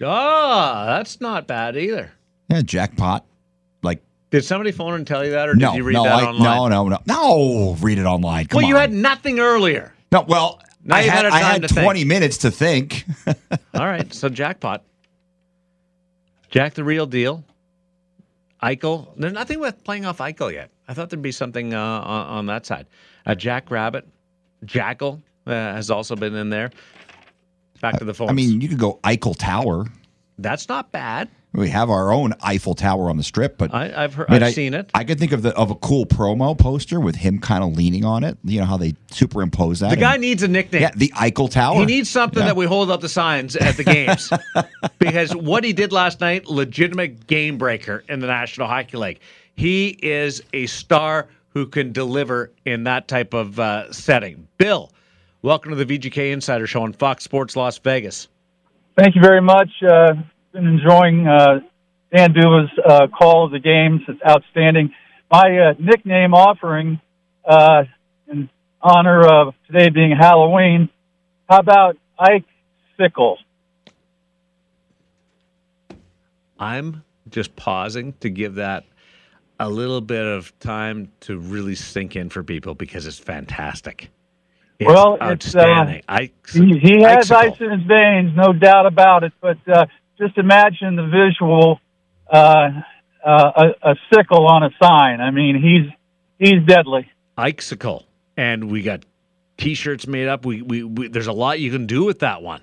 Oh, 0.00 0.86
that's 0.86 1.20
not 1.20 1.46
bad 1.46 1.76
either. 1.76 2.10
Yeah, 2.48 2.62
jackpot. 2.62 3.24
Like 3.84 4.02
Did 4.30 4.44
somebody 4.44 4.72
phone 4.72 4.94
and 4.94 5.06
tell 5.06 5.24
you 5.24 5.30
that, 5.30 5.48
or 5.48 5.54
did 5.54 5.72
you 5.74 5.84
read 5.84 5.94
no, 5.94 6.02
that 6.02 6.14
I, 6.14 6.26
online? 6.26 6.42
no, 6.42 6.88
no, 6.88 6.88
no, 6.88 6.98
no. 7.06 7.76
Read 7.80 7.98
it 8.00 8.04
online. 8.04 8.46
Come 8.46 8.62
well, 8.62 8.68
you 8.68 8.74
on. 8.74 8.80
had 8.80 8.92
nothing 8.92 9.38
earlier. 9.38 9.94
no. 10.10 10.22
Well, 10.22 10.60
Now 10.82 10.96
I 10.96 11.02
had, 11.02 11.24
had 11.24 11.32
I 11.32 11.38
had 11.38 11.62
to 11.62 11.68
think. 11.68 11.84
twenty 11.84 12.04
minutes 12.04 12.38
to 12.38 12.50
think. 12.50 13.04
All 13.74 13.86
right, 13.86 14.12
so 14.12 14.28
jackpot. 14.28 14.82
Jack 16.50 16.74
the 16.74 16.82
real 16.82 17.06
deal. 17.06 17.44
Eichel. 18.60 19.08
There's 19.16 19.32
nothing 19.32 19.60
with 19.60 19.84
playing 19.84 20.06
off 20.06 20.18
Eichel 20.18 20.52
yet. 20.52 20.70
I 20.88 20.94
thought 20.94 21.10
there'd 21.10 21.22
be 21.22 21.30
something 21.32 21.72
uh, 21.72 21.78
on, 21.80 22.26
on 22.26 22.46
that 22.46 22.66
side. 22.66 22.86
Uh, 23.26 23.34
Jack 23.34 23.70
Rabbit. 23.70 24.06
Jackal 24.64 25.20
uh, 25.46 25.50
has 25.50 25.90
also 25.90 26.14
been 26.16 26.34
in 26.34 26.50
there. 26.50 26.70
Back 27.80 27.98
to 27.98 28.04
the 28.04 28.14
phones. 28.14 28.30
I 28.30 28.34
mean, 28.34 28.60
you 28.60 28.68
could 28.68 28.78
go 28.78 29.00
Eiffel 29.02 29.34
Tower. 29.34 29.86
that's 30.38 30.68
not 30.68 30.92
bad. 30.92 31.28
We 31.54 31.68
have 31.68 31.90
our 31.90 32.12
own 32.12 32.32
Eiffel 32.42 32.74
Tower 32.74 33.10
on 33.10 33.18
the 33.18 33.22
strip, 33.22 33.58
but 33.58 33.74
I, 33.74 34.04
I've 34.04 34.14
heard, 34.14 34.30
I 34.30 34.34
mean, 34.34 34.42
I've 34.42 34.48
I- 34.48 34.52
seen 34.52 34.72
it. 34.72 34.88
I 34.94 35.04
could 35.04 35.18
think 35.18 35.32
of 35.32 35.42
the 35.42 35.54
of 35.54 35.70
a 35.70 35.74
cool 35.74 36.06
promo 36.06 36.56
poster 36.56 36.98
with 36.98 37.14
him 37.16 37.38
kind 37.40 37.62
of 37.62 37.76
leaning 37.76 38.04
on 38.06 38.24
it. 38.24 38.38
You 38.44 38.60
know 38.60 38.66
how 38.66 38.78
they 38.78 38.94
superimpose 39.10 39.80
that. 39.80 39.90
The 39.90 39.96
guy 39.96 40.12
and- 40.14 40.22
needs 40.22 40.42
a 40.42 40.48
nickname. 40.48 40.80
yeah, 40.82 40.92
the 40.96 41.12
Eiffel 41.18 41.48
Tower. 41.48 41.74
He 41.80 41.84
needs 41.84 42.08
something 42.08 42.38
Yeah. 42.38 42.46
that 42.46 42.56
we 42.56 42.64
hold 42.64 42.90
up 42.90 43.00
the 43.02 43.08
signs 43.08 43.54
at 43.56 43.76
the 43.76 43.84
games. 43.84 44.32
because 44.98 45.34
what 45.36 45.62
he 45.64 45.72
did 45.74 45.92
last 45.92 46.20
night, 46.20 46.46
legitimate 46.46 47.26
game 47.26 47.58
breaker 47.58 48.02
in 48.08 48.20
the 48.20 48.28
National 48.28 48.66
Hockey 48.68 48.96
League. 48.96 49.20
He 49.54 49.88
is 50.02 50.42
a 50.54 50.64
star 50.66 51.28
who 51.52 51.66
can 51.66 51.92
deliver 51.92 52.50
in 52.64 52.84
that 52.84 53.08
type 53.08 53.34
of 53.34 53.58
uh, 53.58 53.92
setting. 53.92 54.48
Bill, 54.58 54.90
welcome 55.42 55.76
to 55.76 55.84
the 55.84 55.98
VGK 55.98 56.32
Insider 56.32 56.66
Show 56.66 56.82
on 56.82 56.92
Fox 56.92 57.24
Sports 57.24 57.56
Las 57.56 57.78
Vegas. 57.78 58.28
Thank 58.96 59.14
you 59.14 59.22
very 59.22 59.40
much. 59.40 59.68
Uh, 59.82 60.14
been 60.52 60.66
enjoying 60.66 61.26
uh, 61.26 61.60
Dan 62.14 62.32
D'Uva's 62.32 62.70
uh, 62.86 63.06
call 63.08 63.46
of 63.46 63.52
the 63.52 63.58
games. 63.58 64.02
It's 64.06 64.20
outstanding. 64.28 64.92
My 65.30 65.70
uh, 65.70 65.74
nickname 65.78 66.34
offering 66.34 67.00
uh, 67.44 67.84
in 68.30 68.50
honor 68.82 69.24
of 69.26 69.54
today 69.66 69.88
being 69.88 70.14
Halloween. 70.18 70.90
How 71.48 71.58
about 71.58 71.96
Ike 72.18 72.44
Sickle? 72.98 73.38
I'm 76.58 77.02
just 77.28 77.56
pausing 77.56 78.12
to 78.20 78.30
give 78.30 78.56
that 78.56 78.84
a 79.62 79.68
little 79.68 80.00
bit 80.00 80.26
of 80.26 80.58
time 80.58 81.12
to 81.20 81.38
really 81.38 81.74
sink 81.74 82.16
in 82.16 82.28
for 82.28 82.42
people 82.42 82.74
because 82.74 83.06
it's 83.06 83.18
fantastic. 83.18 84.10
It's 84.78 84.88
well, 84.88 85.14
it's 85.14 85.54
uh, 85.54 85.60
outstanding. 85.60 86.02
I, 86.08 86.32
he, 86.52 86.78
he 86.82 87.02
has 87.02 87.30
ice 87.30 87.60
in 87.60 87.70
his 87.70 87.86
veins, 87.86 88.32
no 88.34 88.52
doubt 88.52 88.86
about 88.86 89.22
it. 89.22 89.32
But 89.40 89.58
uh, 89.72 89.86
just 90.18 90.36
imagine 90.36 90.96
the 90.96 91.06
visual: 91.06 91.78
uh, 92.30 92.70
uh, 93.24 93.52
a, 93.84 93.90
a 93.90 93.94
sickle 94.12 94.46
on 94.46 94.64
a 94.64 94.70
sign. 94.82 95.20
I 95.20 95.30
mean, 95.30 95.62
he's 95.62 95.92
he's 96.38 96.66
deadly. 96.66 97.08
Icicle, 97.38 98.04
and 98.36 98.70
we 98.70 98.82
got 98.82 99.04
T-shirts 99.58 100.08
made 100.08 100.26
up. 100.26 100.44
We, 100.44 100.62
we 100.62 100.82
we 100.82 101.08
there's 101.08 101.28
a 101.28 101.32
lot 101.32 101.60
you 101.60 101.70
can 101.70 101.86
do 101.86 102.04
with 102.04 102.18
that 102.20 102.42
one. 102.42 102.62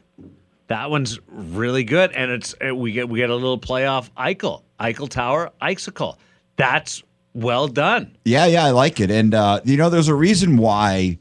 That 0.68 0.92
one's 0.92 1.20
really 1.28 1.86
good, 1.86 2.12
and 2.12 2.30
it's 2.30 2.54
we 2.60 2.92
get 2.92 3.08
we 3.08 3.20
get 3.20 3.30
a 3.30 3.36
little 3.36 3.60
playoff 3.60 4.10
Eichel, 4.18 4.64
Eichel 4.80 5.08
Tower, 5.08 5.52
Icicle. 5.62 6.20
That's 6.60 7.02
Well 7.34 7.68
done. 7.68 8.16
Yeah, 8.26 8.46
yeah, 8.46 8.66
I 8.66 8.72
like 8.72 9.00
it. 9.00 9.10
And 9.10 9.34
uh, 9.34 9.62
you 9.64 9.78
know, 9.78 9.90
there's 9.90 10.08
a 10.10 10.14
reason 10.16 10.58
why 10.58 11.18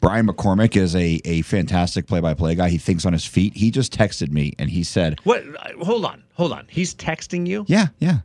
Brian 0.00 0.26
McCormick 0.28 0.76
is 0.76 0.94
a 0.94 1.20
a 1.24 1.42
fantastic 1.42 2.06
play-by-play 2.06 2.54
guy. 2.56 2.68
He 2.68 2.78
thinks 2.78 3.04
on 3.06 3.12
his 3.12 3.24
feet. 3.24 3.56
He 3.56 3.70
just 3.70 3.92
texted 3.96 4.30
me 4.30 4.52
and 4.58 4.70
he 4.70 4.84
said, 4.84 5.18
What? 5.24 5.42
Hold 5.80 6.04
on, 6.04 6.22
hold 6.34 6.52
on. 6.52 6.66
He's 6.68 6.94
texting 6.94 7.46
you. 7.48 7.64
"Yeah, 7.66 7.86
yeah." 7.98 8.18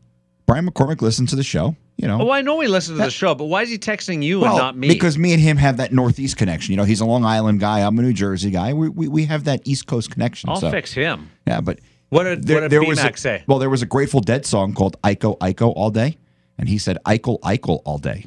Brian 0.45 0.65
McCormick 0.69 1.01
listens 1.01 1.29
to 1.31 1.35
the 1.35 1.43
show. 1.43 1.75
You 1.97 2.07
know, 2.07 2.21
Oh, 2.21 2.31
I 2.31 2.41
know 2.41 2.59
he 2.59 2.67
listens 2.67 2.99
to 2.99 3.03
the 3.05 3.09
show, 3.11 3.33
but 3.35 3.45
why 3.45 3.63
is 3.63 3.69
he 3.69 3.77
texting 3.79 4.21
you 4.23 4.39
well, 4.39 4.51
and 4.51 4.57
not 4.59 4.77
me? 4.77 4.87
because 4.87 5.17
me 5.17 5.33
and 5.33 5.41
him 5.41 5.57
have 5.57 5.77
that 5.77 5.91
Northeast 5.91 6.37
connection. 6.37 6.71
You 6.71 6.77
know, 6.77 6.83
he's 6.83 7.01
a 7.01 7.05
Long 7.05 7.25
Island 7.25 7.59
guy. 7.59 7.79
I'm 7.81 7.97
a 7.97 8.01
New 8.03 8.13
Jersey 8.13 8.51
guy. 8.51 8.73
We 8.73 8.87
we, 8.89 9.07
we 9.07 9.25
have 9.25 9.43
that 9.45 9.61
East 9.65 9.87
Coast 9.87 10.11
connection. 10.11 10.49
I'll 10.49 10.57
so. 10.61 10.69
fix 10.71 10.93
him. 10.93 11.29
Yeah, 11.47 11.59
but 11.61 11.79
What 12.09 12.23
did, 12.23 12.49
what 12.49 12.69
did 12.69 12.87
was 12.87 12.99
BMAC 12.99 13.13
a, 13.13 13.17
say? 13.17 13.43
Well, 13.47 13.59
there 13.59 13.69
was 13.69 13.81
a 13.81 13.85
Grateful 13.87 14.21
Dead 14.21 14.45
song 14.45 14.73
called 14.73 14.99
"Iko 15.01 15.37
Iko 15.39 15.73
All 15.75 15.89
Day," 15.89 16.17
and 16.57 16.67
he 16.69 16.77
said 16.77 16.97
"Eichel 17.05 17.39
Eichel 17.41 17.81
All 17.85 17.97
Day." 17.97 18.25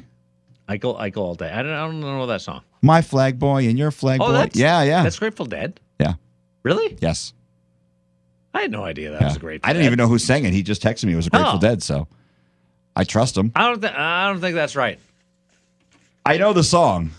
Eichel, 0.69 0.97
Eichel 0.99 1.17
all 1.17 1.35
day. 1.35 1.51
I 1.51 1.61
don't, 1.63 1.71
I 1.73 1.79
don't 1.85 1.99
know 1.99 2.25
that 2.27 2.39
song. 2.41 2.61
My 2.81 3.01
flag 3.01 3.37
boy 3.37 3.67
and 3.67 3.77
your 3.77 3.91
flag 3.91 4.21
oh, 4.21 4.27
boy. 4.27 4.31
that's 4.33 4.55
yeah, 4.55 4.83
yeah, 4.83 5.03
That's 5.03 5.19
Grateful 5.19 5.45
Dead. 5.45 5.79
yeah. 5.99 6.13
Really? 6.63 6.97
Yes. 7.01 7.33
I 8.53 8.61
had 8.61 8.71
no 8.71 8.85
idea 8.85 9.11
that 9.11 9.19
Yeah. 9.21 9.27
was 9.27 9.35
a 9.35 9.39
Grateful. 9.39 9.69
I 9.69 9.73
didn't 9.73 9.83
Dead. 9.83 9.87
even 9.87 9.97
know 9.97 10.07
who 10.07 10.17
sang 10.17 10.45
it. 10.45 10.53
He 10.53 10.63
just 10.63 10.81
texted 10.81 11.05
me. 11.05 11.13
It 11.13 11.17
was 11.17 11.27
a 11.27 11.29
Grateful 11.29 11.55
Oh. 11.57 11.59
Dead, 11.59 11.83
so 11.83 12.07
I 12.95 13.03
trust 13.03 13.35
him. 13.37 13.51
I 13.55 13.67
don't. 13.67 13.81
Th- 13.81 13.91
I 13.93 14.29
don't 14.29 14.39
think 14.39 14.55
that's 14.55 14.75
right. 14.77 14.97
I 16.25 16.37
know 16.37 16.53
the 16.53 16.63
song, 16.63 17.11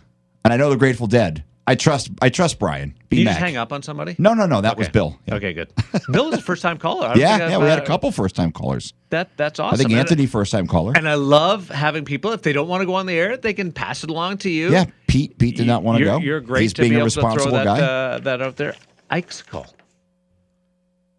and 0.44 0.54
I 0.54 0.56
know 0.56 0.70
the 0.70 0.76
Grateful 0.76 1.06
Dead. 1.06 1.44
I 1.66 1.76
trust. 1.76 2.10
I 2.20 2.28
trust 2.28 2.58
Brian. 2.58 2.94
Did 3.08 3.18
you 3.18 3.24
B 3.24 3.28
just 3.28 3.38
hang 3.38 3.56
up 3.56 3.72
on 3.72 3.82
somebody? 3.82 4.16
No, 4.18 4.34
no, 4.34 4.46
no. 4.46 4.60
That 4.60 4.76
was 4.76 4.88
Bill. 4.88 5.16
Yeah, 5.26 5.36
Okay, 5.36 5.52
good. 5.52 5.72
Bill 6.10 6.30
was 6.30 6.40
a 6.40 6.42
first 6.42 6.60
time 6.62 6.78
caller. 6.78 7.12
Yeah, 7.16 7.50
yeah, 7.50 7.58
we 7.58 7.66
had 7.66 7.78
a 7.78 7.82
uh, 7.82 7.86
couple 7.86 8.10
first 8.10 8.34
time 8.34 8.50
callers. 8.50 8.92
That 9.10 9.36
that's 9.36 9.60
awesome. 9.60 9.74
I 9.74 9.78
think 9.78 9.92
Anthony 9.92 10.26
first 10.26 10.50
time 10.50 10.66
caller. 10.66 10.92
And 10.96 11.08
I 11.08 11.14
love 11.14 11.68
having 11.68 12.04
people. 12.04 12.32
If 12.32 12.42
they 12.42 12.52
don't 12.52 12.68
want 12.68 12.80
to 12.80 12.86
go 12.86 12.94
on 12.94 13.06
the 13.06 13.14
air, 13.14 13.36
they 13.36 13.52
can 13.52 13.70
pass 13.70 14.02
it 14.02 14.10
along 14.10 14.38
to 14.38 14.50
you. 14.50 14.70
Yeah, 14.70 14.86
Pete. 15.06 15.38
Pete 15.38 15.56
did 15.56 15.66
not 15.66 15.82
want 15.84 15.98
to 15.98 16.04
you're, 16.04 16.18
go. 16.18 16.24
You're 16.24 16.40
great 16.40 16.62
He's 16.62 16.72
to 16.74 16.82
being 16.82 16.92
be 16.92 16.96
a 16.96 17.00
able 17.00 17.10
to 17.10 17.20
throw 17.20 17.28
responsible 17.28 17.56
that 17.58 17.64
guy. 17.64 17.80
uh, 17.80 18.18
that 18.20 18.42
out 18.42 18.56
there. 18.56 18.74
Ike's 19.10 19.42
call. 19.42 19.66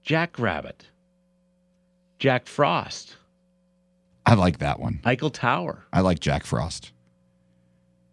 Jack 0.02 0.38
Rabbit. 0.40 0.88
Jack 2.20 2.48
Frost, 2.48 3.18
I 4.26 4.36
like 4.36 4.60
that 4.60 4.80
one. 4.80 5.02
Eichel 5.04 5.34
Tower. 5.34 5.84
I 5.92 6.00
like 6.00 6.20
Jack 6.22 6.46
Frost. 6.46 6.94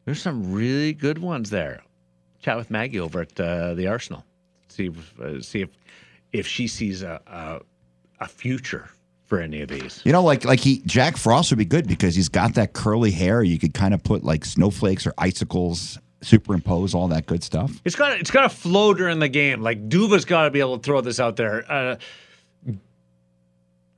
There's 0.05 0.21
some 0.21 0.53
really 0.53 0.93
good 0.93 1.19
ones 1.19 1.51
there. 1.51 1.83
Chat 2.41 2.57
with 2.57 2.71
Maggie 2.71 3.01
over 3.01 3.21
at 3.21 3.39
uh, 3.39 3.75
the 3.75 3.87
Arsenal. 3.87 4.25
See 4.69 4.87
if, 4.87 5.21
uh, 5.21 5.41
see 5.41 5.63
if 5.63 5.71
if 6.33 6.47
she 6.47 6.67
sees 6.69 7.03
a, 7.03 7.21
a 7.27 7.61
a 8.21 8.29
future 8.29 8.89
for 9.27 9.41
any 9.41 9.61
of 9.63 9.69
these. 9.69 10.03
You 10.05 10.13
know, 10.13 10.23
like 10.23 10.45
like 10.45 10.61
he 10.61 10.83
Jack 10.87 11.17
Frost 11.17 11.51
would 11.51 11.59
be 11.59 11.65
good 11.65 11.87
because 11.87 12.15
he's 12.15 12.29
got 12.29 12.55
that 12.55 12.73
curly 12.73 13.11
hair. 13.11 13.43
You 13.43 13.59
could 13.59 13.75
kind 13.75 13.95
of 13.95 14.03
put 14.03 14.25
like 14.25 14.45
snowflakes 14.45 15.07
or 15.07 15.15
icicles, 15.19 15.99
superimpose 16.23 16.95
all 16.95 17.09
that 17.09 17.27
good 17.27 17.43
stuff. 17.45 17.81
It's 17.85 17.97
got 17.97 18.19
it's 18.19 18.31
got 18.31 18.45
a 18.45 18.49
floater 18.49 19.09
in 19.09 19.19
the 19.19 19.29
game. 19.29 19.61
Like 19.61 19.89
D'Uva's 19.89 20.25
got 20.25 20.45
to 20.45 20.51
be 20.51 20.61
able 20.61 20.79
to 20.79 20.83
throw 20.83 21.01
this 21.01 21.21
out 21.21 21.37
there. 21.37 21.71
Uh, 21.71 21.97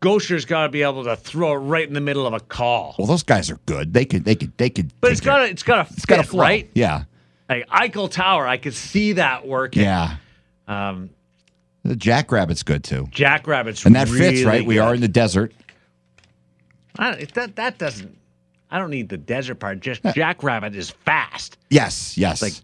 Gosher's 0.01 0.45
got 0.45 0.65
to 0.65 0.69
be 0.69 0.83
able 0.83 1.05
to 1.05 1.15
throw 1.15 1.53
it 1.53 1.59
right 1.59 1.87
in 1.87 1.95
the 1.95 2.01
middle 2.01 2.27
of 2.27 2.33
a 2.33 2.41
call. 2.41 2.97
Well, 2.99 3.07
those 3.07 3.23
guys 3.23 3.51
are 3.51 3.61
good. 3.67 3.93
They 3.93 4.05
could 4.05 4.25
they 4.25 4.35
could 4.35 4.57
they 4.59 4.69
could. 4.69 4.93
But 5.01 5.13
it's 5.13 5.21
got 5.21 5.39
to 5.39 5.45
it's 5.45 5.63
got 5.63 5.89
a, 5.89 5.93
it's 5.93 6.07
got 6.07 6.19
a 6.21 6.25
flow. 6.25 6.43
right? 6.43 6.69
Yeah, 6.75 7.05
Like 7.53 7.69
Eichel 7.69 8.11
Tower, 8.11 8.47
I 8.47 8.57
could 8.57 8.75
see 8.75 9.13
that 9.15 9.47
working. 9.47 9.83
yeah. 9.83 10.17
Um, 10.67 11.11
The 11.85 11.97
Jackrabbit's 11.97 12.63
good 12.63 12.83
too, 12.85 13.09
Jackrabbit's 13.11 13.85
and 13.85 13.95
that 13.95 14.09
fits 14.09 14.21
really 14.21 14.45
right. 14.45 14.65
We 14.67 14.79
are 14.79 14.95
in 14.95 15.01
the 15.01 15.09
desert. 15.09 15.53
I 16.99 17.27
that 17.35 17.57
that 17.57 17.79
doesn't. 17.79 18.17
I 18.71 18.79
don't 18.79 18.91
need 18.91 19.09
the 19.11 19.19
desert 19.19 19.57
part. 19.57 19.81
Just 19.81 20.03
Jackrabbit 20.15 20.75
is 20.75 20.91
fast. 20.91 21.59
Yes, 21.69 22.17
yes. 22.17 22.41
Like 22.41 22.55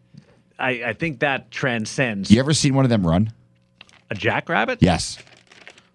I, 0.59 0.71
I 0.91 0.93
think 0.95 1.21
that 1.21 1.51
transcends 1.51 2.31
you 2.31 2.41
ever 2.41 2.55
seen 2.55 2.75
one 2.75 2.85
of 2.85 2.89
them 2.91 3.07
run? 3.07 3.33
a 4.11 4.15
Jackrabbit. 4.15 4.79
Yes. 4.83 5.19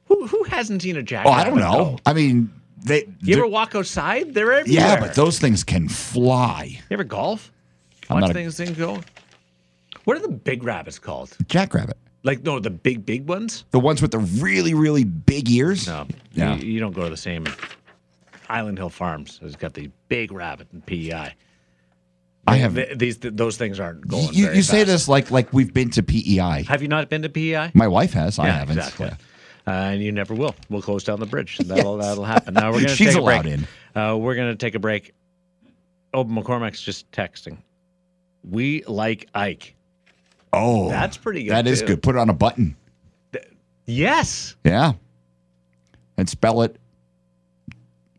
Who 0.06 0.28
who 0.28 0.44
hasn't 0.44 0.82
seen 0.84 0.98
a 0.98 1.00
Oh, 1.00 1.04
Jackrabbit? 1.04 1.39
I 1.39 1.50
don't 1.50 1.58
know. 1.60 1.72
go? 1.96 2.00
I 2.06 2.14
mean, 2.14 2.52
they. 2.84 3.08
You 3.22 3.38
ever 3.38 3.48
walk 3.48 3.74
outside? 3.76 4.34
They're 4.36 4.54
everywhere. 4.54 4.86
yeah, 4.88 5.00
but 5.00 5.16
those 5.16 5.39
things 5.39 5.64
can 5.64 5.88
fly. 5.89 6.66
You 6.72 6.80
ever 6.91 7.04
golf? 7.06 7.52
I'm 8.10 8.16
Watch 8.16 8.22
not 8.22 8.30
a- 8.32 8.34
things 8.34 8.58
things 8.58 8.72
go. 8.78 9.01
What 10.06 10.18
are 10.18 10.22
the 10.22 10.30
big 10.30 10.64
rabbits 10.64 10.99
called? 10.99 11.36
Jackrabbit. 11.47 11.97
Like 12.24 12.43
no, 12.43 12.60
the 12.60 12.70
big 12.70 13.06
big 13.06 13.28
ones. 13.28 13.66
The 13.72 13.80
ones 13.80 14.01
with 14.01 14.12
the 14.12 14.20
really 14.20 14.74
really 14.74 15.04
big 15.04 15.49
ears. 15.49 15.88
No, 15.88 16.08
Yeah. 16.34 16.56
you, 16.56 16.74
you 16.74 16.80
don't 16.80 16.93
go 16.93 17.04
to 17.04 17.10
the 17.10 17.18
same. 17.18 17.45
Island 18.49 18.78
Hill 18.78 18.89
Farms 18.89 19.39
has 19.41 19.56
got 19.56 19.74
the 19.74 19.89
big 20.10 20.32
rabbit 20.32 20.68
and 20.74 20.86
PEI. 20.86 21.34
I 22.45 22.58
have. 22.58 22.76
Th- 22.76 22.97
these 22.97 23.18
th- 23.18 23.34
those 23.36 23.56
things 23.58 23.80
aren't 23.80 24.06
going. 24.08 24.28
You, 24.34 24.51
you 24.51 24.62
say 24.62 24.80
fast. 24.80 24.88
this 24.88 25.08
like 25.08 25.32
like 25.32 25.54
we've 25.54 25.74
been 25.74 25.89
to 25.91 26.04
PEI. 26.04 26.64
Have 26.68 26.82
you 26.82 26.89
not 26.89 27.10
been 27.10 27.22
to 27.22 27.30
PEI? 27.30 27.72
My 27.74 27.88
wife 27.88 28.14
has. 28.14 28.38
I 28.38 28.47
haven't. 28.47 28.78
exactly. 28.78 29.08
Yeah. 29.08 29.16
Uh, 29.66 29.91
and 29.91 30.04
you 30.04 30.12
never 30.12 30.34
will. 30.34 30.54
We'll 30.70 30.82
close 30.82 31.06
down 31.06 31.22
the 31.22 31.26
bridge. 31.26 31.58
That'll 31.66 31.97
that'll 31.97 32.26
happen. 32.26 32.54
Now 32.54 32.72
we're 32.74 32.82
going 32.82 32.88
to 32.88 32.95
take 32.97 33.16
a 33.16 33.20
allowed 33.20 33.43
break. 33.43 33.54
in. 33.95 34.01
Uh, 34.01 34.18
we're 34.18 34.36
going 34.36 34.51
to 34.51 34.58
take 34.58 34.76
a 34.76 34.80
break. 34.80 35.14
Oh, 36.14 36.26
McCormick's 36.26 36.82
just 36.82 37.10
texting. 37.12 37.58
We 38.44 38.84
like 38.86 39.28
Ike. 39.34 39.76
Oh, 40.52 40.89
That's 40.89 41.18
pretty 41.18 41.44
good, 41.46 41.52
That 41.54 41.68
is 41.68 41.80
too. 41.82 41.88
good. 41.88 42.04
Put 42.04 42.16
it 42.16 42.20
on 42.20 42.30
a 42.30 42.34
button. 42.34 42.76
Yes. 43.86 44.56
Yeah. 44.64 44.94
And 46.18 46.30
spell 46.30 46.62
it 46.62 46.78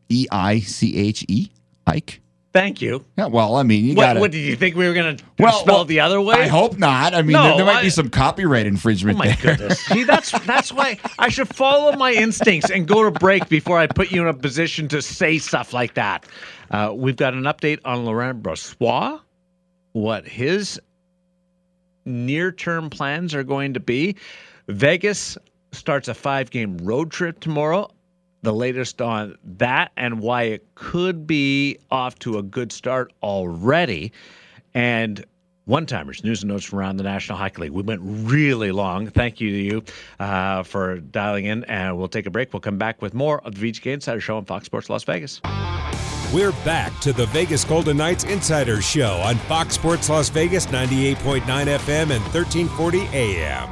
E 0.08 0.26
I 0.30 0.60
C 0.60 0.96
H 0.96 1.24
E. 1.28 1.50
Ike. 1.86 2.20
Thank 2.52 2.80
you. 2.80 3.04
Yeah. 3.18 3.26
Well, 3.26 3.56
I 3.56 3.62
mean, 3.64 3.84
you 3.84 3.94
got 3.96 4.16
what 4.18 4.30
did 4.30 4.38
you 4.38 4.54
think 4.56 4.76
we 4.76 4.86
were 4.86 4.94
going 4.94 5.16
to 5.16 5.24
Well, 5.40 5.52
spell 5.60 5.74
well, 5.74 5.82
it 5.82 5.88
the 5.88 6.00
other 6.00 6.20
way? 6.20 6.36
I 6.36 6.46
hope 6.46 6.78
not. 6.78 7.12
I 7.14 7.22
mean, 7.22 7.32
No, 7.32 7.42
there, 7.44 7.56
there 7.58 7.66
might 7.66 7.78
I- 7.78 7.82
be 7.82 7.90
some 7.90 8.10
copyright 8.10 8.66
Oh 8.66 8.68
infringement 8.68 9.18
my 9.18 9.26
there. 9.32 9.56
goodness! 9.56 9.80
See, 9.80 10.04
that's 10.04 10.30
that's 10.46 10.72
why 10.72 10.98
I 11.18 11.30
should 11.30 11.48
follow 11.48 11.96
my 11.96 12.12
instincts 12.12 12.70
and 12.70 12.86
go 12.86 13.02
to 13.04 13.10
break 13.10 13.48
before 13.48 13.78
I 13.78 13.86
put 13.88 14.12
you 14.12 14.22
in 14.22 14.28
a 14.28 14.34
position 14.34 14.86
to 14.88 15.02
say 15.02 15.38
stuff 15.38 15.72
like 15.72 15.94
that. 15.94 16.26
Uh, 16.70 16.92
we've 16.94 17.16
got 17.16 17.34
an 17.34 17.42
update 17.42 17.80
on 17.84 18.04
Laurent 18.04 18.40
Brossoit, 18.42 19.20
what 19.94 20.26
his 20.26 20.78
near-term 22.04 22.90
plans 22.90 23.34
are 23.34 23.42
going 23.42 23.72
to 23.74 23.80
be. 23.80 24.14
Vegas 24.68 25.38
starts 25.72 26.08
a 26.08 26.14
five-game 26.14 26.76
road 26.78 27.10
trip 27.10 27.40
tomorrow. 27.40 27.90
The 28.42 28.52
latest 28.52 29.00
on 29.00 29.38
that 29.56 29.92
and 29.96 30.20
why 30.20 30.42
it 30.42 30.66
could 30.74 31.26
be 31.26 31.78
off 31.90 32.18
to 32.20 32.36
a 32.36 32.42
good 32.42 32.72
start 32.72 33.12
already. 33.22 34.12
And 34.74 35.24
one 35.64 35.86
timers, 35.86 36.22
news 36.22 36.42
and 36.42 36.50
notes 36.50 36.64
from 36.64 36.78
around 36.80 36.98
the 36.98 37.04
National 37.04 37.38
Hockey 37.38 37.62
League. 37.62 37.70
We 37.70 37.82
went 37.82 38.02
really 38.04 38.70
long. 38.70 39.06
Thank 39.06 39.40
you 39.40 39.50
to 39.50 39.56
you 39.56 39.84
uh, 40.20 40.62
for 40.62 40.98
dialing 40.98 41.46
in. 41.46 41.64
And 41.64 41.96
we'll 41.96 42.08
take 42.08 42.26
a 42.26 42.30
break. 42.30 42.52
We'll 42.52 42.60
come 42.60 42.76
back 42.76 43.00
with 43.00 43.14
more 43.14 43.40
of 43.46 43.54
the 43.54 43.72
VGK 43.72 43.94
Insider 43.94 44.20
Show 44.20 44.36
on 44.36 44.44
Fox 44.44 44.66
Sports 44.66 44.90
Las 44.90 45.04
Vegas. 45.04 45.40
We're 46.34 46.50
back 46.64 46.98
to 47.02 47.12
the 47.12 47.26
Vegas 47.26 47.64
Golden 47.64 47.96
Knights 47.96 48.24
Insider 48.24 48.82
Show 48.82 49.18
on 49.18 49.36
Fox 49.36 49.76
Sports 49.76 50.08
Las 50.08 50.30
Vegas 50.30 50.66
98.9 50.66 51.42
FM 51.44 52.10
and 52.10 52.20
1340 52.34 53.02
AM. 53.12 53.68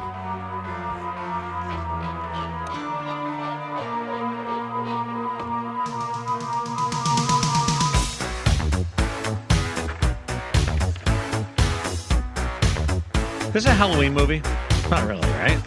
This 13.53 13.65
is 13.65 13.67
a 13.67 13.75
Halloween 13.75 14.15
movie? 14.15 14.41
Not 14.89 15.09
really, 15.09 15.21
right? 15.31 15.61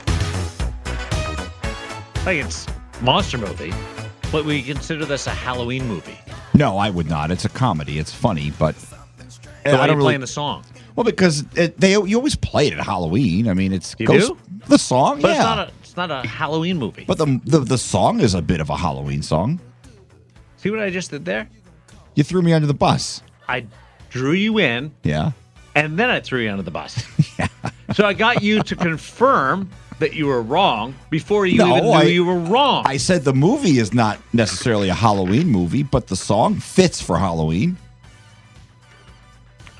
Like 2.25 2.37
it's 2.37 2.65
monster 3.01 3.37
movie, 3.37 3.73
but 4.31 4.45
we 4.45 4.63
consider 4.63 5.03
this 5.03 5.27
a 5.27 5.31
Halloween 5.31 5.85
movie. 5.89 6.17
No, 6.55 6.77
I 6.77 6.89
would 6.89 7.09
not. 7.09 7.31
It's 7.31 7.45
a 7.45 7.49
comedy. 7.49 7.99
It's 7.99 8.13
funny, 8.13 8.51
but 8.57 8.75
So 8.75 8.95
I 9.65 9.71
why 9.71 9.71
are 9.71 9.81
you 9.81 9.87
don't 9.87 9.97
really. 9.97 10.05
playing 10.07 10.21
the 10.21 10.27
song? 10.27 10.63
well, 10.95 11.03
because 11.03 11.43
it, 11.55 11.79
they 11.79 11.91
you 11.91 12.15
always 12.15 12.35
play 12.35 12.67
it 12.67 12.73
at 12.73 12.79
Halloween. 12.85 13.47
I 13.49 13.53
mean, 13.53 13.73
it's 13.73 13.95
You 13.99 14.07
goes, 14.07 14.29
do? 14.29 14.37
the 14.67 14.77
song, 14.77 15.21
But 15.21 15.29
yeah. 15.29 15.35
it's 15.35 15.43
not 15.43 15.59
a 15.59 15.71
it's 15.81 15.97
not 15.97 16.11
a 16.11 16.27
Halloween 16.27 16.77
movie. 16.77 17.05
but 17.07 17.17
the, 17.17 17.39
the 17.45 17.59
the 17.59 17.77
song 17.77 18.19
is 18.21 18.33
a 18.33 18.41
bit 18.41 18.61
of 18.61 18.69
a 18.69 18.77
Halloween 18.77 19.21
song. 19.21 19.59
See 20.57 20.69
what 20.71 20.79
I 20.79 20.89
just 20.89 21.11
did 21.11 21.25
there? 21.25 21.47
You 22.15 22.23
threw 22.23 22.41
me 22.41 22.53
under 22.53 22.67
the 22.67 22.73
bus. 22.73 23.21
I 23.47 23.65
drew 24.09 24.31
you 24.31 24.57
in 24.59 24.93
Yeah. 25.03 25.31
and 25.75 25.99
then 25.99 26.09
I 26.09 26.19
threw 26.21 26.41
you 26.41 26.49
under 26.49 26.63
the 26.63 26.71
bus. 26.71 27.03
yeah. 27.39 27.47
So 27.93 28.05
I 28.05 28.13
got 28.13 28.41
you 28.41 28.63
to 28.63 28.75
confirm 28.75 29.69
that 29.99 30.13
you 30.13 30.25
were 30.27 30.41
wrong 30.41 30.93
before 31.09 31.45
you 31.45 31.57
No, 31.59 31.67
even 31.77 31.83
knew 31.85 31.91
I- 31.91 32.03
you 32.03 32.25
were 32.25 32.37
wrong. 32.39 32.83
I 32.85 32.97
said 32.97 33.23
the 33.23 33.33
movie 33.33 33.77
is 33.79 33.93
not 33.93 34.19
necessarily 34.33 34.89
a 34.89 34.93
Halloween 34.93 35.47
movie, 35.47 35.83
but 35.83 36.07
the 36.07 36.15
song 36.15 36.55
fits 36.55 37.01
for 37.01 37.17
Halloween. 37.17 37.77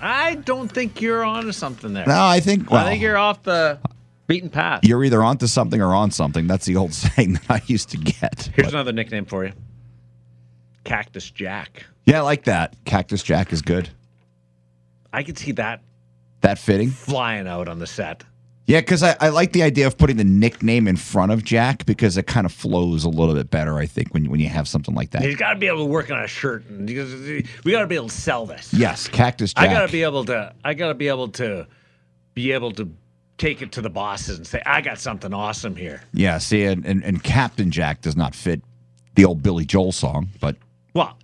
I 0.02 0.36
don't 0.36 0.70
think 0.72 1.02
you're 1.02 1.24
onto 1.24 1.52
something 1.52 1.94
there. 1.94 2.06
No, 2.06 2.22
I 2.26 2.40
think 2.40 2.70
well, 2.70 2.86
I 2.86 2.90
think 2.90 3.02
you're 3.02 3.18
off 3.18 3.44
the 3.44 3.80
beaten 4.28 4.50
path. 4.50 4.82
you're 4.84 5.04
either 5.04 5.24
onto 5.24 5.48
something 5.48 5.82
or 5.82 5.96
on 5.96 6.12
something. 6.12 6.48
That's 6.48 6.66
the 6.66 6.76
old 6.76 6.94
saying 6.94 7.34
that 7.34 7.50
I 7.50 7.62
used 7.66 7.90
to 7.90 7.98
get. 7.98 8.50
Here's 8.56 8.74
another 8.74 8.92
nickname 8.92 9.26
for 9.26 9.46
you. 9.46 9.54
Cactus 10.84 11.32
Jack. 11.32 11.86
Yeah, 12.06 12.20
I 12.20 12.22
like 12.22 12.44
that. 12.44 12.76
Cactus 12.86 13.24
Jack 13.24 13.52
is 13.52 13.62
good. 13.62 13.90
I 15.12 15.24
could 15.24 15.38
see 15.38 15.54
that 15.54 15.82
That 16.42 16.60
fitting. 16.60 16.92
flying 16.92 17.48
out 17.48 17.68
on 17.68 17.80
the 17.80 17.88
set. 17.88 18.24
Yeah, 18.68 18.80
because 18.80 19.04
I, 19.04 19.16
I 19.20 19.30
like 19.30 19.54
the 19.54 19.62
idea 19.62 19.86
of 19.86 19.98
putting 19.98 20.18
the 20.18 20.24
nickname 20.24 20.88
in 20.88 20.96
front 20.96 21.32
of 21.32 21.44
Jack 21.44 21.86
because 21.86 22.18
it 22.18 22.26
kind 22.26 22.46
of 22.46 22.52
flows 22.52 23.04
a 23.04 23.10
little 23.10 23.36
bit 23.36 23.52
better, 23.52 23.78
I 23.78 23.86
think, 23.86 24.14
when, 24.14 24.30
when 24.30 24.40
you 24.40 24.50
have 24.50 24.68
something 24.68 24.96
like 24.96 25.12
that. 25.12 25.22
He's 25.22 25.36
got 25.36 25.54
to 25.54 25.60
be 25.60 25.68
able 25.68 25.80
to 25.80 25.86
work 25.86 26.10
on 26.10 26.20
a 26.24 26.28
shirt, 26.28 26.66
and 26.66 26.88
we 26.90 27.72
got 27.72 27.82
to 27.82 27.88
be 27.88 27.96
able 27.96 28.08
to 28.08 28.14
sell 28.16 28.46
this. 28.48 28.74
Yes, 28.74 29.08
Cactus 29.08 29.54
Jack. 29.54 29.70
I 29.70 29.74
got 29.74 29.86
to 29.86 29.92
be 29.92 30.02
able 30.02 30.26
to. 30.26 30.54
I 30.64 30.74
got 30.74 30.88
to 30.88 30.94
be 30.96 31.08
able 31.08 31.28
to 31.30 31.68
be 32.34 32.52
able 32.54 32.72
to 32.72 32.92
take 33.38 33.62
it 33.62 33.72
to 33.74 33.82
the 33.82 33.90
bosses 33.90 34.38
and 34.38 34.48
say, 34.48 34.64
"I 34.66 34.82
got 34.82 34.98
something 34.98 35.34
awesome 35.34 35.76
here." 35.76 36.02
Yeah, 36.14 36.40
see, 36.40 36.64
and, 36.64 36.84
and, 36.86 37.04
and 37.04 37.24
Captain 37.24 37.70
Jack 37.70 38.02
does 38.02 38.16
not 38.16 38.34
fit 38.34 38.62
the 39.14 39.26
old 39.26 39.44
Billy 39.44 39.66
Joel 39.66 39.92
song, 39.92 40.30
but 40.40 40.56
Well, 40.94 41.18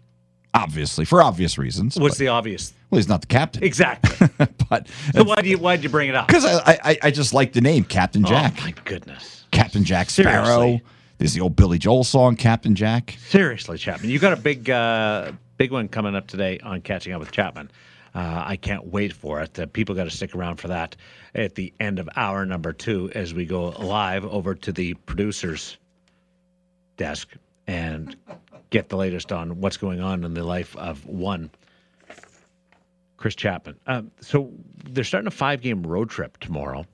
obviously, 0.54 1.06
for 1.06 1.22
obvious 1.22 1.58
reasons. 1.58 1.98
what's 2.00 2.16
but- 2.16 2.20
the 2.20 2.28
obvious? 2.28 2.74
well, 2.90 2.98
he's 2.98 3.08
not 3.08 3.22
the 3.22 3.28
captain. 3.28 3.64
Exactly. 3.64 4.28
but 4.70 4.88
so 5.14 5.24
why 5.24 5.36
do 5.42 5.50
you 5.50 5.58
why 5.58 5.76
did 5.76 5.84
you 5.84 5.90
bring 5.90 6.10
it 6.10 6.16
up? 6.16 6.28
Because 6.28 6.46
I, 6.46 6.80
I 6.84 6.98
I 7.04 7.12
just 7.12 7.34
like 7.34 7.54
the 7.54 7.62
name 7.62 7.84
Captain 7.84 8.24
Jack. 8.24 8.56
Oh 8.60 8.66
my 8.66 8.74
goodness. 8.86 9.46
Captain 9.52 9.84
Jack 9.84 10.10
Sparrow. 10.10 10.46
Seriously. 10.46 10.84
There's 11.22 11.34
the 11.34 11.42
old 11.42 11.56
Billy 11.56 11.78
Joel 11.78 12.04
song, 12.04 12.36
Captain 12.36 12.74
Jack. 12.74 13.16
Seriously, 13.28 13.78
Chapman, 13.78 14.10
you 14.10 14.18
got 14.18 14.34
a 14.34 14.38
big, 14.38 14.72
uh, 14.72 15.32
big 15.58 15.72
one 15.72 15.88
coming 15.88 16.16
up 16.16 16.26
today 16.26 16.58
on 16.64 16.82
catching 16.82 17.14
up 17.14 17.20
with 17.20 17.32
Chapman. 17.32 17.70
Uh, 18.16 18.44
I 18.44 18.56
can't 18.56 18.88
wait 18.88 19.14
for 19.14 19.40
it. 19.40 19.60
Uh, 19.60 19.68
people 19.68 19.94
got 19.94 20.06
to 20.06 20.10
stick 20.10 20.34
around 20.34 20.56
for 20.56 20.70
that 20.70 20.96
at 21.36 21.54
the 21.54 21.74
end 21.80 22.00
of 22.00 22.10
hour 22.16 22.44
number 22.44 22.74
two 22.74 23.12
as 23.14 23.36
we 23.36 23.46
go 23.46 23.70
live 23.70 24.26
over 24.26 24.56
to 24.56 24.72
the 24.72 24.96
producers' 24.96 25.78
desk 26.98 27.30
and 27.68 28.16
get 28.72 28.90
the 28.90 28.98
latest 28.98 29.32
on 29.32 29.62
what's 29.62 29.78
going 29.78 30.02
on 30.02 30.24
in 30.24 30.34
the 30.34 30.44
life 30.44 30.76
of 30.78 31.06
one 31.06 31.52
Chris 33.18 33.36
Chapman. 33.36 33.78
Um, 33.86 34.10
so 34.20 34.52
they're 34.90 35.04
starting 35.04 35.28
a 35.28 35.32
five-game 35.32 35.84
road 35.84 36.10
trip 36.10 36.38
tomorrow 36.40 36.88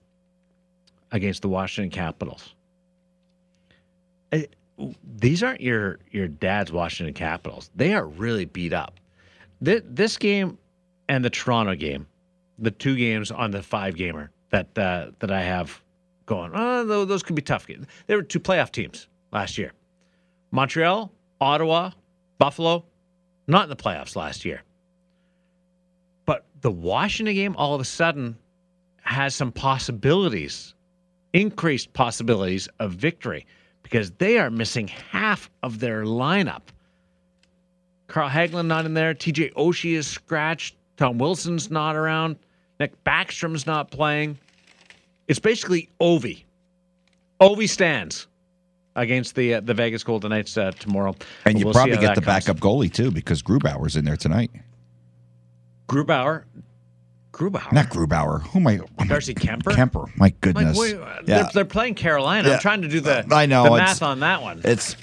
against 1.11 1.41
the 1.41 1.47
Washington 1.47 1.89
Capitals. 1.89 2.53
Uh, 4.33 4.39
these 5.15 5.41
aren't 5.41 5.61
your 5.61 5.99
your 6.11 6.27
dad's 6.27 6.71
Washington 6.71 7.13
Capitals. 7.13 7.71
They 7.75 7.93
are 7.93 8.05
really 8.05 8.45
beat 8.45 8.73
up. 8.73 8.99
This, 9.61 9.81
this 9.85 10.17
game 10.17 10.57
and 11.07 11.23
the 11.23 11.29
Toronto 11.29 11.75
game, 11.75 12.05
the 12.59 12.71
two 12.71 12.95
games 12.95 13.31
on 13.31 13.51
the 13.51 13.63
five 13.63 13.95
gamer 13.95 14.31
that 14.49 14.77
uh, 14.77 15.11
that 15.19 15.31
I 15.31 15.41
have 15.41 15.81
going. 16.25 16.51
Oh, 16.53 17.05
those 17.05 17.23
could 17.23 17.35
be 17.35 17.41
tough 17.41 17.65
games. 17.65 17.87
They 18.07 18.15
were 18.15 18.21
two 18.21 18.39
playoff 18.39 18.71
teams 18.71 19.07
last 19.31 19.57
year. 19.57 19.71
Montreal, 20.51 21.11
Ottawa, 21.39 21.91
Buffalo, 22.37 22.85
not 23.47 23.63
in 23.63 23.69
the 23.69 23.75
playoffs 23.75 24.15
last 24.15 24.45
year. 24.45 24.63
But 26.25 26.45
the 26.61 26.71
Washington 26.71 27.35
game 27.35 27.55
all 27.55 27.75
of 27.75 27.81
a 27.81 27.85
sudden 27.85 28.37
has 29.01 29.35
some 29.35 29.51
possibilities, 29.51 30.73
increased 31.33 31.93
possibilities 31.93 32.67
of 32.79 32.91
victory 32.93 33.45
because 33.83 34.11
they 34.11 34.37
are 34.37 34.49
missing 34.49 34.87
half 34.87 35.49
of 35.63 35.79
their 35.79 36.03
lineup. 36.03 36.63
Carl 38.07 38.29
Hagelin 38.29 38.67
not 38.67 38.85
in 38.85 38.93
there. 38.93 39.13
TJ 39.13 39.53
Oshie 39.53 39.93
is 39.95 40.07
scratched. 40.07 40.75
Tom 40.97 41.17
Wilson's 41.17 41.69
not 41.69 41.95
around. 41.95 42.37
Nick 42.79 43.03
Backstrom's 43.03 43.65
not 43.65 43.91
playing. 43.91 44.37
It's 45.27 45.39
basically 45.39 45.89
Ovi. 45.99 46.43
Ovi 47.39 47.69
stands 47.69 48.27
against 48.97 49.35
the 49.35 49.55
uh, 49.55 49.59
the 49.61 49.73
Vegas 49.73 50.03
Golden 50.03 50.31
Knights 50.31 50.57
uh, 50.57 50.71
tomorrow. 50.71 51.15
And 51.45 51.57
you 51.57 51.65
We'll 51.65 51.73
probably 51.73 51.95
get 51.97 52.15
the 52.15 52.21
comes. 52.21 52.45
backup 52.45 52.57
goalie 52.59 52.91
too 52.93 53.11
because 53.11 53.41
Grubauer's 53.41 53.95
in 53.95 54.03
there 54.03 54.17
tonight. 54.17 54.51
Grubauer. 55.87 56.43
Grubauer. 57.31 57.71
Not 57.71 57.89
Grubauer. 57.89 58.41
Who 58.47 58.59
am 58.59 58.67
I? 58.67 58.79
Darcy 59.05 59.33
Kuemper. 59.35 59.71
Kuemper. 59.73 60.09
My 60.17 60.33
goodness. 60.41 60.77
Like, 60.77 60.93
wait, 60.93 61.01
uh, 61.01 61.05
yeah. 61.05 61.21
they're, 61.43 61.49
they're 61.53 61.65
playing 61.65 61.93
Carolina. 61.95 62.47
Yeah. 62.49 62.55
I'm 62.55 62.59
trying 62.59 62.81
to 62.81 62.87
do 62.87 62.99
the, 62.99 63.25
I 63.31 63.45
know, 63.45 63.63
the 63.65 63.77
math 63.77 64.01
on 64.01 64.19
that 64.21 64.41
one. 64.41 64.61
It's. 64.63 64.97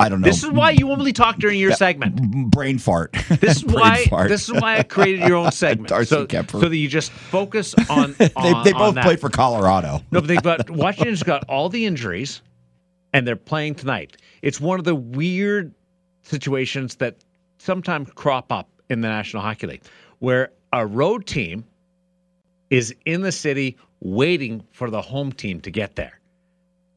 I 0.00 0.08
don't 0.08 0.20
know. 0.20 0.26
This 0.26 0.44
is 0.44 0.50
why 0.50 0.70
you 0.70 0.90
only 0.92 1.12
talk 1.12 1.38
during 1.38 1.58
your 1.58 1.72
segment. 1.72 2.50
brain 2.52 2.78
fart. 2.78 3.12
This 3.40 3.56
is 3.56 3.62
Brain 3.64 3.80
why. 3.80 4.04
fart. 4.06 4.28
This 4.28 4.48
is 4.48 4.52
why 4.60 4.78
I 4.78 4.82
created 4.84 5.26
your 5.26 5.38
own 5.38 5.50
segment. 5.50 5.88
Darcy 5.88 6.08
so, 6.10 6.26
Kuemper. 6.26 6.52
so 6.60 6.68
that 6.68 6.76
you 6.76 6.88
just 6.88 7.10
focus 7.10 7.74
on. 7.90 8.14
they 8.18 8.30
on 8.36 8.64
they 8.64 8.72
on 8.72 8.94
both 8.94 9.02
played 9.04 9.20
for 9.20 9.28
Colorado. 9.28 10.00
No, 10.12 10.20
but 10.20 10.28
they 10.28 10.36
got 10.36 10.70
Washington's 10.70 11.24
got 11.24 11.44
all 11.48 11.68
the 11.68 11.84
injuries, 11.84 12.42
and 13.12 13.26
they're 13.26 13.36
playing 13.36 13.74
tonight. 13.74 14.16
It's 14.42 14.60
one 14.60 14.78
of 14.78 14.84
the 14.84 14.94
weird 14.94 15.72
situations 16.22 16.96
that 16.96 17.16
sometimes 17.58 18.10
crop 18.12 18.52
up 18.52 18.68
in 18.88 19.00
the 19.00 19.08
National 19.08 19.42
Hockey 19.42 19.66
League, 19.66 19.82
where 20.18 20.52
a 20.72 20.86
road 20.86 21.26
team 21.26 21.64
is 22.70 22.94
in 23.04 23.22
the 23.22 23.32
city 23.32 23.76
waiting 24.00 24.62
for 24.72 24.90
the 24.90 25.00
home 25.00 25.32
team 25.32 25.60
to 25.62 25.70
get 25.70 25.96
there. 25.96 26.20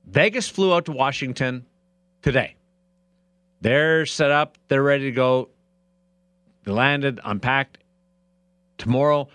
Vegas 0.07 0.47
flew 0.47 0.73
out 0.73 0.85
to 0.85 0.91
Washington 0.91 1.65
today. 2.21 2.55
They're 3.61 4.05
set 4.05 4.31
up. 4.31 4.57
They're 4.67 4.83
ready 4.83 5.05
to 5.05 5.11
go. 5.11 5.49
They 6.63 6.71
landed, 6.71 7.19
unpacked. 7.23 7.77
Tomorrow, 8.77 9.29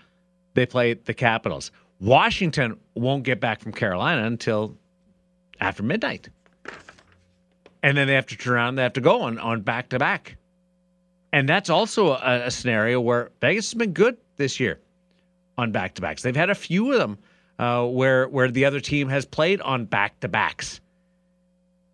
they 0.53 0.65
play 0.65 0.93
the 0.93 1.13
Capitals. 1.13 1.71
Washington 1.99 2.77
won't 2.95 3.23
get 3.23 3.39
back 3.39 3.59
from 3.59 3.71
Carolina 3.71 4.25
until 4.25 4.77
after 5.59 5.83
midnight. 5.83 6.29
And 7.83 7.95
then 7.95 8.07
they 8.07 8.13
have 8.13 8.25
to 8.27 8.37
turn 8.37 8.53
around. 8.53 8.75
They 8.75 8.83
have 8.83 8.93
to 8.93 9.01
go 9.01 9.21
on 9.21 9.37
on 9.39 9.61
back 9.61 9.89
to 9.89 9.99
back. 9.99 10.37
And 11.31 11.47
that's 11.47 11.69
also 11.69 12.13
a, 12.13 12.45
a 12.45 12.51
scenario 12.51 12.99
where 12.99 13.31
Vegas 13.41 13.67
has 13.67 13.73
been 13.73 13.93
good 13.93 14.17
this 14.37 14.59
year 14.59 14.79
on 15.57 15.71
back 15.71 15.93
to 15.95 16.01
backs. 16.01 16.21
They've 16.21 16.35
had 16.35 16.49
a 16.49 16.55
few 16.55 16.93
of 16.93 16.99
them 16.99 17.17
uh, 17.59 17.85
where 17.85 18.27
where 18.27 18.49
the 18.49 18.65
other 18.65 18.79
team 18.79 19.09
has 19.09 19.25
played 19.25 19.61
on 19.61 19.85
back 19.85 20.19
to 20.21 20.27
backs, 20.27 20.79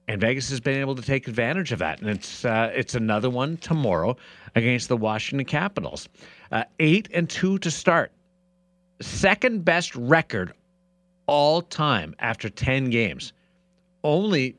and 0.07 0.21
Vegas 0.21 0.49
has 0.49 0.59
been 0.59 0.79
able 0.79 0.95
to 0.95 1.01
take 1.01 1.27
advantage 1.27 1.71
of 1.71 1.79
that. 1.79 2.01
And 2.01 2.09
it's 2.09 2.45
uh, 2.45 2.71
it's 2.73 2.95
another 2.95 3.29
one 3.29 3.57
tomorrow 3.57 4.15
against 4.55 4.87
the 4.87 4.97
Washington 4.97 5.45
Capitals. 5.45 6.07
Uh, 6.51 6.63
eight 6.79 7.09
and 7.13 7.29
two 7.29 7.57
to 7.59 7.71
start, 7.71 8.11
second 9.01 9.65
best 9.65 9.95
record 9.95 10.53
all 11.25 11.61
time 11.61 12.15
after 12.19 12.49
ten 12.49 12.89
games. 12.89 13.33
Only 14.03 14.57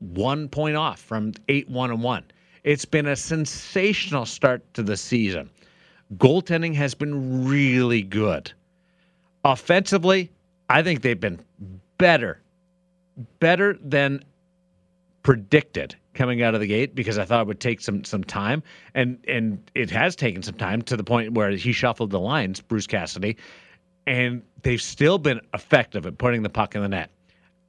one 0.00 0.48
point 0.48 0.76
off 0.76 1.00
from 1.00 1.32
eight 1.48 1.68
one 1.68 1.90
and 1.90 2.02
one. 2.02 2.24
It's 2.64 2.84
been 2.84 3.06
a 3.06 3.16
sensational 3.16 4.26
start 4.26 4.62
to 4.74 4.82
the 4.82 4.96
season. 4.96 5.48
Goaltending 6.16 6.74
has 6.74 6.94
been 6.94 7.46
really 7.46 8.02
good. 8.02 8.52
Offensively, 9.44 10.30
I 10.68 10.82
think 10.82 11.02
they've 11.02 11.20
been 11.20 11.40
better, 11.98 12.40
better 13.38 13.78
than 13.80 14.24
predicted 15.22 15.94
coming 16.14 16.42
out 16.42 16.54
of 16.54 16.60
the 16.60 16.66
gate 16.66 16.94
because 16.94 17.18
I 17.18 17.24
thought 17.24 17.42
it 17.42 17.46
would 17.46 17.60
take 17.60 17.80
some 17.80 18.04
some 18.04 18.24
time, 18.24 18.62
and 18.94 19.18
and 19.28 19.70
it 19.74 19.90
has 19.90 20.16
taken 20.16 20.42
some 20.42 20.56
time 20.56 20.82
to 20.82 20.96
the 20.96 21.04
point 21.04 21.32
where 21.32 21.50
he 21.50 21.72
shuffled 21.72 22.10
the 22.10 22.20
lines, 22.20 22.60
Bruce 22.60 22.86
Cassidy, 22.86 23.36
and 24.06 24.42
they've 24.62 24.82
still 24.82 25.18
been 25.18 25.40
effective 25.54 26.06
at 26.06 26.18
putting 26.18 26.42
the 26.42 26.50
puck 26.50 26.74
in 26.74 26.82
the 26.82 26.88
net. 26.88 27.10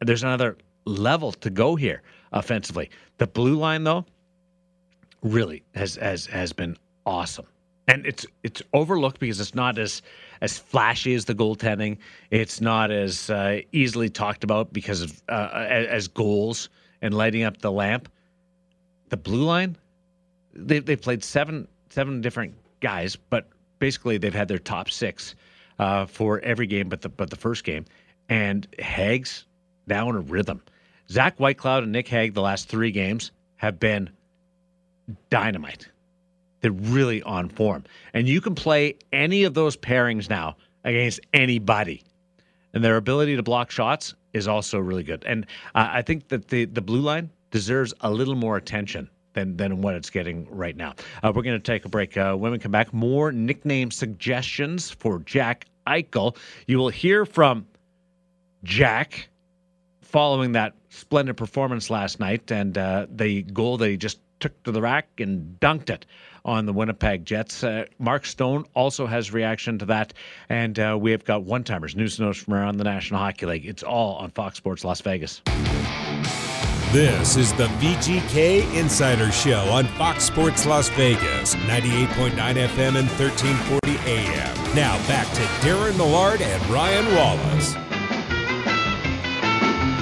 There's 0.02 0.24
another 0.24 0.58
level 0.86 1.32
to 1.32 1.50
go 1.50 1.76
here 1.76 2.02
offensively. 2.32 2.90
The 3.18 3.28
blue 3.28 3.56
line, 3.56 3.84
though, 3.84 4.06
really 5.22 5.64
has 5.76 5.96
has 5.96 6.26
has 6.28 6.54
been 6.54 6.78
awesome. 7.06 7.46
And 7.88 8.06
it's 8.06 8.26
it's 8.44 8.62
overlooked 8.74 9.20
because 9.20 9.40
it's 9.40 9.56
not 9.56 9.78
as 9.78 10.02
as 10.42 10.58
flashy 10.58 11.14
as 11.14 11.26
the 11.26 11.36
goaltending. 11.36 11.98
It's 12.30 12.62
not 12.62 12.92
as 12.92 13.30
uh, 13.30 13.62
easily 13.72 14.10
talked 14.10 14.44
about 14.44 14.72
because 14.72 15.02
of 15.02 15.22
uh, 15.30 15.50
as, 15.68 16.08
goals 16.08 16.70
and 17.02 17.14
lighting 17.14 17.44
up 17.44 17.58
the 17.58 17.72
lamp. 17.72 18.10
The 19.10 19.18
blue 19.18 19.44
line, 19.44 19.78
they 20.54 20.80
they 20.80 20.96
played 20.96 21.24
seven 21.24 21.68
seven 21.90 22.22
different 22.22 22.54
guys, 22.80 23.16
but 23.16 23.50
basically 23.80 24.18
they've 24.18 24.34
had 24.34 24.48
their 24.48 24.60
top 24.60 24.90
six 24.90 25.36
uh, 25.80 26.06
for 26.06 26.40
every 26.42 26.68
game, 26.68 26.88
but 26.88 27.02
the 27.02 27.10
but 27.10 27.30
the 27.30 27.36
first 27.36 27.64
game. 27.64 27.86
And 28.30 28.68
Hags 28.80 29.46
now 29.88 30.10
in 30.10 30.16
a 30.16 30.22
rhythm. 30.22 30.62
Zach 31.12 31.38
Whitecloud 31.38 31.84
and 31.84 31.92
Nick 31.92 32.08
Hague 32.08 32.34
the 32.34 32.42
last 32.42 32.70
three 32.70 32.92
games 32.92 33.34
have 33.58 33.80
been 33.80 34.10
dynamite. 35.30 35.90
They're 36.62 36.72
really 36.72 37.22
on 37.24 37.50
form. 37.50 37.84
And 38.14 38.30
you 38.30 38.40
can 38.40 38.56
play 38.56 38.96
any 39.12 39.44
of 39.44 39.54
those 39.54 39.76
pairings 39.76 40.30
now 40.30 40.56
against 40.86 41.20
anybody. 41.34 42.02
And 42.74 42.82
their 42.82 42.96
ability 42.96 43.36
to 43.36 43.44
block 43.44 43.72
shots 43.72 44.16
is 44.32 44.48
also 44.48 44.80
really 44.80 45.04
good. 45.04 45.26
And 45.28 45.46
uh, 45.76 45.90
I 45.92 46.02
think 46.02 46.30
that 46.30 46.48
the, 46.48 46.64
the 46.64 46.82
blue 46.82 47.02
line 47.02 47.30
deserves 47.50 47.94
a 48.00 48.10
little 48.10 48.36
more 48.36 48.56
attention 48.56 49.10
than, 49.34 49.58
than 49.58 49.82
what 49.82 49.96
it's 49.96 50.10
getting 50.10 50.48
right 50.50 50.78
now. 50.78 50.94
Uh, 51.22 51.34
we're 51.36 51.44
going 51.44 51.60
to 51.60 51.72
take 51.72 51.84
a 51.84 51.90
break. 51.90 52.16
Uh, 52.16 52.36
when 52.36 52.54
we 52.54 52.58
come 52.58 52.72
back, 52.72 52.94
more 52.94 53.34
nickname 53.34 53.92
suggestions 53.92 54.92
for 54.92 55.20
Jack 55.20 55.66
Eichel. 55.88 56.38
You 56.68 56.78
will 56.78 56.90
hear 56.90 57.26
from 57.26 57.68
Jack 58.64 59.28
following 60.12 60.52
that 60.52 60.74
splendid 60.90 61.38
performance 61.38 61.90
last 61.90 62.20
night 62.20 62.52
and 62.52 62.78
uh, 62.78 63.08
the 63.10 63.44
goal 63.44 63.78
that 63.78 63.90
he 63.90 63.98
just 63.98 64.20
took 64.42 64.62
to 64.64 64.72
the 64.72 64.82
rack 64.82 65.08
and 65.20 65.58
dunked 65.62 65.90
it 65.90 66.06
on 66.44 66.66
the 66.66 66.74
Winnipeg 66.74 67.26
Jets. 67.26 67.64
Uh, 67.64 67.86
Mark 68.00 68.26
Stone 68.26 68.66
also 68.74 69.06
has 69.06 69.32
reaction 69.32 69.78
to 69.80 69.86
that, 69.86 70.14
and 70.50 70.78
uh, 70.80 70.98
we 71.00 71.12
have 71.12 71.24
got 71.24 71.44
one 71.44 71.64
timers 71.64 71.96
news 71.96 72.20
notes 72.20 72.40
from 72.40 72.56
around 72.56 72.78
the 72.78 72.84
National 72.84 73.20
Hockey 73.20 73.46
League. 73.46 73.66
It's 73.66 73.84
all 73.84 74.16
on 74.16 74.32
Fox 74.32 74.58
Sports 74.58 74.84
Las 74.84 75.00
Vegas. 75.02 75.42
This 76.92 77.38
is 77.38 77.54
the 77.54 77.68
VGK 77.68 78.76
Insider 78.76 79.32
Show 79.32 79.62
on 79.72 79.86
Fox 79.86 80.26
Sports 80.26 80.66
Las 80.66 80.90
Vegas, 80.90 81.56
98.9 81.56 82.32
FM 82.36 82.98
and 82.98 83.08
1340 83.18 83.98
AM. 84.12 84.76
Now 84.76 84.98
back 85.08 85.28
to 85.36 85.42
Darren 85.66 85.96
Millard 85.96 86.42
and 86.42 86.70
Ryan 86.70 87.16
Wallace. 87.16 88.01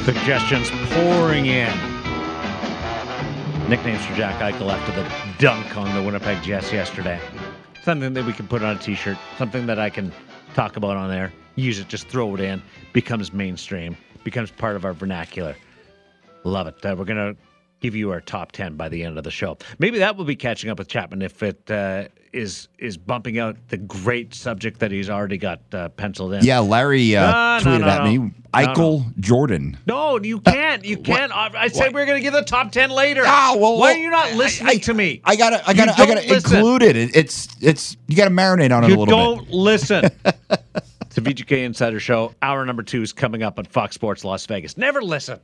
Suggestions 0.09 0.71
pouring 0.71 1.45
in. 1.45 1.71
Nicknames 3.69 4.03
for 4.03 4.15
Jack 4.15 4.41
Eichel 4.41 4.73
after 4.73 4.91
the 4.91 5.07
dunk 5.37 5.77
on 5.77 5.93
the 5.93 6.01
Winnipeg 6.01 6.41
Jets 6.41 6.73
yesterday. 6.73 7.21
Something 7.83 8.15
that 8.15 8.25
we 8.25 8.33
can 8.33 8.47
put 8.47 8.63
on 8.63 8.75
a 8.75 8.79
t-shirt. 8.79 9.19
Something 9.37 9.67
that 9.67 9.77
I 9.77 9.91
can 9.91 10.11
talk 10.55 10.77
about 10.77 10.97
on 10.97 11.11
there. 11.11 11.31
Use 11.57 11.77
it, 11.77 11.89
just 11.89 12.07
throw 12.07 12.33
it 12.33 12.41
in. 12.41 12.59
Becomes 12.91 13.31
mainstream. 13.31 13.95
Becomes 14.23 14.49
part 14.49 14.75
of 14.75 14.83
our 14.83 14.93
vernacular. 14.93 15.55
Love 16.43 16.65
it. 16.65 16.83
Uh, 16.83 16.95
we're 16.97 17.05
gonna 17.05 17.35
give 17.79 17.95
you 17.95 18.11
our 18.11 18.21
top 18.21 18.51
ten 18.51 18.75
by 18.75 18.89
the 18.89 19.03
end 19.03 19.17
of 19.17 19.23
the 19.23 19.31
show. 19.31 19.57
Maybe 19.79 19.99
that 19.99 20.15
will 20.17 20.25
be 20.25 20.35
catching 20.35 20.69
up 20.69 20.79
with 20.79 20.87
Chapman 20.87 21.21
if 21.21 21.41
it 21.43 21.69
uh, 21.71 22.05
is 22.33 22.67
is 22.77 22.97
bumping 22.97 23.39
out 23.39 23.57
the 23.69 23.77
great 23.77 24.33
subject 24.33 24.79
that 24.79 24.91
he's 24.91 25.09
already 25.09 25.37
got 25.37 25.61
uh, 25.73 25.89
penciled 25.89 26.33
in. 26.33 26.43
Yeah, 26.43 26.59
Larry 26.59 27.15
uh, 27.15 27.31
No, 27.31 27.65
tweeted 27.65 27.79
no, 27.81 27.87
at 27.87 28.03
no. 28.03 28.11
me. 28.21 28.31
Eichel 28.53 29.17
Jordan. 29.19 29.77
No, 29.85 30.19
you 30.19 30.39
can't. 30.41 30.83
You 30.83 30.97
can't. 30.97 31.31
I, 31.31 31.51
I 31.55 31.67
said 31.67 31.93
we 31.93 32.01
are 32.01 32.05
going 32.07 32.17
to 32.17 32.23
give 32.23 32.33
the 32.33 32.41
top 32.41 32.71
ten 32.71 32.89
later. 32.89 33.21
Ah, 33.25 33.53
well, 33.55 33.73
Why 33.77 33.79
well, 33.91 33.95
are 33.95 33.99
you 33.99 34.09
not 34.09 34.33
listening 34.33 34.79
to 34.81 34.93
me? 34.95 35.21
I 35.23 35.35
gotta, 35.35 35.61
I 35.69 35.73
gotta, 35.73 35.91
I 36.01 36.05
gotta 36.07 36.33
include 36.35 36.81
it. 36.83 36.95
It- 36.95 37.15
It's, 37.15 37.47
it's. 37.61 37.95
You 38.07 38.15
gotta 38.15 38.31
marinate 38.31 38.75
on 38.75 38.83
it 38.83 38.89
You 38.89 38.95
a 38.95 38.97
little 38.99 39.05
bit. 39.05 39.11
don't 39.45 39.49
listen. 39.51 40.05
it's 40.49 41.17
a 41.17 41.21
VGK 41.21 41.63
Insider 41.63 41.99
Show. 41.99 42.33
Hour 42.41 42.65
number 42.65 42.81
two 42.81 43.03
is 43.03 43.13
coming 43.13 43.43
up 43.43 43.59
on 43.59 43.65
Fox 43.65 43.93
Sports 43.93 44.23
Las 44.25 44.45
Vegas. 44.47 44.77
Never 44.77 45.01
listen. 45.03 45.39